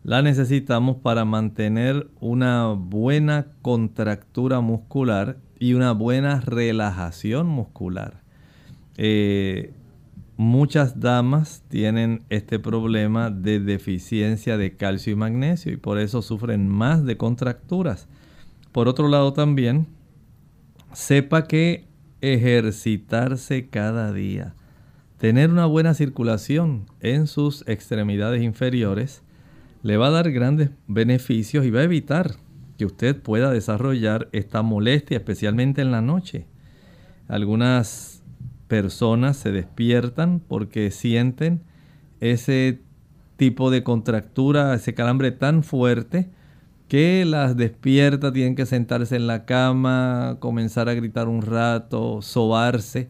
La 0.04 0.22
necesitamos 0.22 0.98
para 0.98 1.24
mantener 1.24 2.10
una 2.20 2.68
buena 2.68 3.48
contractura 3.62 4.60
muscular 4.60 5.38
y 5.60 5.74
una 5.74 5.92
buena 5.92 6.42
relajación 6.42 7.48
muscular. 7.48 8.22
Eh, 8.98 9.74
Muchas 10.40 11.00
damas 11.00 11.64
tienen 11.68 12.22
este 12.30 12.60
problema 12.60 13.32
de 13.32 13.60
deficiencia 13.60 14.56
de 14.56 14.76
calcio 14.76 15.14
y 15.14 15.16
magnesio 15.16 15.74
y 15.74 15.78
por 15.78 15.98
eso 15.98 16.22
sufren 16.22 16.70
más 16.70 17.04
de 17.04 17.18
contracturas. 17.18 18.08
Por 18.72 18.88
otro 18.88 19.08
lado 19.08 19.34
también, 19.34 19.88
sepa 20.94 21.48
que 21.48 21.88
ejercitarse 22.22 23.68
cada 23.68 24.14
día, 24.14 24.54
tener 25.18 25.50
una 25.50 25.66
buena 25.66 25.96
circulación 25.96 26.86
en 27.00 27.26
sus 27.26 27.68
extremidades 27.68 28.44
inferiores, 28.44 29.24
le 29.82 29.98
va 29.98 30.10
a 30.10 30.12
dar 30.12 30.32
grandes 30.32 30.70
beneficios 30.86 31.66
y 31.66 31.72
va 31.72 31.80
a 31.80 31.86
evitar 31.86 32.36
que 32.78 32.86
usted 32.86 33.20
pueda 33.22 33.52
desarrollar 33.52 34.30
esta 34.32 34.62
molestia, 34.62 35.18
especialmente 35.18 35.82
en 35.82 35.92
la 35.92 36.02
noche. 36.02 36.46
Algunas 37.28 38.24
personas 38.68 39.38
se 39.38 39.52
despiertan 39.52 40.40
porque 40.40 40.92
sienten 40.92 41.64
ese 42.20 42.82
tipo 43.38 43.72
de 43.72 43.84
contractura, 43.84 44.74
ese 44.74 44.94
calambre 44.94 45.32
tan 45.32 45.64
fuerte 45.64 46.30
que 46.88 47.26
las 47.26 47.58
despierta, 47.58 48.32
tienen 48.32 48.56
que 48.56 48.66
sentarse 48.66 49.16
en 49.16 49.28
la 49.28 49.46
cama, 49.46 50.38
comenzar 50.40 50.88
a 50.90 50.94
gritar 50.94 51.28
un 51.28 51.42
rato, 51.42 52.22
sobarse 52.22 53.10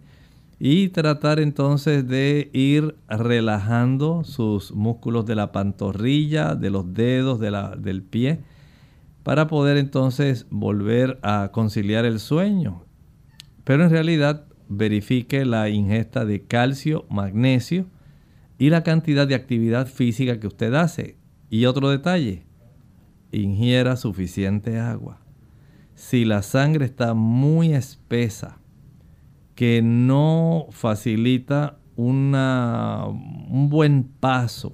y 0.59 0.89
tratar 0.89 1.39
entonces 1.39 2.07
de 2.07 2.49
ir 2.53 2.95
relajando 3.07 4.23
sus 4.23 4.71
músculos 4.71 5.25
de 5.25 5.35
la 5.35 5.51
pantorrilla, 5.51 6.55
de 6.55 6.71
los 6.71 6.93
dedos, 6.93 7.39
del 7.39 8.01
pie, 8.01 8.39
para 9.27 9.47
poder 9.47 9.75
entonces 9.75 10.47
volver 10.49 11.19
a 11.21 11.49
conciliar 11.51 12.05
el 12.05 12.21
sueño. 12.21 12.85
Pero 13.65 13.83
en 13.83 13.89
realidad 13.89 14.45
verifique 14.69 15.43
la 15.43 15.67
ingesta 15.67 16.23
de 16.23 16.45
calcio, 16.45 17.05
magnesio 17.09 17.87
y 18.57 18.69
la 18.69 18.83
cantidad 18.83 19.27
de 19.27 19.35
actividad 19.35 19.87
física 19.87 20.39
que 20.39 20.47
usted 20.47 20.73
hace. 20.75 21.17
Y 21.49 21.65
otro 21.65 21.89
detalle, 21.89 22.45
ingiera 23.33 23.97
suficiente 23.97 24.79
agua. 24.79 25.19
Si 25.93 26.23
la 26.23 26.41
sangre 26.41 26.85
está 26.85 27.13
muy 27.13 27.73
espesa, 27.73 28.59
que 29.55 29.81
no 29.81 30.67
facilita 30.69 31.79
una, 31.97 33.03
un 33.07 33.67
buen 33.67 34.05
paso 34.05 34.73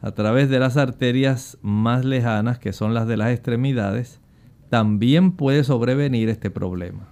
a 0.00 0.12
través 0.12 0.48
de 0.48 0.58
las 0.58 0.76
arterias 0.76 1.58
más 1.62 2.04
lejanas, 2.04 2.58
que 2.58 2.72
son 2.72 2.94
las 2.94 3.06
de 3.08 3.16
las 3.16 3.32
extremidades, 3.32 4.20
también 4.70 5.32
puede 5.32 5.64
sobrevenir 5.64 6.28
este 6.28 6.50
problema. 6.50 7.08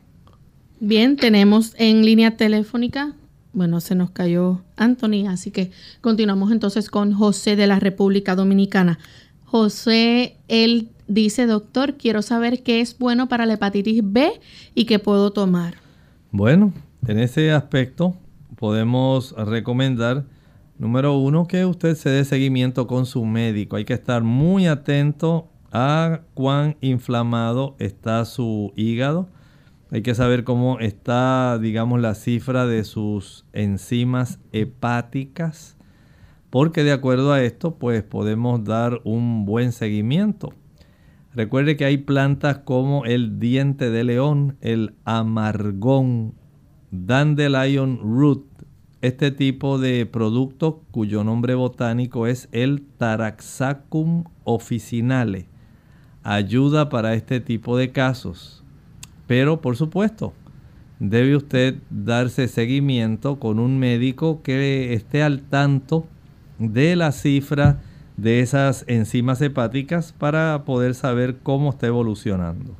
Bien, 0.78 1.16
tenemos 1.16 1.74
en 1.78 2.04
línea 2.04 2.36
telefónica, 2.36 3.14
bueno, 3.52 3.80
se 3.80 3.94
nos 3.94 4.10
cayó 4.10 4.60
Anthony, 4.76 5.26
así 5.28 5.50
que 5.50 5.70
continuamos 6.02 6.52
entonces 6.52 6.90
con 6.90 7.12
José 7.14 7.56
de 7.56 7.66
la 7.66 7.80
República 7.80 8.36
Dominicana. 8.36 8.98
José, 9.46 10.36
él 10.48 10.90
dice, 11.08 11.46
doctor, 11.46 11.94
quiero 11.94 12.20
saber 12.20 12.62
qué 12.62 12.82
es 12.82 12.98
bueno 12.98 13.28
para 13.28 13.46
la 13.46 13.54
hepatitis 13.54 14.02
B 14.04 14.30
y 14.74 14.84
qué 14.84 14.98
puedo 14.98 15.30
tomar. 15.30 15.76
Bueno, 16.30 16.74
en 17.06 17.18
ese 17.18 17.52
aspecto 17.52 18.14
podemos 18.56 19.32
recomendar, 19.32 20.24
número 20.78 21.16
uno, 21.16 21.46
que 21.46 21.64
usted 21.64 21.94
se 21.94 22.10
dé 22.10 22.24
seguimiento 22.24 22.86
con 22.86 23.06
su 23.06 23.24
médico. 23.24 23.76
Hay 23.76 23.84
que 23.84 23.94
estar 23.94 24.22
muy 24.22 24.66
atento 24.66 25.48
a 25.72 26.20
cuán 26.34 26.76
inflamado 26.80 27.76
está 27.78 28.24
su 28.24 28.72
hígado 28.76 29.28
Hay 29.90 30.02
que 30.02 30.14
saber 30.14 30.44
cómo 30.44 30.78
está, 30.80 31.58
digamos, 31.58 32.00
la 32.00 32.14
cifra 32.14 32.66
de 32.66 32.82
sus 32.84 33.44
enzimas 33.52 34.40
hepáticas, 34.52 35.76
porque 36.50 36.82
de 36.82 36.92
acuerdo 36.92 37.32
a 37.32 37.42
esto, 37.42 37.76
pues 37.76 38.02
podemos 38.02 38.64
dar 38.64 39.00
un 39.04 39.44
buen 39.44 39.72
seguimiento. 39.72 40.52
Recuerde 41.34 41.76
que 41.76 41.84
hay 41.84 41.98
plantas 41.98 42.58
como 42.58 43.04
el 43.04 43.38
diente 43.38 43.90
de 43.90 44.04
león, 44.04 44.56
el 44.60 44.94
amargón, 45.04 46.34
dandelion 46.90 48.00
root, 48.02 48.46
este 49.06 49.30
tipo 49.30 49.78
de 49.78 50.04
producto 50.04 50.82
cuyo 50.90 51.22
nombre 51.22 51.54
botánico 51.54 52.26
es 52.26 52.48
el 52.52 52.82
Taraxacum 52.98 54.24
officinale. 54.44 55.46
Ayuda 56.22 56.88
para 56.88 57.14
este 57.14 57.40
tipo 57.40 57.76
de 57.76 57.92
casos. 57.92 58.64
Pero 59.26 59.60
por 59.60 59.76
supuesto, 59.76 60.32
debe 60.98 61.36
usted 61.36 61.76
darse 61.90 62.48
seguimiento 62.48 63.38
con 63.38 63.58
un 63.58 63.78
médico 63.78 64.42
que 64.42 64.92
esté 64.94 65.22
al 65.22 65.42
tanto 65.42 66.06
de 66.58 66.96
la 66.96 67.12
cifra 67.12 67.80
de 68.16 68.40
esas 68.40 68.84
enzimas 68.88 69.40
hepáticas 69.40 70.12
para 70.12 70.64
poder 70.64 70.94
saber 70.94 71.36
cómo 71.42 71.70
está 71.70 71.86
evolucionando. 71.86 72.74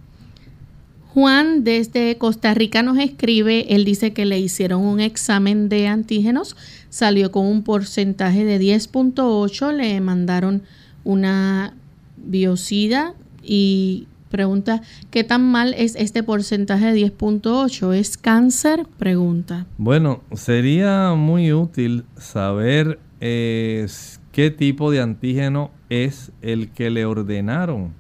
Juan 1.17 1.65
desde 1.65 2.19
Costa 2.19 2.53
Rica 2.53 2.83
nos 2.83 2.99
escribe, 2.99 3.75
él 3.75 3.87
dice 3.87 4.13
que 4.13 4.27
le 4.27 4.39
hicieron 4.39 4.83
un 4.83 5.01
examen 5.01 5.71
de 5.71 5.89
antígenos, 5.89 6.59
salió 6.91 7.33
con 7.33 7.47
un 7.47 7.63
porcentaje 7.63 8.45
de 8.45 8.61
10.8, 8.61 9.73
le 9.73 9.99
mandaron 10.03 10.61
una 11.05 11.73
biocida 12.19 13.15
y 13.43 14.09
pregunta, 14.29 14.83
¿qué 15.11 15.25
tan 15.25 15.51
mal 15.51 15.73
es 15.79 15.97
este 15.97 16.23
porcentaje 16.23 16.93
de 16.93 17.11
10.8? 17.11 17.95
¿Es 17.95 18.19
cáncer? 18.19 18.87
Pregunta. 18.99 19.65
Bueno, 19.79 20.21
sería 20.35 21.15
muy 21.15 21.51
útil 21.51 22.05
saber 22.19 22.99
eh, 23.23 23.87
qué 24.33 24.51
tipo 24.51 24.91
de 24.91 25.01
antígeno 25.01 25.71
es 25.89 26.31
el 26.43 26.69
que 26.73 26.91
le 26.91 27.07
ordenaron 27.07 27.95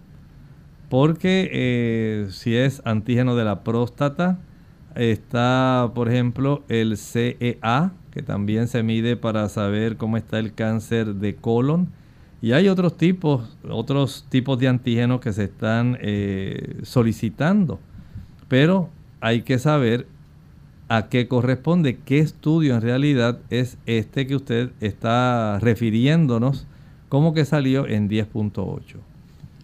porque 0.88 1.50
eh, 1.52 2.28
si 2.30 2.56
es 2.56 2.82
antígeno 2.84 3.36
de 3.36 3.44
la 3.44 3.64
próstata, 3.64 4.38
está 4.94 5.90
por 5.94 6.08
ejemplo 6.08 6.62
el 6.68 6.96
CEA, 6.96 7.92
que 8.10 8.22
también 8.22 8.68
se 8.68 8.82
mide 8.82 9.16
para 9.16 9.48
saber 9.48 9.96
cómo 9.96 10.16
está 10.16 10.38
el 10.38 10.54
cáncer 10.54 11.16
de 11.16 11.34
colon. 11.36 11.88
Y 12.40 12.52
hay 12.52 12.68
otros 12.68 12.96
tipos, 12.96 13.56
otros 13.68 14.26
tipos 14.28 14.58
de 14.58 14.68
antígenos 14.68 15.20
que 15.20 15.32
se 15.32 15.44
están 15.44 15.98
eh, 16.00 16.78
solicitando. 16.82 17.80
Pero 18.48 18.88
hay 19.20 19.42
que 19.42 19.58
saber 19.58 20.06
a 20.88 21.08
qué 21.08 21.26
corresponde, 21.26 21.98
qué 22.04 22.18
estudio 22.18 22.76
en 22.76 22.82
realidad 22.82 23.40
es 23.50 23.76
este 23.86 24.26
que 24.26 24.36
usted 24.36 24.70
está 24.80 25.58
refiriéndonos 25.60 26.66
como 27.08 27.34
que 27.34 27.44
salió 27.44 27.86
en 27.86 28.08
10.8. 28.08 28.96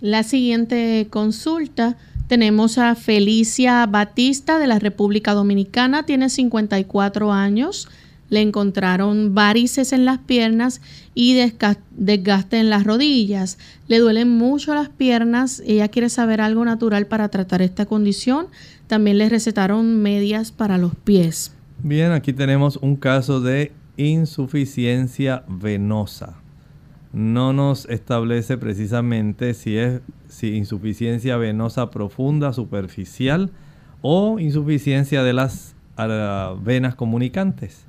La 0.03 0.25
siguiente 0.25 1.07
consulta 1.11 1.97
tenemos 2.27 2.77
a 2.77 2.97
Felicia 2.97 3.87
Batista 3.87 4.59
de 4.59 4.67
la 4.67 4.81
República 4.81 5.33
Dominicana, 5.33 6.07
tiene 6.07 6.29
54 6.29 7.33
años, 7.33 7.89
le 8.29 8.41
encontraron 8.41 9.33
varices 9.33 9.93
en 9.93 10.05
las 10.05 10.19
piernas 10.19 10.81
y 11.15 11.35
desgaste 11.35 12.59
en 12.59 12.69
las 12.69 12.83
rodillas. 12.83 13.59
Le 13.87 14.01
duelen 14.01 14.29
mucho 14.29 14.75
las 14.75 14.89
piernas, 14.89 15.63
ella 15.65 15.87
quiere 15.87 16.09
saber 16.09 16.41
algo 16.41 16.65
natural 16.65 17.07
para 17.07 17.29
tratar 17.29 17.63
esta 17.63 17.87
condición. 17.87 18.49
También 18.89 19.19
le 19.19 19.29
recetaron 19.29 20.03
medias 20.03 20.51
para 20.51 20.79
los 20.79 20.97
pies. 20.97 21.53
Bien, 21.81 22.11
aquí 22.11 22.33
tenemos 22.33 22.77
un 22.79 22.97
caso 22.97 23.41
de 23.41 23.71
insuficiencia 23.97 25.45
venosa 25.47 26.42
no 27.13 27.53
nos 27.53 27.87
establece 27.87 28.57
precisamente 28.57 29.55
si 29.55 29.77
es 29.77 30.01
insuficiencia 30.43 31.37
venosa 31.37 31.91
profunda, 31.91 32.53
superficial 32.53 33.51
o 34.01 34.39
insuficiencia 34.39 35.23
de 35.23 35.33
las 35.33 35.75
venas 36.63 36.95
comunicantes. 36.95 37.87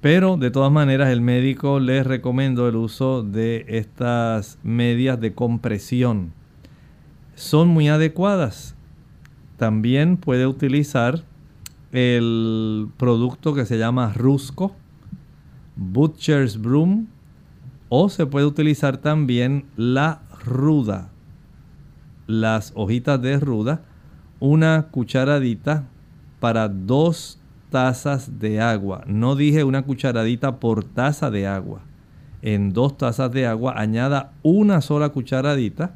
Pero 0.00 0.36
de 0.36 0.52
todas 0.52 0.70
maneras 0.70 1.08
el 1.08 1.20
médico 1.20 1.80
les 1.80 2.06
recomendó 2.06 2.68
el 2.68 2.76
uso 2.76 3.24
de 3.24 3.64
estas 3.68 4.58
medias 4.62 5.20
de 5.20 5.34
compresión. 5.34 6.32
Son 7.34 7.68
muy 7.68 7.88
adecuadas. 7.88 8.76
También 9.56 10.16
puede 10.16 10.46
utilizar 10.46 11.24
el 11.90 12.88
producto 12.96 13.54
que 13.54 13.66
se 13.66 13.78
llama 13.78 14.12
Rusco, 14.14 14.72
Butcher's 15.74 16.60
Broom, 16.60 17.08
o 17.88 18.08
se 18.08 18.26
puede 18.26 18.46
utilizar 18.46 18.98
también 18.98 19.64
la 19.76 20.20
ruda, 20.44 21.10
las 22.26 22.72
hojitas 22.74 23.20
de 23.20 23.38
ruda, 23.38 23.82
una 24.40 24.88
cucharadita 24.90 25.88
para 26.40 26.68
dos 26.68 27.38
tazas 27.70 28.38
de 28.38 28.60
agua. 28.60 29.04
No 29.06 29.36
dije 29.36 29.64
una 29.64 29.82
cucharadita 29.82 30.60
por 30.60 30.84
taza 30.84 31.30
de 31.30 31.46
agua. 31.46 31.80
En 32.42 32.72
dos 32.72 32.96
tazas 32.96 33.32
de 33.32 33.46
agua 33.46 33.74
añada 33.76 34.32
una 34.42 34.80
sola 34.80 35.08
cucharadita, 35.08 35.94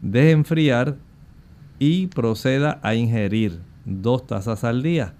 deje 0.00 0.30
enfriar 0.30 0.96
y 1.78 2.06
proceda 2.08 2.78
a 2.82 2.94
ingerir 2.94 3.60
dos 3.84 4.26
tazas 4.26 4.64
al 4.64 4.82
día. 4.82 5.14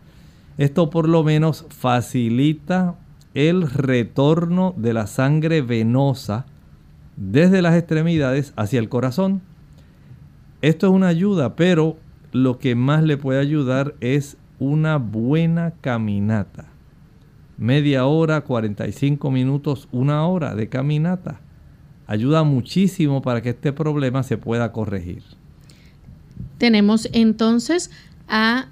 Esto 0.56 0.90
por 0.90 1.08
lo 1.08 1.24
menos 1.24 1.66
facilita 1.68 2.94
el 3.34 3.68
retorno 3.68 4.74
de 4.76 4.94
la 4.94 5.06
sangre 5.06 5.60
venosa 5.60 6.46
desde 7.16 7.62
las 7.62 7.74
extremidades 7.76 8.52
hacia 8.56 8.78
el 8.78 8.88
corazón. 8.88 9.42
Esto 10.62 10.86
es 10.86 10.92
una 10.92 11.08
ayuda, 11.08 11.56
pero 11.56 11.96
lo 12.32 12.58
que 12.58 12.74
más 12.74 13.02
le 13.02 13.16
puede 13.16 13.40
ayudar 13.40 13.94
es 14.00 14.36
una 14.58 14.96
buena 14.96 15.72
caminata. 15.80 16.66
Media 17.56 18.06
hora, 18.06 18.40
45 18.40 19.30
minutos, 19.30 19.88
una 19.92 20.26
hora 20.26 20.54
de 20.54 20.68
caminata. 20.68 21.40
Ayuda 22.06 22.42
muchísimo 22.42 23.22
para 23.22 23.42
que 23.42 23.50
este 23.50 23.72
problema 23.72 24.22
se 24.22 24.36
pueda 24.36 24.72
corregir. 24.72 25.22
Tenemos 26.58 27.08
entonces 27.12 27.90
a 28.28 28.66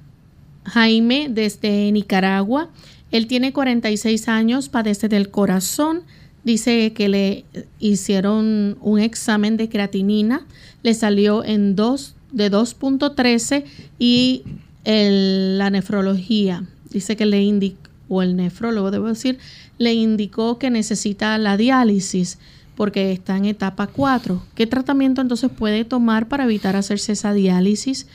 Jaime 0.64 1.28
desde 1.30 1.90
Nicaragua. 1.92 2.70
Él 3.12 3.26
tiene 3.26 3.52
46 3.52 4.28
años, 4.28 4.68
padece 4.68 5.08
del 5.08 5.30
corazón. 5.30 6.02
Dice 6.44 6.92
que 6.92 7.08
le 7.08 7.44
hicieron 7.78 8.76
un 8.80 8.98
examen 8.98 9.56
de 9.56 9.68
creatinina, 9.68 10.44
le 10.82 10.94
salió 10.94 11.44
en 11.44 11.76
2 11.76 12.16
de 12.32 12.50
2.13 12.50 13.64
y 14.00 14.42
la 14.84 15.70
nefrología, 15.70 16.64
dice 16.90 17.14
que 17.14 17.26
le 17.26 17.42
indicó, 17.42 17.90
o 18.08 18.22
el 18.22 18.34
nefrólogo 18.34 18.90
debo 18.90 19.06
decir, 19.06 19.38
le 19.78 19.94
indicó 19.94 20.58
que 20.58 20.70
necesita 20.70 21.38
la 21.38 21.56
diálisis 21.56 22.38
porque 22.76 23.12
está 23.12 23.36
en 23.36 23.44
etapa 23.44 23.86
4. 23.86 24.42
¿Qué 24.54 24.66
tratamiento 24.66 25.20
entonces 25.20 25.50
puede 25.50 25.84
tomar 25.84 26.28
para 26.28 26.44
evitar 26.44 26.74
hacerse 26.74 27.12
esa 27.12 27.32
diálisis? 27.32 28.06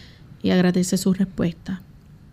Y 0.44 0.50
agradece 0.50 0.98
su 0.98 1.14
respuesta. 1.14 1.82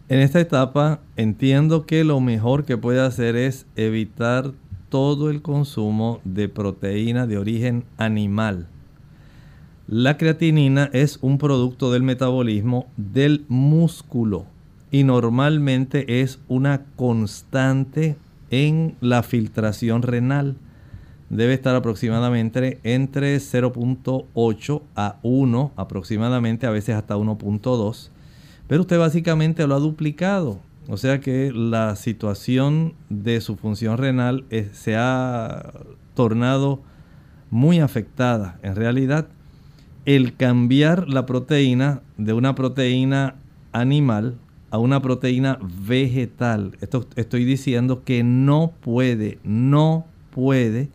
En 0.07 0.20
esta 0.20 0.38
etapa 0.38 1.00
entiendo 1.16 1.86
que 1.86 2.05
lo 2.05 2.20
mejor 2.20 2.66
que 2.66 2.76
puede 2.76 3.00
hacer 3.00 3.36
es 3.36 3.64
evitar 3.74 4.52
todo 4.90 5.30
el 5.30 5.40
consumo 5.40 6.20
de 6.24 6.50
proteína 6.50 7.26
de 7.26 7.38
origen 7.38 7.84
animal. 7.96 8.68
La 9.88 10.18
creatinina 10.18 10.90
es 10.92 11.18
un 11.22 11.38
producto 11.38 11.90
del 11.90 12.02
metabolismo 12.02 12.86
del 12.98 13.46
músculo 13.48 14.44
y 14.90 15.05
normalmente 15.05 16.20
es 16.20 16.38
una 16.48 16.82
constante 16.96 18.16
en 18.50 18.96
la 19.00 19.22
filtración 19.22 20.02
renal. 20.02 20.57
Debe 21.30 21.55
estar 21.55 21.74
aproximadamente 21.74 22.78
entre 22.82 23.36
0.8 23.36 24.82
a 24.96 25.16
1, 25.22 25.72
aproximadamente 25.76 26.66
a 26.66 26.70
veces 26.70 26.94
hasta 26.94 27.16
1.2 27.16 28.11
pero 28.66 28.82
usted 28.82 28.98
básicamente 28.98 29.66
lo 29.66 29.74
ha 29.74 29.80
duplicado. 29.80 30.60
O 30.86 30.96
sea 30.96 31.20
que 31.20 31.50
la 31.52 31.96
situación 31.96 32.94
de 33.08 33.40
su 33.40 33.56
función 33.56 33.96
renal 33.96 34.44
se 34.72 34.96
ha 34.96 35.72
tornado 36.14 36.80
muy 37.50 37.80
afectada. 37.80 38.58
En 38.62 38.76
realidad, 38.76 39.28
el 40.04 40.36
cambiar 40.36 41.08
la 41.08 41.24
proteína 41.24 42.02
de 42.18 42.34
una 42.34 42.54
proteína 42.54 43.36
animal 43.72 44.36
a 44.70 44.78
una 44.78 45.00
proteína 45.00 45.58
vegetal, 45.86 46.76
esto 46.80 47.06
estoy 47.16 47.44
diciendo 47.44 48.02
que 48.04 48.24
no 48.24 48.72
puede, 48.80 49.38
no 49.44 50.04
puede 50.30 50.90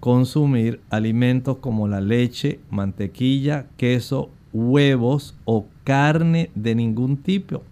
consumir 0.00 0.80
alimentos 0.90 1.58
como 1.58 1.86
la 1.86 2.00
leche, 2.00 2.58
mantequilla, 2.68 3.66
queso, 3.76 4.30
huevos 4.52 5.34
o 5.44 5.66
carne 5.84 6.50
de 6.54 6.74
ningún 6.74 7.16
tipo. 7.16 7.62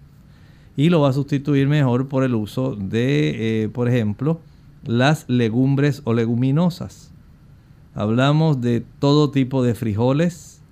y 0.76 0.90
lo 0.90 1.00
va 1.00 1.08
a 1.08 1.12
sustituir 1.12 1.66
mejor 1.66 2.06
por 2.06 2.22
el 2.22 2.36
uso 2.36 2.76
de, 2.76 3.64
eh, 3.64 3.68
por 3.68 3.88
ejemplo, 3.88 4.40
las 4.84 5.28
legumbres 5.28 6.02
o 6.04 6.14
leguminosas. 6.14 7.10
Hablamos 7.94 8.60
de 8.60 8.84
todo 9.00 9.32
tipo 9.32 9.64
de 9.64 9.74
frijoles, 9.74 10.62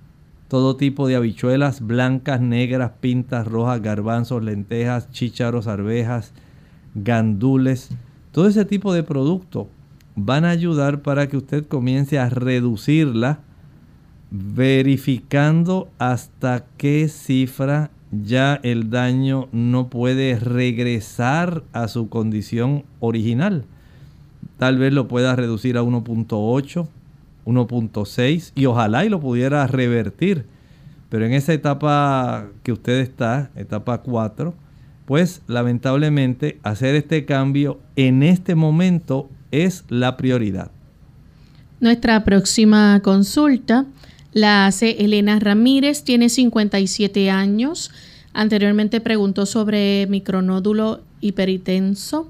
todo 0.47 0.77
tipo 0.77 1.09
de 1.09 1.17
habichuelas 1.17 1.85
blancas, 1.85 2.39
negras, 2.39 2.91
pintas, 3.01 3.45
rojas, 3.45 3.81
garbanzos, 3.81 4.41
lentejas, 4.41 5.11
chícharos, 5.11 5.67
arvejas, 5.67 6.31
gandules. 6.95 7.89
Todo 8.31 8.47
ese 8.47 8.63
tipo 8.63 8.93
de 8.93 9.03
productos 9.03 9.67
van 10.15 10.45
a 10.45 10.51
ayudar 10.51 11.01
para 11.01 11.27
que 11.27 11.35
usted 11.35 11.65
comience 11.65 12.17
a 12.17 12.29
reducirla 12.29 13.39
verificando 14.29 15.89
hasta 15.99 16.65
qué 16.77 17.07
cifra 17.07 17.91
ya 18.11 18.59
el 18.63 18.89
daño 18.89 19.47
no 19.51 19.89
puede 19.89 20.39
regresar 20.39 21.63
a 21.73 21.87
su 21.87 22.09
condición 22.09 22.83
original. 22.99 23.65
Tal 24.57 24.77
vez 24.77 24.93
lo 24.93 25.07
pueda 25.07 25.35
reducir 25.35 25.77
a 25.77 25.83
1.8, 25.83 26.87
1.6 27.45 28.51
y 28.55 28.65
ojalá 28.65 29.05
y 29.05 29.09
lo 29.09 29.19
pudiera 29.19 29.67
revertir. 29.67 30.45
Pero 31.09 31.25
en 31.25 31.33
esa 31.33 31.53
etapa 31.53 32.47
que 32.63 32.71
usted 32.71 32.99
está, 32.99 33.51
etapa 33.55 33.99
4, 33.99 34.53
pues 35.05 35.41
lamentablemente 35.47 36.59
hacer 36.63 36.95
este 36.95 37.25
cambio 37.25 37.79
en 37.95 38.23
este 38.23 38.55
momento 38.55 39.29
es 39.51 39.85
la 39.89 40.17
prioridad. 40.17 40.71
Nuestra 41.79 42.23
próxima 42.23 42.99
consulta 43.03 43.85
la 44.37 44.67
hace 44.67 45.03
Elena 45.03 45.39
Ramírez, 45.39 46.03
tiene 46.03 46.29
57 46.29 47.31
años. 47.31 47.91
Anteriormente 48.33 49.01
preguntó 49.01 49.47
sobre 49.47 50.05
micronódulo 50.07 51.01
hiperitenso 51.21 52.29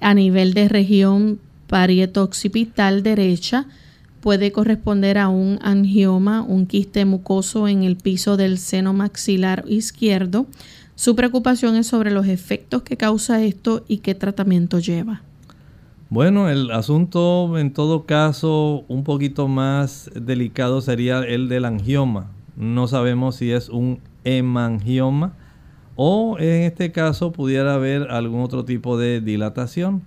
a 0.00 0.14
nivel 0.14 0.54
de 0.54 0.68
región 0.68 1.40
parieto-occipital 1.66 3.02
derecha. 3.02 3.66
Puede 4.20 4.52
corresponder 4.52 5.18
a 5.18 5.28
un 5.28 5.58
angioma, 5.60 6.42
un 6.42 6.66
quiste 6.66 7.04
mucoso 7.04 7.66
en 7.66 7.82
el 7.82 7.96
piso 7.96 8.36
del 8.36 8.56
seno 8.56 8.92
maxilar 8.92 9.64
izquierdo. 9.66 10.46
Su 10.94 11.16
preocupación 11.16 11.74
es 11.74 11.88
sobre 11.88 12.12
los 12.12 12.28
efectos 12.28 12.82
que 12.82 12.96
causa 12.96 13.42
esto 13.42 13.84
y 13.88 13.98
qué 13.98 14.14
tratamiento 14.14 14.78
lleva. 14.78 15.22
Bueno, 16.10 16.48
el 16.48 16.72
asunto 16.72 17.56
en 17.56 17.72
todo 17.72 18.04
caso 18.04 18.84
un 18.88 19.04
poquito 19.04 19.46
más 19.46 20.10
delicado 20.12 20.80
sería 20.80 21.20
el 21.20 21.48
del 21.48 21.64
angioma. 21.64 22.32
No 22.56 22.88
sabemos 22.88 23.36
si 23.36 23.52
es 23.52 23.68
un 23.68 24.00
hemangioma 24.24 25.34
o 25.94 26.36
en 26.40 26.62
este 26.62 26.90
caso 26.90 27.30
pudiera 27.30 27.74
haber 27.74 28.10
algún 28.10 28.42
otro 28.42 28.64
tipo 28.64 28.98
de 28.98 29.20
dilatación. 29.20 30.02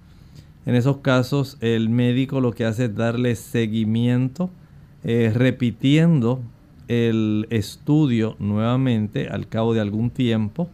En 0.66 0.76
esos 0.76 0.98
casos 0.98 1.58
el 1.62 1.88
médico 1.88 2.42
lo 2.42 2.52
que 2.52 2.66
hace 2.66 2.86
es 2.86 2.96
darle 2.98 3.38
seguimiento 3.38 4.50
eh, 5.06 5.32
repitiendo 5.34 6.42
el 6.90 7.48
estudio 7.50 8.36
nuevamente 8.40 9.30
al 9.30 9.48
cabo 9.48 9.74
de 9.74 9.80
algún 9.80 10.10
tiempo 10.10 10.68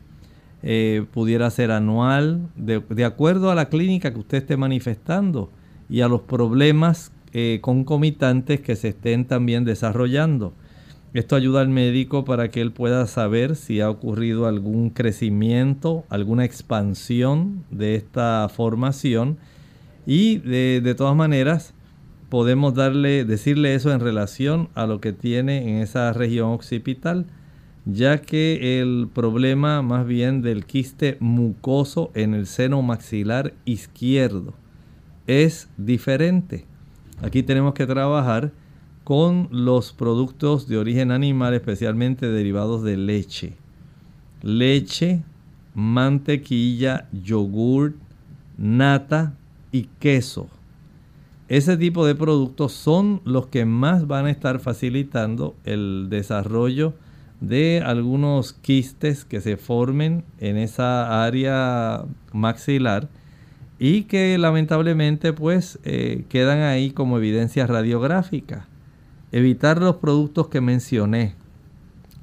eh, 0.62 1.06
pudiera 1.14 1.50
ser 1.50 1.72
anual, 1.72 2.50
de, 2.56 3.06
acuerdo 3.06 3.50
a 3.50 3.56
la 3.56 3.70
clínica 3.70 4.12
que 4.12 4.20
usted 4.20 4.40
esté 4.40 4.58
manifestando 4.58 5.50
y 5.90 6.02
a 6.02 6.10
los 6.10 6.22
problemas 6.22 7.12
eh, 7.32 7.60
concomitantes 7.62 8.60
que 8.60 8.76
se 8.76 8.90
estén 8.90 9.26
también 9.26 9.64
desarrollando. 9.64 10.54
Esto 11.14 11.36
ayuda 11.36 11.62
al 11.62 11.70
médico 11.70 12.26
para 12.26 12.50
que 12.50 12.62
él 12.62 12.72
pueda 12.72 13.08
saber 13.08 13.56
si 13.56 13.80
ha 13.80 13.90
ocurrido 13.90 14.48
algún 14.48 14.90
crecimiento, 14.90 16.04
alguna 16.10 16.46
expansión 16.46 17.64
de 17.72 17.96
esta 17.96 18.48
formación 18.50 19.38
y 20.06 20.38
de, 20.40 20.82
de 20.84 20.94
todas 20.94 21.16
maneras 21.16 21.74
podemos 22.30 22.76
darle, 22.76 23.26
decirle 23.26 23.74
eso 23.74 23.92
en 23.92 24.02
relación 24.02 24.70
a 24.76 24.86
lo 24.86 25.02
que 25.02 25.14
tiene 25.14 25.70
en 25.70 25.82
esa 25.82 26.14
región 26.14 26.52
occipital 26.52 27.26
ya 27.86 28.22
que 28.22 28.82
el 28.82 29.10
problema 29.14 29.82
más 29.82 30.06
bien 30.06 30.42
del 30.42 30.66
quiste 30.66 31.18
mucoso 31.20 32.12
en 32.14 32.34
el 32.34 32.46
seno 32.46 32.82
maxilar 32.82 33.54
izquierdo 33.66 34.54
es 35.28 35.70
diferente. 35.78 36.66
Aquí 37.22 37.44
tenemos 37.44 37.74
que 37.74 37.86
trabajar 37.86 38.52
con 39.04 39.48
los 39.52 39.92
productos 39.92 40.68
de 40.68 40.78
origen 40.78 41.12
animal, 41.12 41.54
especialmente 41.54 42.30
derivados 42.30 42.84
de 42.84 42.98
leche. 42.98 43.54
Leche, 44.42 45.24
mantequilla, 45.74 47.08
yogur, 47.12 47.96
nata 48.58 49.34
y 49.72 49.84
queso. 50.00 50.48
Ese 51.48 51.78
tipo 51.78 52.06
de 52.06 52.14
productos 52.14 52.74
son 52.74 53.22
los 53.26 53.48
que 53.48 53.66
más 53.66 54.06
van 54.06 54.28
a 54.28 54.32
estar 54.32 54.60
facilitando 54.60 55.56
el 55.64 56.08
desarrollo 56.10 56.94
de 57.42 57.82
algunos 57.86 58.54
quistes 58.54 59.24
que 59.26 59.42
se 59.42 59.58
formen 59.58 60.24
en 60.40 60.58
esa 60.58 61.24
área 61.24 62.06
maxilar 62.34 63.08
y 63.80 64.04
que 64.04 64.38
lamentablemente 64.38 65.32
pues 65.32 65.80
eh, 65.84 66.26
quedan 66.30 66.60
ahí 66.60 66.92
como 66.92 67.18
evidencia 67.18 67.66
radiográfica. 67.66 68.68
Evitar 69.32 69.80
los 69.80 69.98
productos 69.98 70.50
que 70.50 70.60
mencioné 70.60 71.36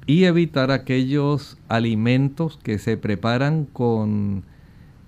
y 0.05 0.25
evitar 0.25 0.71
aquellos 0.71 1.57
alimentos 1.67 2.59
que 2.61 2.77
se 2.77 2.97
preparan 2.97 3.65
con 3.65 4.43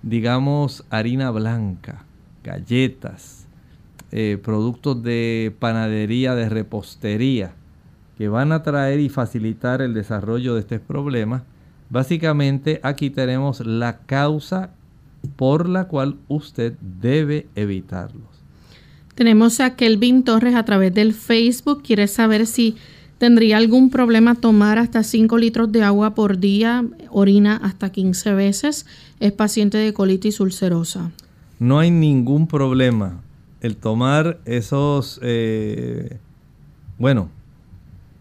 digamos 0.02 0.84
harina 0.90 1.30
blanca, 1.30 2.04
galletas, 2.42 3.46
eh, 4.12 4.38
productos 4.42 5.02
de 5.02 5.54
panadería, 5.60 6.34
de 6.34 6.48
repostería 6.48 7.52
que 8.20 8.28
van 8.28 8.52
a 8.52 8.62
traer 8.62 9.00
y 9.00 9.08
facilitar 9.08 9.80
el 9.80 9.94
desarrollo 9.94 10.52
de 10.52 10.60
este 10.60 10.78
problema. 10.78 11.42
Básicamente 11.88 12.78
aquí 12.82 13.08
tenemos 13.08 13.64
la 13.64 14.00
causa 14.00 14.74
por 15.36 15.66
la 15.66 15.88
cual 15.88 16.16
usted 16.28 16.74
debe 16.82 17.46
evitarlos. 17.54 18.28
Tenemos 19.14 19.58
a 19.60 19.74
Kelvin 19.74 20.22
Torres 20.22 20.54
a 20.54 20.66
través 20.66 20.92
del 20.92 21.14
Facebook. 21.14 21.82
Quiere 21.82 22.08
saber 22.08 22.46
si 22.46 22.76
tendría 23.16 23.56
algún 23.56 23.88
problema 23.88 24.34
tomar 24.34 24.76
hasta 24.76 25.02
5 25.02 25.38
litros 25.38 25.72
de 25.72 25.82
agua 25.82 26.14
por 26.14 26.36
día, 26.36 26.84
orina 27.08 27.56
hasta 27.56 27.90
15 27.90 28.34
veces. 28.34 28.84
Es 29.18 29.32
paciente 29.32 29.78
de 29.78 29.94
colitis 29.94 30.40
ulcerosa. 30.40 31.10
No 31.58 31.78
hay 31.78 31.90
ningún 31.90 32.46
problema. 32.48 33.22
El 33.62 33.76
tomar 33.76 34.40
esos, 34.44 35.18
eh, 35.22 36.18
bueno, 36.98 37.30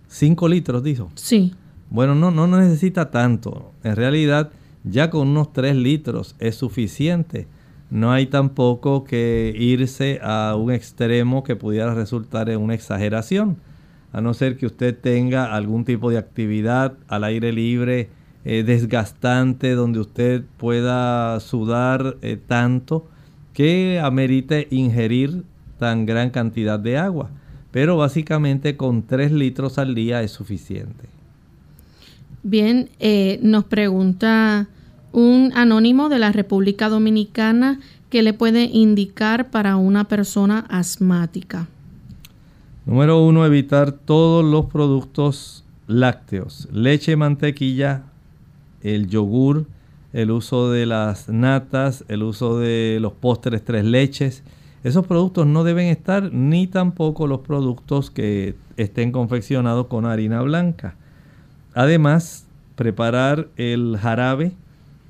5 0.10 0.48
litros, 0.50 0.84
dijo. 0.84 1.12
Sí. 1.16 1.54
Bueno, 1.90 2.16
no, 2.16 2.32
no 2.32 2.48
necesita 2.48 3.10
tanto. 3.12 3.72
En 3.84 3.96
realidad, 3.96 4.52
ya 4.84 5.10
con 5.10 5.30
unos 5.30 5.54
3 5.54 5.76
litros 5.76 6.36
es 6.40 6.56
suficiente. 6.56 7.48
No 7.90 8.12
hay 8.12 8.28
tampoco 8.28 9.04
que 9.04 9.54
irse 9.58 10.20
a 10.22 10.56
un 10.56 10.72
extremo 10.72 11.44
que 11.44 11.56
pudiera 11.56 11.94
resultar 11.94 12.50
en 12.50 12.60
una 12.60 12.76
exageración. 12.76 13.58
A 14.12 14.22
no 14.22 14.34
ser 14.34 14.58
que 14.58 14.66
usted 14.66 14.98
tenga 14.98 15.56
algún 15.56 15.86
tipo 15.86 16.10
de 16.10 16.18
actividad 16.18 16.94
al 17.08 17.24
aire 17.24 17.52
libre 17.52 18.10
eh, 18.46 18.64
desgastante 18.64 19.74
donde 19.74 20.00
usted 20.00 20.44
pueda 20.58 21.40
sudar 21.40 22.18
eh, 22.22 22.38
tanto 22.38 23.08
que 23.54 24.00
amerite 24.02 24.68
ingerir 24.72 25.44
tan 25.78 26.06
gran 26.06 26.30
cantidad 26.30 26.80
de 26.80 26.98
agua 26.98 27.32
pero 27.72 27.98
básicamente 27.98 28.78
con 28.78 29.04
3 29.04 29.32
litros 29.32 29.78
al 29.78 29.96
día 29.96 30.22
es 30.24 30.32
suficiente. 30.32 31.06
Bien, 32.44 32.90
eh, 33.00 33.40
nos 33.42 33.66
pregunta 33.66 34.68
un 35.12 35.52
anónimo 35.56 36.10
de 36.10 36.20
la 36.20 36.32
República 36.32 36.90
Dominicana 36.90 37.80
que 38.10 38.24
le 38.24 38.34
puede 38.34 38.64
indicar 38.66 39.52
para 39.52 39.76
una 39.76 40.08
persona 40.08 40.66
asmática. 40.70 41.68
Número 42.86 43.24
uno, 43.24 43.46
evitar 43.46 43.92
todos 43.92 44.44
los 44.44 44.66
productos 44.66 45.64
lácteos, 45.86 46.68
leche, 46.72 47.16
mantequilla, 47.16 48.04
el 48.82 49.08
yogur, 49.08 49.66
el 50.14 50.32
uso 50.32 50.72
de 50.72 50.86
las 50.86 51.30
natas, 51.30 52.04
el 52.08 52.24
uso 52.24 52.58
de 52.58 52.98
los 53.00 53.14
postres 53.14 53.64
tres 53.64 53.86
leches, 53.86 54.44
esos 54.84 55.06
productos 55.06 55.46
no 55.46 55.64
deben 55.64 55.88
estar 55.88 56.32
ni 56.34 56.68
tampoco 56.68 57.28
los 57.28 57.42
productos 57.42 58.12
que 58.12 58.56
estén 58.78 59.12
confeccionados 59.12 59.88
con 59.88 60.06
harina 60.06 60.42
blanca. 60.42 60.96
Además, 61.74 62.46
preparar 62.76 63.50
el 63.58 63.98
jarabe 63.98 64.54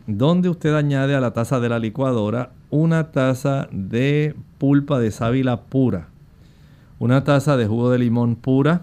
donde 0.07 0.49
usted 0.49 0.74
añade 0.74 1.15
a 1.15 1.20
la 1.20 1.34
taza 1.34 1.59
de 1.59 1.70
la 1.70 1.78
licuadora 1.78 2.51
una 2.72 3.11
taza 3.11 3.67
de 3.72 4.36
pulpa 4.57 4.99
de 4.99 5.11
sábila 5.11 5.61
pura, 5.61 6.07
una 6.99 7.24
taza 7.24 7.57
de 7.57 7.67
jugo 7.67 7.91
de 7.91 7.99
limón 7.99 8.36
pura, 8.36 8.82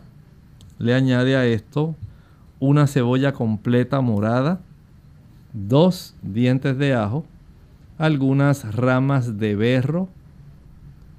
le 0.78 0.95
añade 0.95 1.37
a 1.37 1.47
esto 1.47 1.95
una 2.59 2.87
cebolla 2.87 3.32
completa 3.32 4.01
morada, 4.01 4.61
dos 5.53 6.14
dientes 6.22 6.78
de 6.78 6.95
ajo, 6.95 7.24
algunas 7.99 8.74
ramas 8.74 9.39
de 9.39 9.55
berro, 9.57 10.09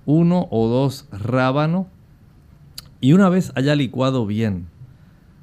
uno 0.08 0.48
o 0.52 0.68
dos 0.68 1.06
rábano 1.12 1.86
y 3.02 3.14
una 3.14 3.30
vez 3.30 3.52
haya 3.56 3.76
licuado 3.76 4.26
bien, 4.26 4.68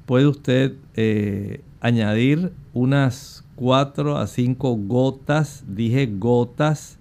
puede 0.05 0.27
usted 0.27 0.73
eh, 0.95 1.61
añadir 1.79 2.51
unas 2.73 3.45
4 3.55 4.17
a 4.17 4.27
5 4.27 4.75
gotas, 4.87 5.63
dije 5.67 6.09
gotas 6.17 6.97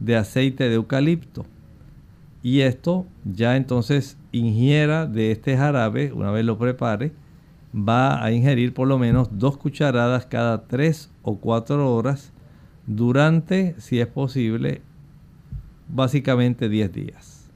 de 0.00 0.16
aceite 0.16 0.68
de 0.68 0.74
eucalipto. 0.74 1.46
Y 2.42 2.60
esto 2.60 3.06
ya 3.24 3.56
entonces 3.56 4.18
ingiera 4.32 5.06
de 5.06 5.30
este 5.30 5.56
jarabe, 5.56 6.12
una 6.12 6.32
vez 6.32 6.44
lo 6.44 6.58
prepare, 6.58 7.12
va 7.74 8.22
a 8.22 8.32
ingerir 8.32 8.74
por 8.74 8.88
lo 8.88 8.98
menos 8.98 9.28
dos 9.38 9.56
cucharadas 9.56 10.26
cada 10.26 10.66
3 10.66 11.10
o 11.22 11.36
4 11.38 11.94
horas 11.94 12.32
durante, 12.86 13.76
si 13.78 14.00
es 14.00 14.08
posible, 14.08 14.82
básicamente 15.88 16.68
10 16.68 16.92
días. 16.92 17.50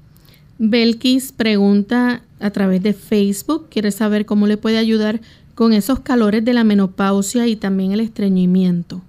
Belkis 0.58 1.32
pregunta 1.32 2.22
a 2.40 2.50
través 2.50 2.82
de 2.82 2.92
Facebook, 2.92 3.68
quiere 3.70 3.90
saber 3.92 4.26
cómo 4.26 4.46
le 4.46 4.56
puede 4.56 4.78
ayudar 4.78 5.20
con 5.54 5.72
esos 5.72 6.00
calores 6.00 6.44
de 6.44 6.52
la 6.52 6.64
menopausia 6.64 7.46
y 7.46 7.56
también 7.56 7.92
el 7.92 8.00
estreñimiento. 8.00 9.02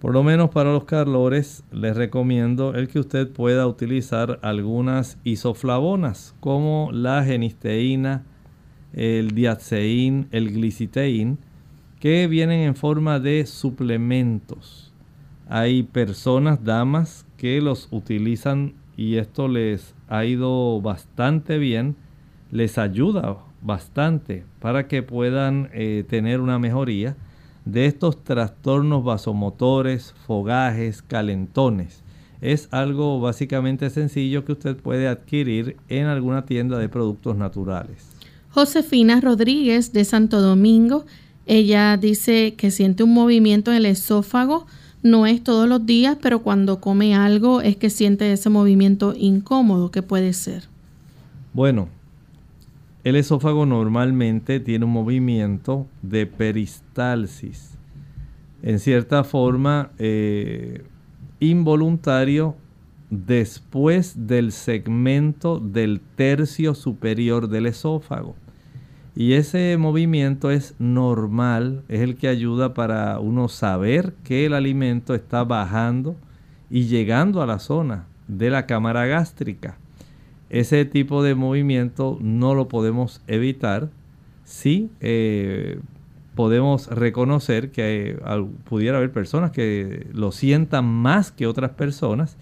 Por 0.00 0.12
lo 0.12 0.22
menos 0.22 0.50
para 0.50 0.72
los 0.72 0.84
calores 0.84 1.64
les 1.72 1.96
recomiendo 1.96 2.74
el 2.74 2.86
que 2.86 3.00
usted 3.00 3.28
pueda 3.28 3.66
utilizar 3.66 4.38
algunas 4.42 5.18
isoflavonas 5.24 6.34
como 6.38 6.90
la 6.92 7.24
genisteína, 7.24 8.24
el 8.92 9.32
diaceín, 9.32 10.28
el 10.30 10.52
gliciteín, 10.52 11.38
que 11.98 12.28
vienen 12.28 12.60
en 12.60 12.76
forma 12.76 13.18
de 13.18 13.44
suplementos. 13.44 14.92
Hay 15.48 15.82
personas, 15.82 16.62
damas, 16.62 17.26
que 17.38 17.62
los 17.62 17.88
utilizan 17.90 18.74
y 18.96 19.16
esto 19.16 19.48
les 19.48 19.94
ha 20.08 20.26
ido 20.26 20.82
bastante 20.82 21.56
bien, 21.56 21.96
les 22.50 22.76
ayuda 22.76 23.38
bastante 23.62 24.44
para 24.60 24.88
que 24.88 25.02
puedan 25.02 25.70
eh, 25.72 26.04
tener 26.06 26.40
una 26.40 26.58
mejoría 26.58 27.16
de 27.64 27.86
estos 27.86 28.24
trastornos 28.24 29.04
vasomotores, 29.04 30.14
fogajes, 30.26 31.02
calentones. 31.02 32.02
Es 32.40 32.68
algo 32.72 33.20
básicamente 33.20 33.90
sencillo 33.90 34.44
que 34.44 34.52
usted 34.52 34.76
puede 34.76 35.08
adquirir 35.08 35.76
en 35.88 36.06
alguna 36.06 36.44
tienda 36.44 36.78
de 36.78 36.88
productos 36.88 37.36
naturales. 37.36 38.08
Josefina 38.50 39.20
Rodríguez 39.20 39.92
de 39.92 40.04
Santo 40.04 40.40
Domingo, 40.40 41.04
ella 41.46 41.96
dice 41.96 42.54
que 42.56 42.70
siente 42.70 43.02
un 43.02 43.12
movimiento 43.14 43.70
en 43.70 43.78
el 43.78 43.86
esófago, 43.86 44.66
no 45.02 45.26
es 45.26 45.42
todos 45.42 45.68
los 45.68 45.86
días, 45.86 46.16
pero 46.20 46.40
cuando 46.40 46.80
come 46.80 47.14
algo 47.14 47.60
es 47.60 47.76
que 47.76 47.90
siente 47.90 48.32
ese 48.32 48.50
movimiento 48.50 49.14
incómodo 49.16 49.90
que 49.90 50.02
puede 50.02 50.32
ser. 50.32 50.64
Bueno, 51.52 51.88
el 53.04 53.16
esófago 53.16 53.64
normalmente 53.64 54.60
tiene 54.60 54.84
un 54.84 54.92
movimiento 54.92 55.86
de 56.02 56.26
peristalsis. 56.26 57.78
En 58.62 58.78
cierta 58.80 59.24
forma, 59.24 59.92
eh, 59.98 60.84
involuntario 61.40 62.56
después 63.10 64.26
del 64.26 64.52
segmento 64.52 65.58
del 65.58 66.00
tercio 66.16 66.74
superior 66.74 67.48
del 67.48 67.66
esófago. 67.66 68.34
Y 69.18 69.32
ese 69.32 69.76
movimiento 69.78 70.52
es 70.52 70.76
normal, 70.78 71.82
es 71.88 72.02
el 72.02 72.14
que 72.14 72.28
ayuda 72.28 72.72
para 72.72 73.18
uno 73.18 73.48
saber 73.48 74.14
que 74.22 74.46
el 74.46 74.54
alimento 74.54 75.12
está 75.12 75.42
bajando 75.42 76.14
y 76.70 76.84
llegando 76.84 77.42
a 77.42 77.46
la 77.46 77.58
zona 77.58 78.06
de 78.28 78.48
la 78.48 78.66
cámara 78.66 79.06
gástrica. 79.06 79.76
Ese 80.50 80.84
tipo 80.84 81.24
de 81.24 81.34
movimiento 81.34 82.16
no 82.20 82.54
lo 82.54 82.68
podemos 82.68 83.20
evitar 83.26 83.88
si 84.44 84.88
eh, 85.00 85.80
podemos 86.36 86.86
reconocer 86.86 87.72
que 87.72 88.22
pudiera 88.68 88.98
haber 88.98 89.10
personas 89.10 89.50
que 89.50 90.06
lo 90.12 90.30
sientan 90.30 90.84
más 90.84 91.32
que 91.32 91.48
otras 91.48 91.72
personas, 91.72 92.36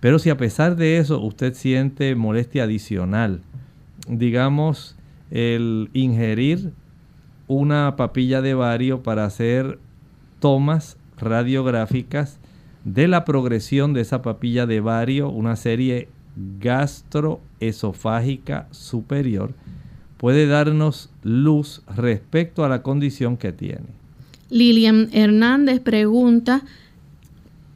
pero 0.00 0.18
si 0.18 0.28
a 0.28 0.36
pesar 0.36 0.76
de 0.76 0.98
eso 0.98 1.18
usted 1.18 1.54
siente 1.54 2.14
molestia 2.14 2.64
adicional, 2.64 3.40
digamos 4.06 4.98
el 5.30 5.90
ingerir 5.92 6.72
una 7.46 7.94
papilla 7.96 8.42
de 8.42 8.54
bario 8.54 9.02
para 9.02 9.24
hacer 9.24 9.78
tomas 10.38 10.96
radiográficas 11.18 12.38
de 12.84 13.08
la 13.08 13.24
progresión 13.24 13.92
de 13.92 14.02
esa 14.02 14.22
papilla 14.22 14.66
de 14.66 14.80
bario, 14.80 15.28
una 15.28 15.56
serie 15.56 16.08
gastroesofágica 16.60 18.68
superior 18.70 19.52
puede 20.16 20.46
darnos 20.46 21.10
luz 21.22 21.82
respecto 21.96 22.64
a 22.64 22.68
la 22.68 22.82
condición 22.82 23.36
que 23.36 23.52
tiene. 23.52 23.86
Lilian 24.50 25.08
Hernández 25.12 25.80
pregunta, 25.80 26.62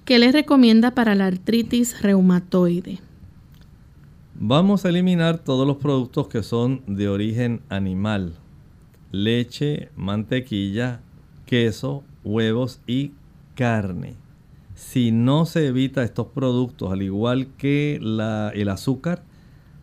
¿qué 0.05 0.19
le 0.19 0.31
recomienda 0.31 0.91
para 0.91 1.15
la 1.15 1.27
artritis 1.27 2.03
reumatoide? 2.03 2.99
Vamos 4.35 4.85
a 4.85 4.89
eliminar 4.89 5.39
todos 5.39 5.67
los 5.67 5.77
productos 5.79 6.29
que 6.29 6.43
son 6.43 6.83
de 6.87 7.09
origen 7.09 7.63
animal. 7.69 8.35
Leche, 9.11 9.91
mantequilla, 9.97 11.01
queso, 11.47 12.03
huevos 12.25 12.81
y 12.87 13.13
carne 13.55 14.25
si 14.75 15.13
no 15.13 15.47
se 15.47 15.69
evita 15.69 16.03
estos 16.03 16.27
productos, 16.29 16.93
al 16.93 17.03
igual 17.03 17.49
que 17.57 17.97
el 17.97 18.69
azúcar, 18.69 19.23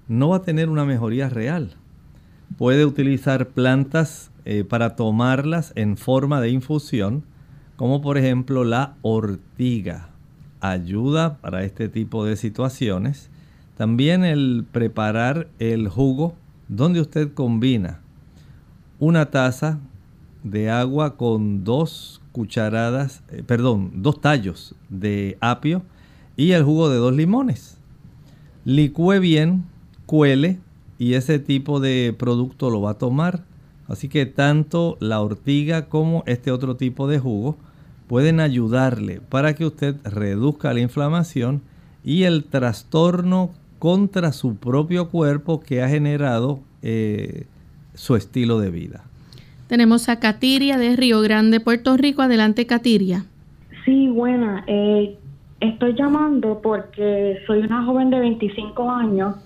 no 0.07 0.29
va 0.29 0.37
a 0.37 0.41
tener 0.41 0.69
una 0.69 0.85
mejoría 0.85 1.29
real. 1.29 1.75
Puede 2.57 2.85
utilizar 2.85 3.49
plantas 3.49 4.31
eh, 4.43 4.65
para 4.65 4.95
tomarlas 4.95 5.71
en 5.75 5.95
forma 5.95 6.41
de 6.41 6.49
infusión, 6.49 7.23
como 7.77 8.01
por 8.01 8.17
ejemplo 8.17 8.65
la 8.65 8.95
ortiga. 9.01 10.09
Ayuda 10.59 11.37
para 11.37 11.63
este 11.63 11.89
tipo 11.89 12.25
de 12.25 12.35
situaciones. 12.35 13.30
También 13.81 14.23
el 14.23 14.63
preparar 14.71 15.47
el 15.57 15.87
jugo 15.87 16.35
donde 16.67 17.01
usted 17.01 17.33
combina 17.33 17.99
una 18.99 19.31
taza 19.31 19.79
de 20.43 20.69
agua 20.69 21.17
con 21.17 21.63
dos 21.63 22.21
cucharadas, 22.31 23.23
eh, 23.31 23.41
perdón, 23.41 24.03
dos 24.03 24.21
tallos 24.21 24.75
de 24.89 25.35
apio 25.41 25.81
y 26.37 26.51
el 26.51 26.61
jugo 26.61 26.89
de 26.89 26.97
dos 26.97 27.15
limones. 27.15 27.79
Licúe 28.65 29.19
bien, 29.19 29.65
cuele 30.05 30.59
y 30.99 31.15
ese 31.15 31.39
tipo 31.39 31.79
de 31.79 32.15
producto 32.15 32.69
lo 32.69 32.81
va 32.81 32.91
a 32.91 32.99
tomar. 32.99 33.45
Así 33.87 34.09
que 34.09 34.27
tanto 34.27 34.95
la 34.99 35.21
ortiga 35.21 35.89
como 35.89 36.23
este 36.27 36.51
otro 36.51 36.75
tipo 36.75 37.07
de 37.07 37.17
jugo 37.17 37.57
pueden 38.07 38.41
ayudarle 38.41 39.21
para 39.21 39.55
que 39.55 39.65
usted 39.65 39.95
reduzca 40.03 40.71
la 40.71 40.81
inflamación 40.81 41.63
y 42.03 42.23
el 42.23 42.43
trastorno 42.43 43.51
contra 43.81 44.31
su 44.31 44.57
propio 44.57 45.09
cuerpo 45.09 45.59
que 45.59 45.81
ha 45.81 45.89
generado 45.89 46.59
eh, 46.83 47.47
su 47.95 48.15
estilo 48.15 48.59
de 48.59 48.69
vida. 48.69 49.05
Tenemos 49.65 50.07
a 50.07 50.19
Katiria 50.19 50.77
de 50.77 50.95
Río 50.95 51.19
Grande, 51.21 51.59
Puerto 51.59 51.97
Rico. 51.97 52.21
Adelante, 52.21 52.67
Katiria. 52.67 53.25
Sí, 53.83 54.07
buena. 54.07 54.63
Eh, 54.67 55.17
estoy 55.61 55.95
llamando 55.95 56.61
porque 56.61 57.39
soy 57.47 57.61
una 57.61 57.83
joven 57.83 58.11
de 58.11 58.19
25 58.19 58.87
años 58.87 59.37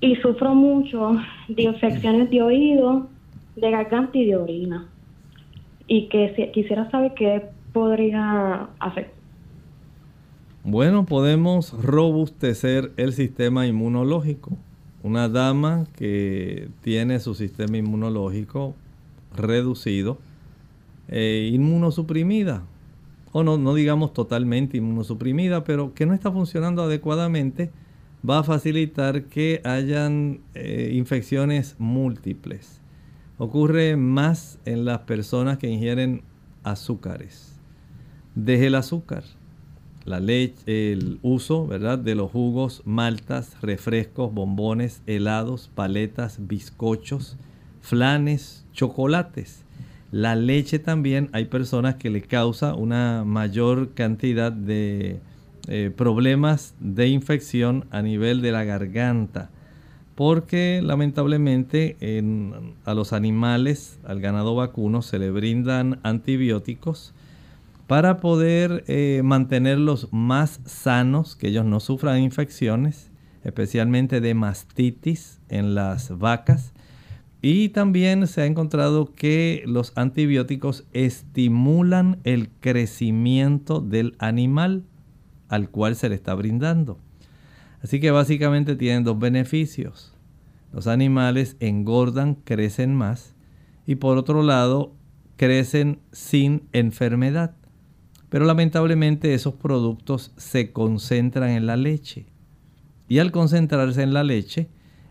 y 0.00 0.16
sufro 0.16 0.56
mucho 0.56 1.16
de 1.46 1.62
infecciones 1.62 2.28
de 2.28 2.42
oído, 2.42 3.06
de 3.54 3.70
garganta 3.70 4.18
y 4.18 4.26
de 4.26 4.36
orina. 4.36 4.88
Y 5.86 6.08
que 6.08 6.50
quisiera 6.52 6.90
saber 6.90 7.14
qué 7.14 7.50
podría 7.72 8.66
hacer. 8.80 9.21
Bueno, 10.64 11.06
podemos 11.06 11.72
robustecer 11.72 12.92
el 12.96 13.12
sistema 13.12 13.66
inmunológico. 13.66 14.56
Una 15.02 15.28
dama 15.28 15.88
que 15.96 16.68
tiene 16.82 17.18
su 17.18 17.34
sistema 17.34 17.78
inmunológico 17.78 18.76
reducido, 19.36 20.18
eh, 21.08 21.50
inmunosuprimida, 21.52 22.62
o 23.32 23.42
no, 23.42 23.58
no 23.58 23.74
digamos 23.74 24.12
totalmente 24.12 24.76
inmunosuprimida, 24.76 25.64
pero 25.64 25.94
que 25.94 26.06
no 26.06 26.14
está 26.14 26.30
funcionando 26.30 26.84
adecuadamente, 26.84 27.72
va 28.28 28.38
a 28.38 28.44
facilitar 28.44 29.24
que 29.24 29.62
hayan 29.64 30.42
eh, 30.54 30.92
infecciones 30.94 31.74
múltiples. 31.80 32.80
Ocurre 33.36 33.96
más 33.96 34.60
en 34.64 34.84
las 34.84 35.00
personas 35.00 35.58
que 35.58 35.68
ingieren 35.68 36.22
azúcares. 36.62 37.58
Deje 38.36 38.68
el 38.68 38.76
azúcar, 38.76 39.24
la 40.04 40.20
leche, 40.20 40.92
el 40.92 41.18
uso, 41.22 41.66
¿verdad? 41.66 41.98
De 41.98 42.14
los 42.14 42.30
jugos, 42.30 42.82
maltas, 42.84 43.56
refrescos, 43.62 44.32
bombones, 44.32 45.02
helados, 45.06 45.70
paletas, 45.74 46.38
bizcochos, 46.46 47.36
flanes, 47.80 48.64
chocolates. 48.72 49.64
La 50.10 50.34
leche 50.34 50.78
también 50.78 51.30
hay 51.32 51.46
personas 51.46 51.94
que 51.94 52.10
le 52.10 52.22
causa 52.22 52.74
una 52.74 53.24
mayor 53.24 53.94
cantidad 53.94 54.52
de 54.52 55.20
eh, 55.68 55.90
problemas 55.96 56.74
de 56.80 57.08
infección 57.08 57.86
a 57.90 58.02
nivel 58.02 58.42
de 58.42 58.52
la 58.52 58.64
garganta. 58.64 59.50
Porque 60.14 60.80
lamentablemente 60.84 61.96
a 62.84 62.92
los 62.92 63.14
animales, 63.14 63.98
al 64.04 64.20
ganado 64.20 64.54
vacuno, 64.54 65.00
se 65.00 65.18
le 65.18 65.30
brindan 65.30 66.00
antibióticos 66.02 67.14
para 67.86 68.18
poder 68.18 68.84
eh, 68.86 69.20
mantenerlos 69.24 70.08
más 70.12 70.60
sanos, 70.64 71.36
que 71.36 71.48
ellos 71.48 71.64
no 71.64 71.80
sufran 71.80 72.20
infecciones, 72.20 73.10
especialmente 73.44 74.20
de 74.20 74.34
mastitis 74.34 75.40
en 75.48 75.74
las 75.74 76.16
vacas 76.16 76.72
y 77.44 77.70
también 77.70 78.28
se 78.28 78.42
ha 78.42 78.46
encontrado 78.46 79.12
que 79.12 79.64
los 79.66 79.92
antibióticos 79.96 80.84
estimulan 80.92 82.20
el 82.22 82.48
crecimiento 82.60 83.80
del 83.80 84.14
animal 84.20 84.84
al 85.48 85.68
cual 85.68 85.96
se 85.96 86.08
le 86.08 86.14
está 86.14 86.34
brindando. 86.34 86.98
Así 87.82 87.98
que 87.98 88.12
básicamente 88.12 88.76
tienen 88.76 89.02
dos 89.02 89.18
beneficios. 89.18 90.14
Los 90.72 90.86
animales 90.86 91.56
engordan, 91.58 92.36
crecen 92.36 92.94
más 92.94 93.34
y 93.86 93.96
por 93.96 94.18
otro 94.18 94.44
lado 94.44 94.94
crecen 95.36 95.98
sin 96.12 96.68
enfermedad. 96.72 97.56
Pero 98.32 98.46
lamentablemente 98.46 99.34
esos 99.34 99.52
productos 99.52 100.32
se 100.38 100.72
concentran 100.72 101.50
en 101.50 101.66
la 101.66 101.76
leche. 101.76 102.24
Y 103.06 103.18
al 103.18 103.30
concentrarse 103.30 104.02
en 104.02 104.14
la 104.14 104.24
leche, 104.24 104.68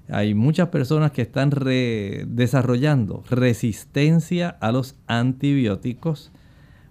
hay 0.10 0.34
muchas 0.34 0.70
personas 0.70 1.12
que 1.12 1.22
están 1.22 1.52
desarrollando 1.52 3.24
resistencia 3.30 4.50
a 4.50 4.72
los 4.72 4.96
antibióticos 5.06 6.32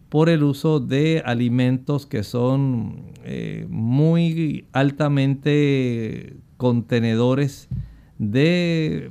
por 0.08 0.28
el 0.28 0.44
uso 0.44 0.78
de 0.78 1.20
alimentos 1.26 2.06
que 2.06 2.22
son 2.22 3.06
eh, 3.24 3.66
muy 3.68 4.66
altamente 4.70 6.36
contenedores 6.58 7.68
de, 8.18 9.10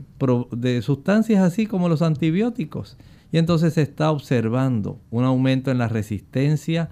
de 0.54 0.82
sustancias 0.82 1.44
así 1.44 1.66
como 1.66 1.90
los 1.90 2.02
antibióticos. 2.02 2.96
Y 3.34 3.40
entonces 3.40 3.74
se 3.74 3.82
está 3.82 4.10
observando 4.10 5.02
un 5.12 5.26
aumento 5.26 5.70
en 5.70 5.80
la 5.80 5.90
resistencia 5.90 6.90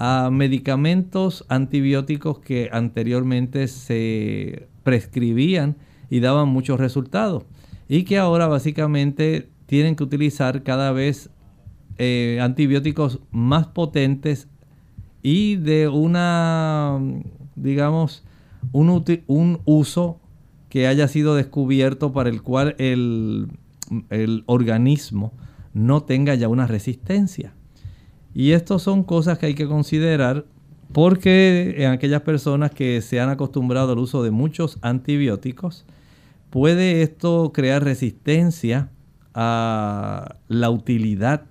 a 0.00 0.30
medicamentos 0.30 1.44
antibióticos 1.48 2.38
que 2.38 2.70
anteriormente 2.72 3.66
se 3.66 4.68
prescribían 4.84 5.76
y 6.08 6.20
daban 6.20 6.48
muchos 6.48 6.78
resultados. 6.78 7.42
Y 7.88 8.04
que 8.04 8.16
ahora 8.16 8.46
básicamente 8.46 9.48
tienen 9.66 9.96
que 9.96 10.04
utilizar 10.04 10.62
cada 10.62 10.92
vez 10.92 11.30
eh, 11.98 12.38
antibióticos 12.40 13.18
más 13.32 13.66
potentes 13.66 14.46
y 15.20 15.56
de 15.56 15.88
una, 15.88 17.00
digamos, 17.56 18.24
un, 18.70 19.04
un, 19.26 19.60
uso 19.64 20.20
que 20.68 20.86
haya 20.86 21.08
sido 21.08 21.34
descubierto 21.34 22.12
para 22.12 22.30
el 22.30 22.42
cual 22.42 22.76
el, 22.78 23.48
el 24.10 24.44
organismo 24.46 25.32
no 25.74 26.04
tenga 26.04 26.36
ya 26.36 26.46
una 26.46 26.68
resistencia. 26.68 27.52
Y 28.38 28.52
estas 28.52 28.82
son 28.82 29.02
cosas 29.02 29.36
que 29.36 29.46
hay 29.46 29.54
que 29.54 29.66
considerar 29.66 30.44
porque 30.92 31.74
en 31.78 31.90
aquellas 31.90 32.22
personas 32.22 32.70
que 32.70 33.02
se 33.02 33.18
han 33.18 33.30
acostumbrado 33.30 33.90
al 33.90 33.98
uso 33.98 34.22
de 34.22 34.30
muchos 34.30 34.78
antibióticos, 34.80 35.84
puede 36.48 37.02
esto 37.02 37.50
crear 37.52 37.82
resistencia 37.82 38.90
a 39.34 40.36
la 40.46 40.70
utilidad 40.70 41.46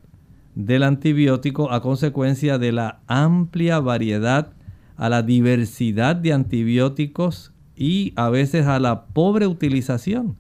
del 0.56 0.84
antibiótico 0.84 1.74
a 1.74 1.82
consecuencia 1.82 2.58
de 2.58 2.72
la 2.72 3.02
amplia 3.08 3.82
variedad, 3.82 4.54
a 4.96 5.10
la 5.10 5.24
diversidad 5.24 6.16
de 6.16 6.32
antibióticos 6.32 7.52
y 7.76 8.14
a 8.16 8.30
veces 8.30 8.66
a 8.66 8.80
la 8.80 9.08
pobre 9.08 9.46
utilización. 9.46 10.38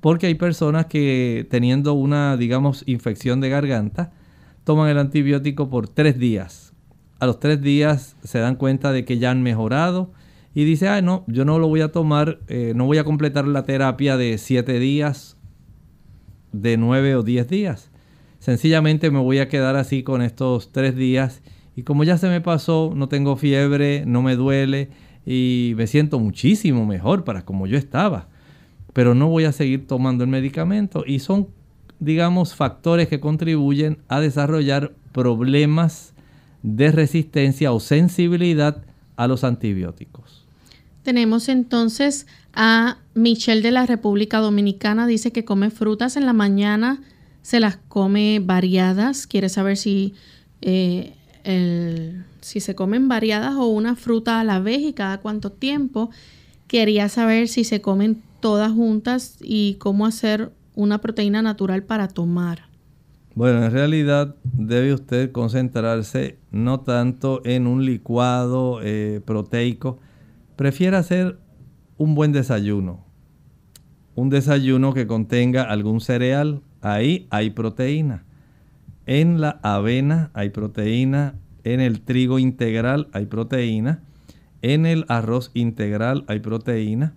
Porque 0.00 0.26
hay 0.26 0.34
personas 0.34 0.86
que 0.86 1.46
teniendo 1.48 1.92
una, 1.92 2.36
digamos, 2.36 2.82
infección 2.88 3.40
de 3.40 3.50
garganta, 3.50 4.10
toman 4.70 4.88
el 4.88 4.98
antibiótico 4.98 5.68
por 5.68 5.88
tres 5.88 6.16
días. 6.16 6.74
A 7.18 7.26
los 7.26 7.40
tres 7.40 7.60
días 7.60 8.14
se 8.22 8.38
dan 8.38 8.54
cuenta 8.54 8.92
de 8.92 9.04
que 9.04 9.18
ya 9.18 9.32
han 9.32 9.42
mejorado 9.42 10.12
y 10.54 10.62
dice, 10.62 10.86
ah, 10.86 11.02
no, 11.02 11.24
yo 11.26 11.44
no 11.44 11.58
lo 11.58 11.66
voy 11.66 11.80
a 11.80 11.90
tomar, 11.90 12.38
eh, 12.46 12.72
no 12.76 12.86
voy 12.86 12.98
a 12.98 13.02
completar 13.02 13.48
la 13.48 13.64
terapia 13.64 14.16
de 14.16 14.38
7 14.38 14.78
días, 14.78 15.36
de 16.52 16.76
9 16.76 17.16
o 17.16 17.24
10 17.24 17.48
días. 17.48 17.90
Sencillamente 18.38 19.10
me 19.10 19.18
voy 19.18 19.40
a 19.40 19.48
quedar 19.48 19.74
así 19.74 20.04
con 20.04 20.22
estos 20.22 20.70
3 20.70 20.94
días 20.94 21.42
y 21.74 21.82
como 21.82 22.04
ya 22.04 22.16
se 22.16 22.28
me 22.28 22.40
pasó, 22.40 22.92
no 22.94 23.08
tengo 23.08 23.34
fiebre, 23.34 24.04
no 24.06 24.22
me 24.22 24.36
duele 24.36 24.90
y 25.26 25.72
me 25.76 25.88
siento 25.88 26.20
muchísimo 26.20 26.86
mejor 26.86 27.24
para 27.24 27.44
como 27.44 27.66
yo 27.66 27.76
estaba. 27.76 28.28
Pero 28.92 29.16
no 29.16 29.26
voy 29.26 29.46
a 29.46 29.52
seguir 29.52 29.88
tomando 29.88 30.22
el 30.22 30.30
medicamento 30.30 31.02
y 31.04 31.18
son, 31.18 31.48
digamos, 32.00 32.54
factores 32.54 33.08
que 33.08 33.20
contribuyen 33.20 33.98
a 34.08 34.20
desarrollar 34.20 34.92
problemas 35.12 36.12
de 36.62 36.90
resistencia 36.90 37.72
o 37.72 37.80
sensibilidad 37.80 38.82
a 39.16 39.28
los 39.28 39.44
antibióticos. 39.44 40.44
Tenemos 41.02 41.48
entonces 41.48 42.26
a 42.54 42.98
Michelle 43.14 43.62
de 43.62 43.70
la 43.70 43.86
República 43.86 44.38
Dominicana. 44.38 45.06
Dice 45.06 45.32
que 45.32 45.44
come 45.44 45.70
frutas 45.70 46.16
en 46.16 46.26
la 46.26 46.32
mañana, 46.32 47.02
se 47.42 47.60
las 47.60 47.76
come 47.76 48.40
variadas. 48.42 49.26
Quiere 49.26 49.48
saber 49.48 49.76
si, 49.76 50.14
eh, 50.60 51.14
si 52.40 52.60
se 52.60 52.74
comen 52.74 53.08
variadas 53.08 53.54
o 53.56 53.66
una 53.66 53.96
fruta 53.96 54.40
a 54.40 54.44
la 54.44 54.60
vez 54.60 54.80
y 54.80 54.92
cada 54.92 55.18
cuánto 55.18 55.50
tiempo. 55.50 56.10
Quería 56.66 57.08
saber 57.08 57.48
si 57.48 57.64
se 57.64 57.80
comen 57.80 58.22
todas 58.40 58.72
juntas 58.72 59.36
y 59.40 59.74
cómo 59.74 60.06
hacer 60.06 60.52
una 60.80 61.00
proteína 61.00 61.42
natural 61.42 61.82
para 61.82 62.08
tomar. 62.08 62.70
Bueno, 63.34 63.64
en 63.64 63.70
realidad 63.70 64.34
debe 64.42 64.94
usted 64.94 65.30
concentrarse 65.30 66.38
no 66.50 66.80
tanto 66.80 67.42
en 67.44 67.66
un 67.66 67.84
licuado 67.84 68.80
eh, 68.82 69.20
proteico, 69.24 69.98
prefiere 70.56 70.96
hacer 70.96 71.38
un 71.96 72.14
buen 72.14 72.32
desayuno. 72.32 73.04
Un 74.14 74.30
desayuno 74.30 74.94
que 74.94 75.06
contenga 75.06 75.62
algún 75.62 76.00
cereal. 76.00 76.62
Ahí 76.80 77.26
hay 77.30 77.50
proteína. 77.50 78.24
En 79.06 79.40
la 79.40 79.60
avena 79.62 80.30
hay 80.32 80.48
proteína. 80.50 81.34
En 81.62 81.80
el 81.80 82.00
trigo 82.00 82.38
integral 82.38 83.08
hay 83.12 83.26
proteína. 83.26 84.02
En 84.62 84.86
el 84.86 85.04
arroz 85.08 85.50
integral 85.54 86.24
hay 86.26 86.40
proteína. 86.40 87.14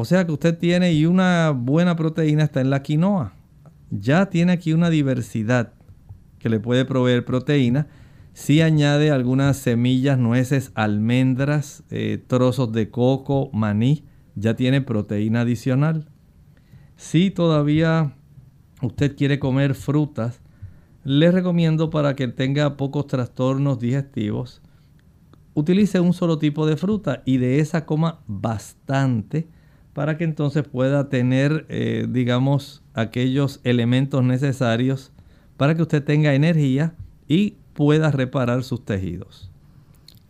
O 0.00 0.06
sea 0.06 0.24
que 0.24 0.32
usted 0.32 0.56
tiene 0.56 0.94
y 0.94 1.04
una 1.04 1.50
buena 1.50 1.94
proteína 1.94 2.44
está 2.44 2.62
en 2.62 2.70
la 2.70 2.82
quinoa. 2.82 3.34
Ya 3.90 4.30
tiene 4.30 4.52
aquí 4.52 4.72
una 4.72 4.88
diversidad 4.88 5.74
que 6.38 6.48
le 6.48 6.58
puede 6.58 6.86
proveer 6.86 7.26
proteína 7.26 7.86
si 8.32 8.62
añade 8.62 9.10
algunas 9.10 9.58
semillas, 9.58 10.18
nueces, 10.18 10.72
almendras, 10.74 11.82
eh, 11.90 12.18
trozos 12.26 12.72
de 12.72 12.88
coco, 12.88 13.50
maní, 13.52 14.06
ya 14.36 14.56
tiene 14.56 14.80
proteína 14.80 15.42
adicional. 15.42 16.08
Si 16.96 17.30
todavía 17.30 18.14
usted 18.80 19.14
quiere 19.14 19.38
comer 19.38 19.74
frutas, 19.74 20.40
le 21.04 21.30
recomiendo 21.30 21.90
para 21.90 22.16
que 22.16 22.26
tenga 22.26 22.78
pocos 22.78 23.06
trastornos 23.06 23.78
digestivos, 23.78 24.62
utilice 25.52 26.00
un 26.00 26.14
solo 26.14 26.38
tipo 26.38 26.66
de 26.66 26.78
fruta 26.78 27.22
y 27.26 27.36
de 27.36 27.60
esa 27.60 27.84
coma 27.84 28.20
bastante 28.26 29.59
para 29.92 30.16
que 30.16 30.24
entonces 30.24 30.64
pueda 30.66 31.08
tener, 31.08 31.66
eh, 31.68 32.06
digamos, 32.08 32.82
aquellos 32.94 33.60
elementos 33.64 34.22
necesarios 34.22 35.12
para 35.56 35.74
que 35.74 35.82
usted 35.82 36.02
tenga 36.02 36.34
energía 36.34 36.94
y 37.28 37.54
pueda 37.74 38.10
reparar 38.10 38.62
sus 38.62 38.84
tejidos. 38.84 39.50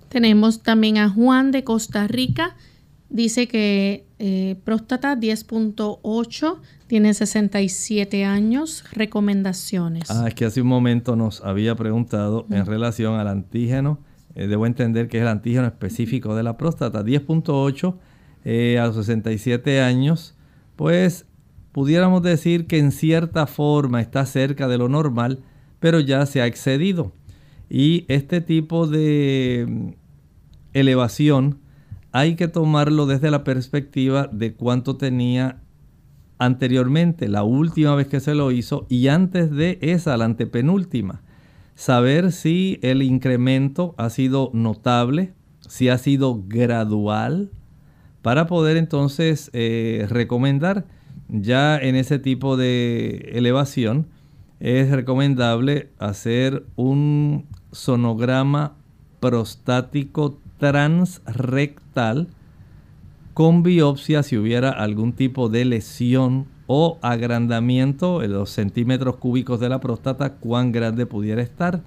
Tenemos 0.08 0.62
también 0.62 0.98
a 0.98 1.08
Juan 1.08 1.52
de 1.52 1.62
Costa 1.62 2.06
Rica. 2.08 2.56
Dice 3.10 3.48
que 3.48 4.04
eh, 4.18 4.56
próstata 4.64 5.16
10.8, 5.16 6.58
tiene 6.86 7.14
67 7.14 8.24
años. 8.24 8.84
Recomendaciones. 8.92 10.10
Ah, 10.10 10.26
es 10.28 10.34
que 10.34 10.44
hace 10.44 10.62
un 10.62 10.68
momento 10.68 11.16
nos 11.16 11.42
había 11.42 11.74
preguntado 11.76 12.46
en 12.50 12.66
relación 12.66 13.14
al 13.14 13.28
antígeno. 13.28 13.98
Eh, 14.34 14.46
debo 14.46 14.66
entender 14.66 15.08
que 15.08 15.18
es 15.18 15.22
el 15.22 15.28
antígeno 15.28 15.66
específico 15.66 16.34
de 16.34 16.42
la 16.42 16.56
próstata. 16.56 17.04
10.8 17.04 17.94
eh, 18.44 18.78
a 18.78 18.86
los 18.86 18.96
67 18.96 19.80
años. 19.80 20.34
Pues 20.76 21.26
pudiéramos 21.72 22.22
decir 22.22 22.66
que 22.66 22.78
en 22.78 22.92
cierta 22.92 23.46
forma 23.46 24.00
está 24.00 24.26
cerca 24.26 24.68
de 24.68 24.78
lo 24.78 24.88
normal, 24.88 25.40
pero 25.78 26.00
ya 26.00 26.24
se 26.26 26.40
ha 26.40 26.46
excedido. 26.46 27.12
Y 27.68 28.04
este 28.08 28.40
tipo 28.40 28.86
de 28.86 29.66
mm, 29.68 29.88
elevación 30.74 31.58
hay 32.12 32.34
que 32.34 32.48
tomarlo 32.48 33.06
desde 33.06 33.30
la 33.30 33.44
perspectiva 33.44 34.28
de 34.32 34.54
cuánto 34.54 34.96
tenía 34.96 35.60
anteriormente, 36.38 37.28
la 37.28 37.44
última 37.44 37.94
vez 37.94 38.08
que 38.08 38.18
se 38.18 38.34
lo 38.34 38.50
hizo 38.50 38.86
y 38.88 39.08
antes 39.08 39.50
de 39.50 39.78
esa, 39.82 40.16
la 40.16 40.24
antepenúltima. 40.24 41.22
Saber 41.74 42.32
si 42.32 42.78
el 42.82 43.02
incremento 43.02 43.94
ha 43.98 44.10
sido 44.10 44.50
notable, 44.52 45.34
si 45.68 45.88
ha 45.88 45.98
sido 45.98 46.42
gradual, 46.46 47.50
para 48.22 48.46
poder 48.46 48.76
entonces 48.76 49.50
eh, 49.52 50.06
recomendar 50.08 50.84
ya 51.28 51.78
en 51.78 51.96
ese 51.96 52.18
tipo 52.18 52.56
de 52.56 53.30
elevación 53.32 54.06
es 54.58 54.90
recomendable 54.90 55.90
hacer 55.98 56.64
un 56.76 57.46
sonograma 57.72 58.76
prostático 59.20 60.38
transrectal 60.58 62.28
con 63.32 63.62
biopsia 63.62 64.22
si 64.22 64.36
hubiera 64.36 64.70
algún 64.70 65.12
tipo 65.12 65.48
de 65.48 65.64
lesión 65.64 66.46
o 66.66 66.98
agrandamiento 67.00 68.22
en 68.22 68.32
los 68.32 68.50
centímetros 68.50 69.16
cúbicos 69.16 69.60
de 69.60 69.68
la 69.68 69.80
próstata, 69.80 70.34
cuán 70.34 70.72
grande 70.72 71.06
pudiera 71.06 71.42
estar. 71.42 71.82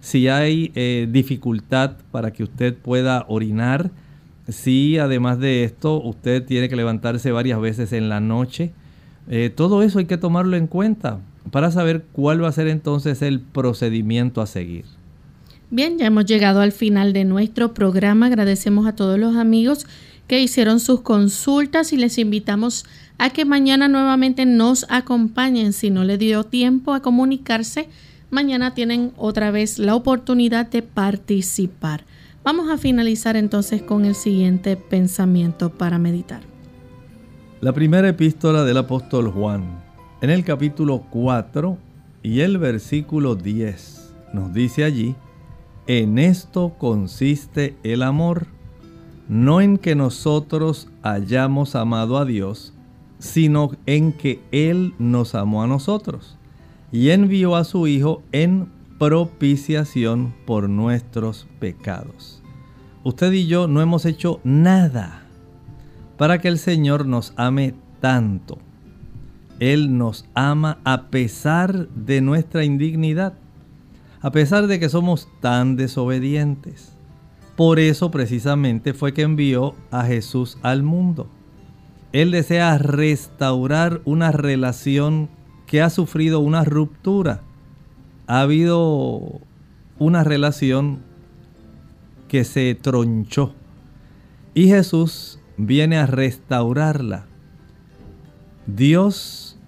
Si 0.00 0.28
hay 0.28 0.72
eh, 0.74 1.08
dificultad 1.10 1.96
para 2.10 2.32
que 2.32 2.44
usted 2.44 2.76
pueda 2.76 3.24
orinar, 3.28 3.90
si 4.48 4.98
además 4.98 5.38
de 5.38 5.64
esto 5.64 6.00
usted 6.02 6.44
tiene 6.44 6.68
que 6.68 6.76
levantarse 6.76 7.32
varias 7.32 7.60
veces 7.60 7.92
en 7.92 8.08
la 8.08 8.20
noche, 8.20 8.72
eh, 9.28 9.50
todo 9.54 9.82
eso 9.82 9.98
hay 9.98 10.04
que 10.04 10.18
tomarlo 10.18 10.56
en 10.56 10.66
cuenta 10.66 11.20
para 11.50 11.70
saber 11.70 12.04
cuál 12.12 12.42
va 12.42 12.48
a 12.48 12.52
ser 12.52 12.68
entonces 12.68 13.22
el 13.22 13.40
procedimiento 13.40 14.40
a 14.40 14.46
seguir. 14.46 14.84
Bien, 15.70 15.98
ya 15.98 16.06
hemos 16.06 16.26
llegado 16.26 16.60
al 16.60 16.72
final 16.72 17.12
de 17.12 17.24
nuestro 17.24 17.74
programa. 17.74 18.26
Agradecemos 18.26 18.86
a 18.86 18.94
todos 18.94 19.18
los 19.18 19.36
amigos 19.36 19.86
que 20.26 20.40
hicieron 20.40 20.80
sus 20.80 21.00
consultas 21.00 21.92
y 21.92 21.96
les 21.96 22.18
invitamos 22.18 22.84
a 23.18 23.30
que 23.30 23.44
mañana 23.44 23.88
nuevamente 23.88 24.46
nos 24.46 24.86
acompañen. 24.88 25.72
Si 25.72 25.90
no 25.90 26.04
le 26.04 26.18
dio 26.18 26.44
tiempo 26.44 26.94
a 26.94 27.00
comunicarse, 27.00 27.88
mañana 28.30 28.74
tienen 28.74 29.12
otra 29.16 29.50
vez 29.50 29.78
la 29.78 29.94
oportunidad 29.94 30.66
de 30.66 30.82
participar. 30.82 32.04
Vamos 32.44 32.68
a 32.68 32.76
finalizar 32.76 33.38
entonces 33.38 33.80
con 33.80 34.04
el 34.04 34.14
siguiente 34.14 34.76
pensamiento 34.76 35.70
para 35.70 35.98
meditar. 35.98 36.42
La 37.62 37.72
primera 37.72 38.06
epístola 38.06 38.64
del 38.64 38.76
apóstol 38.76 39.30
Juan, 39.30 39.82
en 40.20 40.28
el 40.28 40.44
capítulo 40.44 41.06
4 41.08 41.78
y 42.22 42.40
el 42.40 42.58
versículo 42.58 43.34
10, 43.34 44.14
nos 44.34 44.52
dice 44.52 44.84
allí, 44.84 45.16
en 45.86 46.18
esto 46.18 46.74
consiste 46.76 47.78
el 47.82 48.02
amor, 48.02 48.46
no 49.26 49.62
en 49.62 49.78
que 49.78 49.94
nosotros 49.94 50.88
hayamos 51.00 51.74
amado 51.74 52.18
a 52.18 52.26
Dios, 52.26 52.74
sino 53.18 53.70
en 53.86 54.12
que 54.12 54.42
Él 54.52 54.92
nos 54.98 55.34
amó 55.34 55.62
a 55.62 55.66
nosotros 55.66 56.36
y 56.92 57.08
envió 57.08 57.56
a 57.56 57.64
su 57.64 57.86
Hijo 57.86 58.22
en 58.32 58.68
propiciación 58.98 60.34
por 60.46 60.68
nuestros 60.68 61.46
pecados. 61.58 62.42
Usted 63.02 63.32
y 63.32 63.46
yo 63.46 63.68
no 63.68 63.82
hemos 63.82 64.06
hecho 64.06 64.40
nada 64.44 65.24
para 66.16 66.40
que 66.40 66.48
el 66.48 66.58
Señor 66.58 67.06
nos 67.06 67.32
ame 67.36 67.74
tanto. 68.00 68.58
Él 69.60 69.98
nos 69.98 70.26
ama 70.34 70.78
a 70.84 71.08
pesar 71.08 71.88
de 71.88 72.20
nuestra 72.20 72.64
indignidad, 72.64 73.34
a 74.20 74.32
pesar 74.32 74.66
de 74.66 74.80
que 74.80 74.88
somos 74.88 75.28
tan 75.40 75.76
desobedientes. 75.76 76.94
Por 77.56 77.78
eso 77.78 78.10
precisamente 78.10 78.94
fue 78.94 79.14
que 79.14 79.22
envió 79.22 79.74
a 79.90 80.04
Jesús 80.04 80.58
al 80.62 80.82
mundo. 80.82 81.28
Él 82.12 82.30
desea 82.30 82.78
restaurar 82.78 84.00
una 84.04 84.32
relación 84.32 85.28
que 85.66 85.82
ha 85.82 85.90
sufrido 85.90 86.40
una 86.40 86.64
ruptura. 86.64 87.42
Ha 88.26 88.40
habido 88.40 89.40
una 89.98 90.24
relación 90.24 91.00
que 92.28 92.44
se 92.44 92.74
tronchó. 92.74 93.54
Y 94.54 94.68
Jesús 94.68 95.40
viene 95.56 95.98
a 95.98 96.06
restaurarla. 96.06 97.26
Dios 98.66 99.58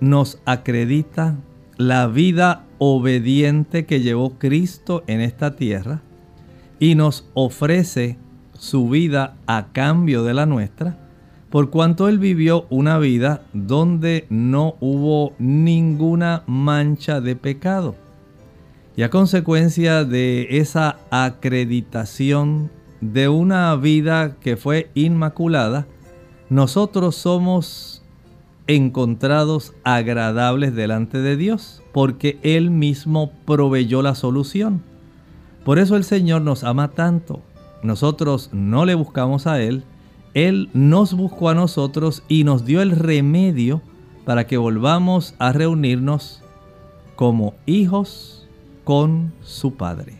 nos 0.00 0.38
acredita 0.44 1.36
la 1.76 2.06
vida 2.06 2.64
obediente 2.78 3.86
que 3.86 4.00
llevó 4.00 4.38
Cristo 4.38 5.02
en 5.06 5.20
esta 5.20 5.56
tierra 5.56 6.02
y 6.78 6.94
nos 6.94 7.28
ofrece 7.34 8.18
su 8.52 8.88
vida 8.88 9.36
a 9.46 9.68
cambio 9.72 10.24
de 10.24 10.34
la 10.34 10.46
nuestra, 10.46 10.98
por 11.50 11.70
cuanto 11.70 12.08
Él 12.08 12.18
vivió 12.18 12.66
una 12.68 12.98
vida 12.98 13.42
donde 13.52 14.26
no 14.28 14.76
hubo 14.80 15.32
ninguna 15.38 16.42
mancha 16.46 17.20
de 17.20 17.36
pecado. 17.36 17.94
Y 18.96 19.02
a 19.02 19.10
consecuencia 19.10 20.04
de 20.04 20.58
esa 20.58 20.98
acreditación 21.10 22.70
de 23.00 23.28
una 23.28 23.74
vida 23.76 24.36
que 24.40 24.56
fue 24.56 24.90
inmaculada, 24.94 25.86
nosotros 26.50 27.14
somos 27.14 28.02
encontrados 28.66 29.72
agradables 29.84 30.74
delante 30.74 31.18
de 31.18 31.36
Dios, 31.36 31.82
porque 31.92 32.38
Él 32.42 32.70
mismo 32.70 33.32
proveyó 33.46 34.02
la 34.02 34.14
solución. 34.14 34.82
Por 35.64 35.78
eso 35.78 35.96
el 35.96 36.04
Señor 36.04 36.42
nos 36.42 36.64
ama 36.64 36.88
tanto. 36.88 37.40
Nosotros 37.82 38.50
no 38.52 38.84
le 38.84 38.94
buscamos 38.94 39.46
a 39.46 39.60
Él, 39.62 39.84
Él 40.38 40.70
nos 40.72 41.14
buscó 41.14 41.48
a 41.48 41.54
nosotros 41.54 42.22
y 42.28 42.44
nos 42.44 42.64
dio 42.64 42.80
el 42.80 42.92
remedio 42.92 43.82
para 44.24 44.46
que 44.46 44.56
volvamos 44.56 45.34
a 45.40 45.52
reunirnos 45.52 46.42
como 47.16 47.54
hijos 47.66 48.46
con 48.84 49.32
su 49.42 49.74
Padre. 49.74 50.12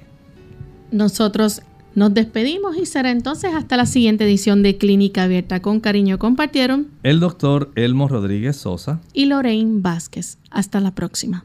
Nosotros 0.91 1.63
nos 1.95 2.15
despedimos 2.15 2.77
y 2.77 2.87
será 2.87 3.13
entonces 3.13 3.55
hasta 3.55 3.77
la 3.77 3.87
siguiente 3.87 4.25
edición 4.25 4.65
de 4.65 4.77
Clínica 4.77 5.23
Abierta. 5.23 5.63
Con 5.63 5.79
cariño 5.79 6.19
compartieron 6.19 6.89
el 7.05 7.21
doctor 7.21 7.71
Elmo 7.77 8.09
Rodríguez 8.09 8.57
Sosa 8.57 9.01
y 9.13 9.27
Lorraine 9.27 9.83
Vázquez. 9.83 10.39
Hasta 10.51 10.81
la 10.81 10.97
próxima. 10.97 11.45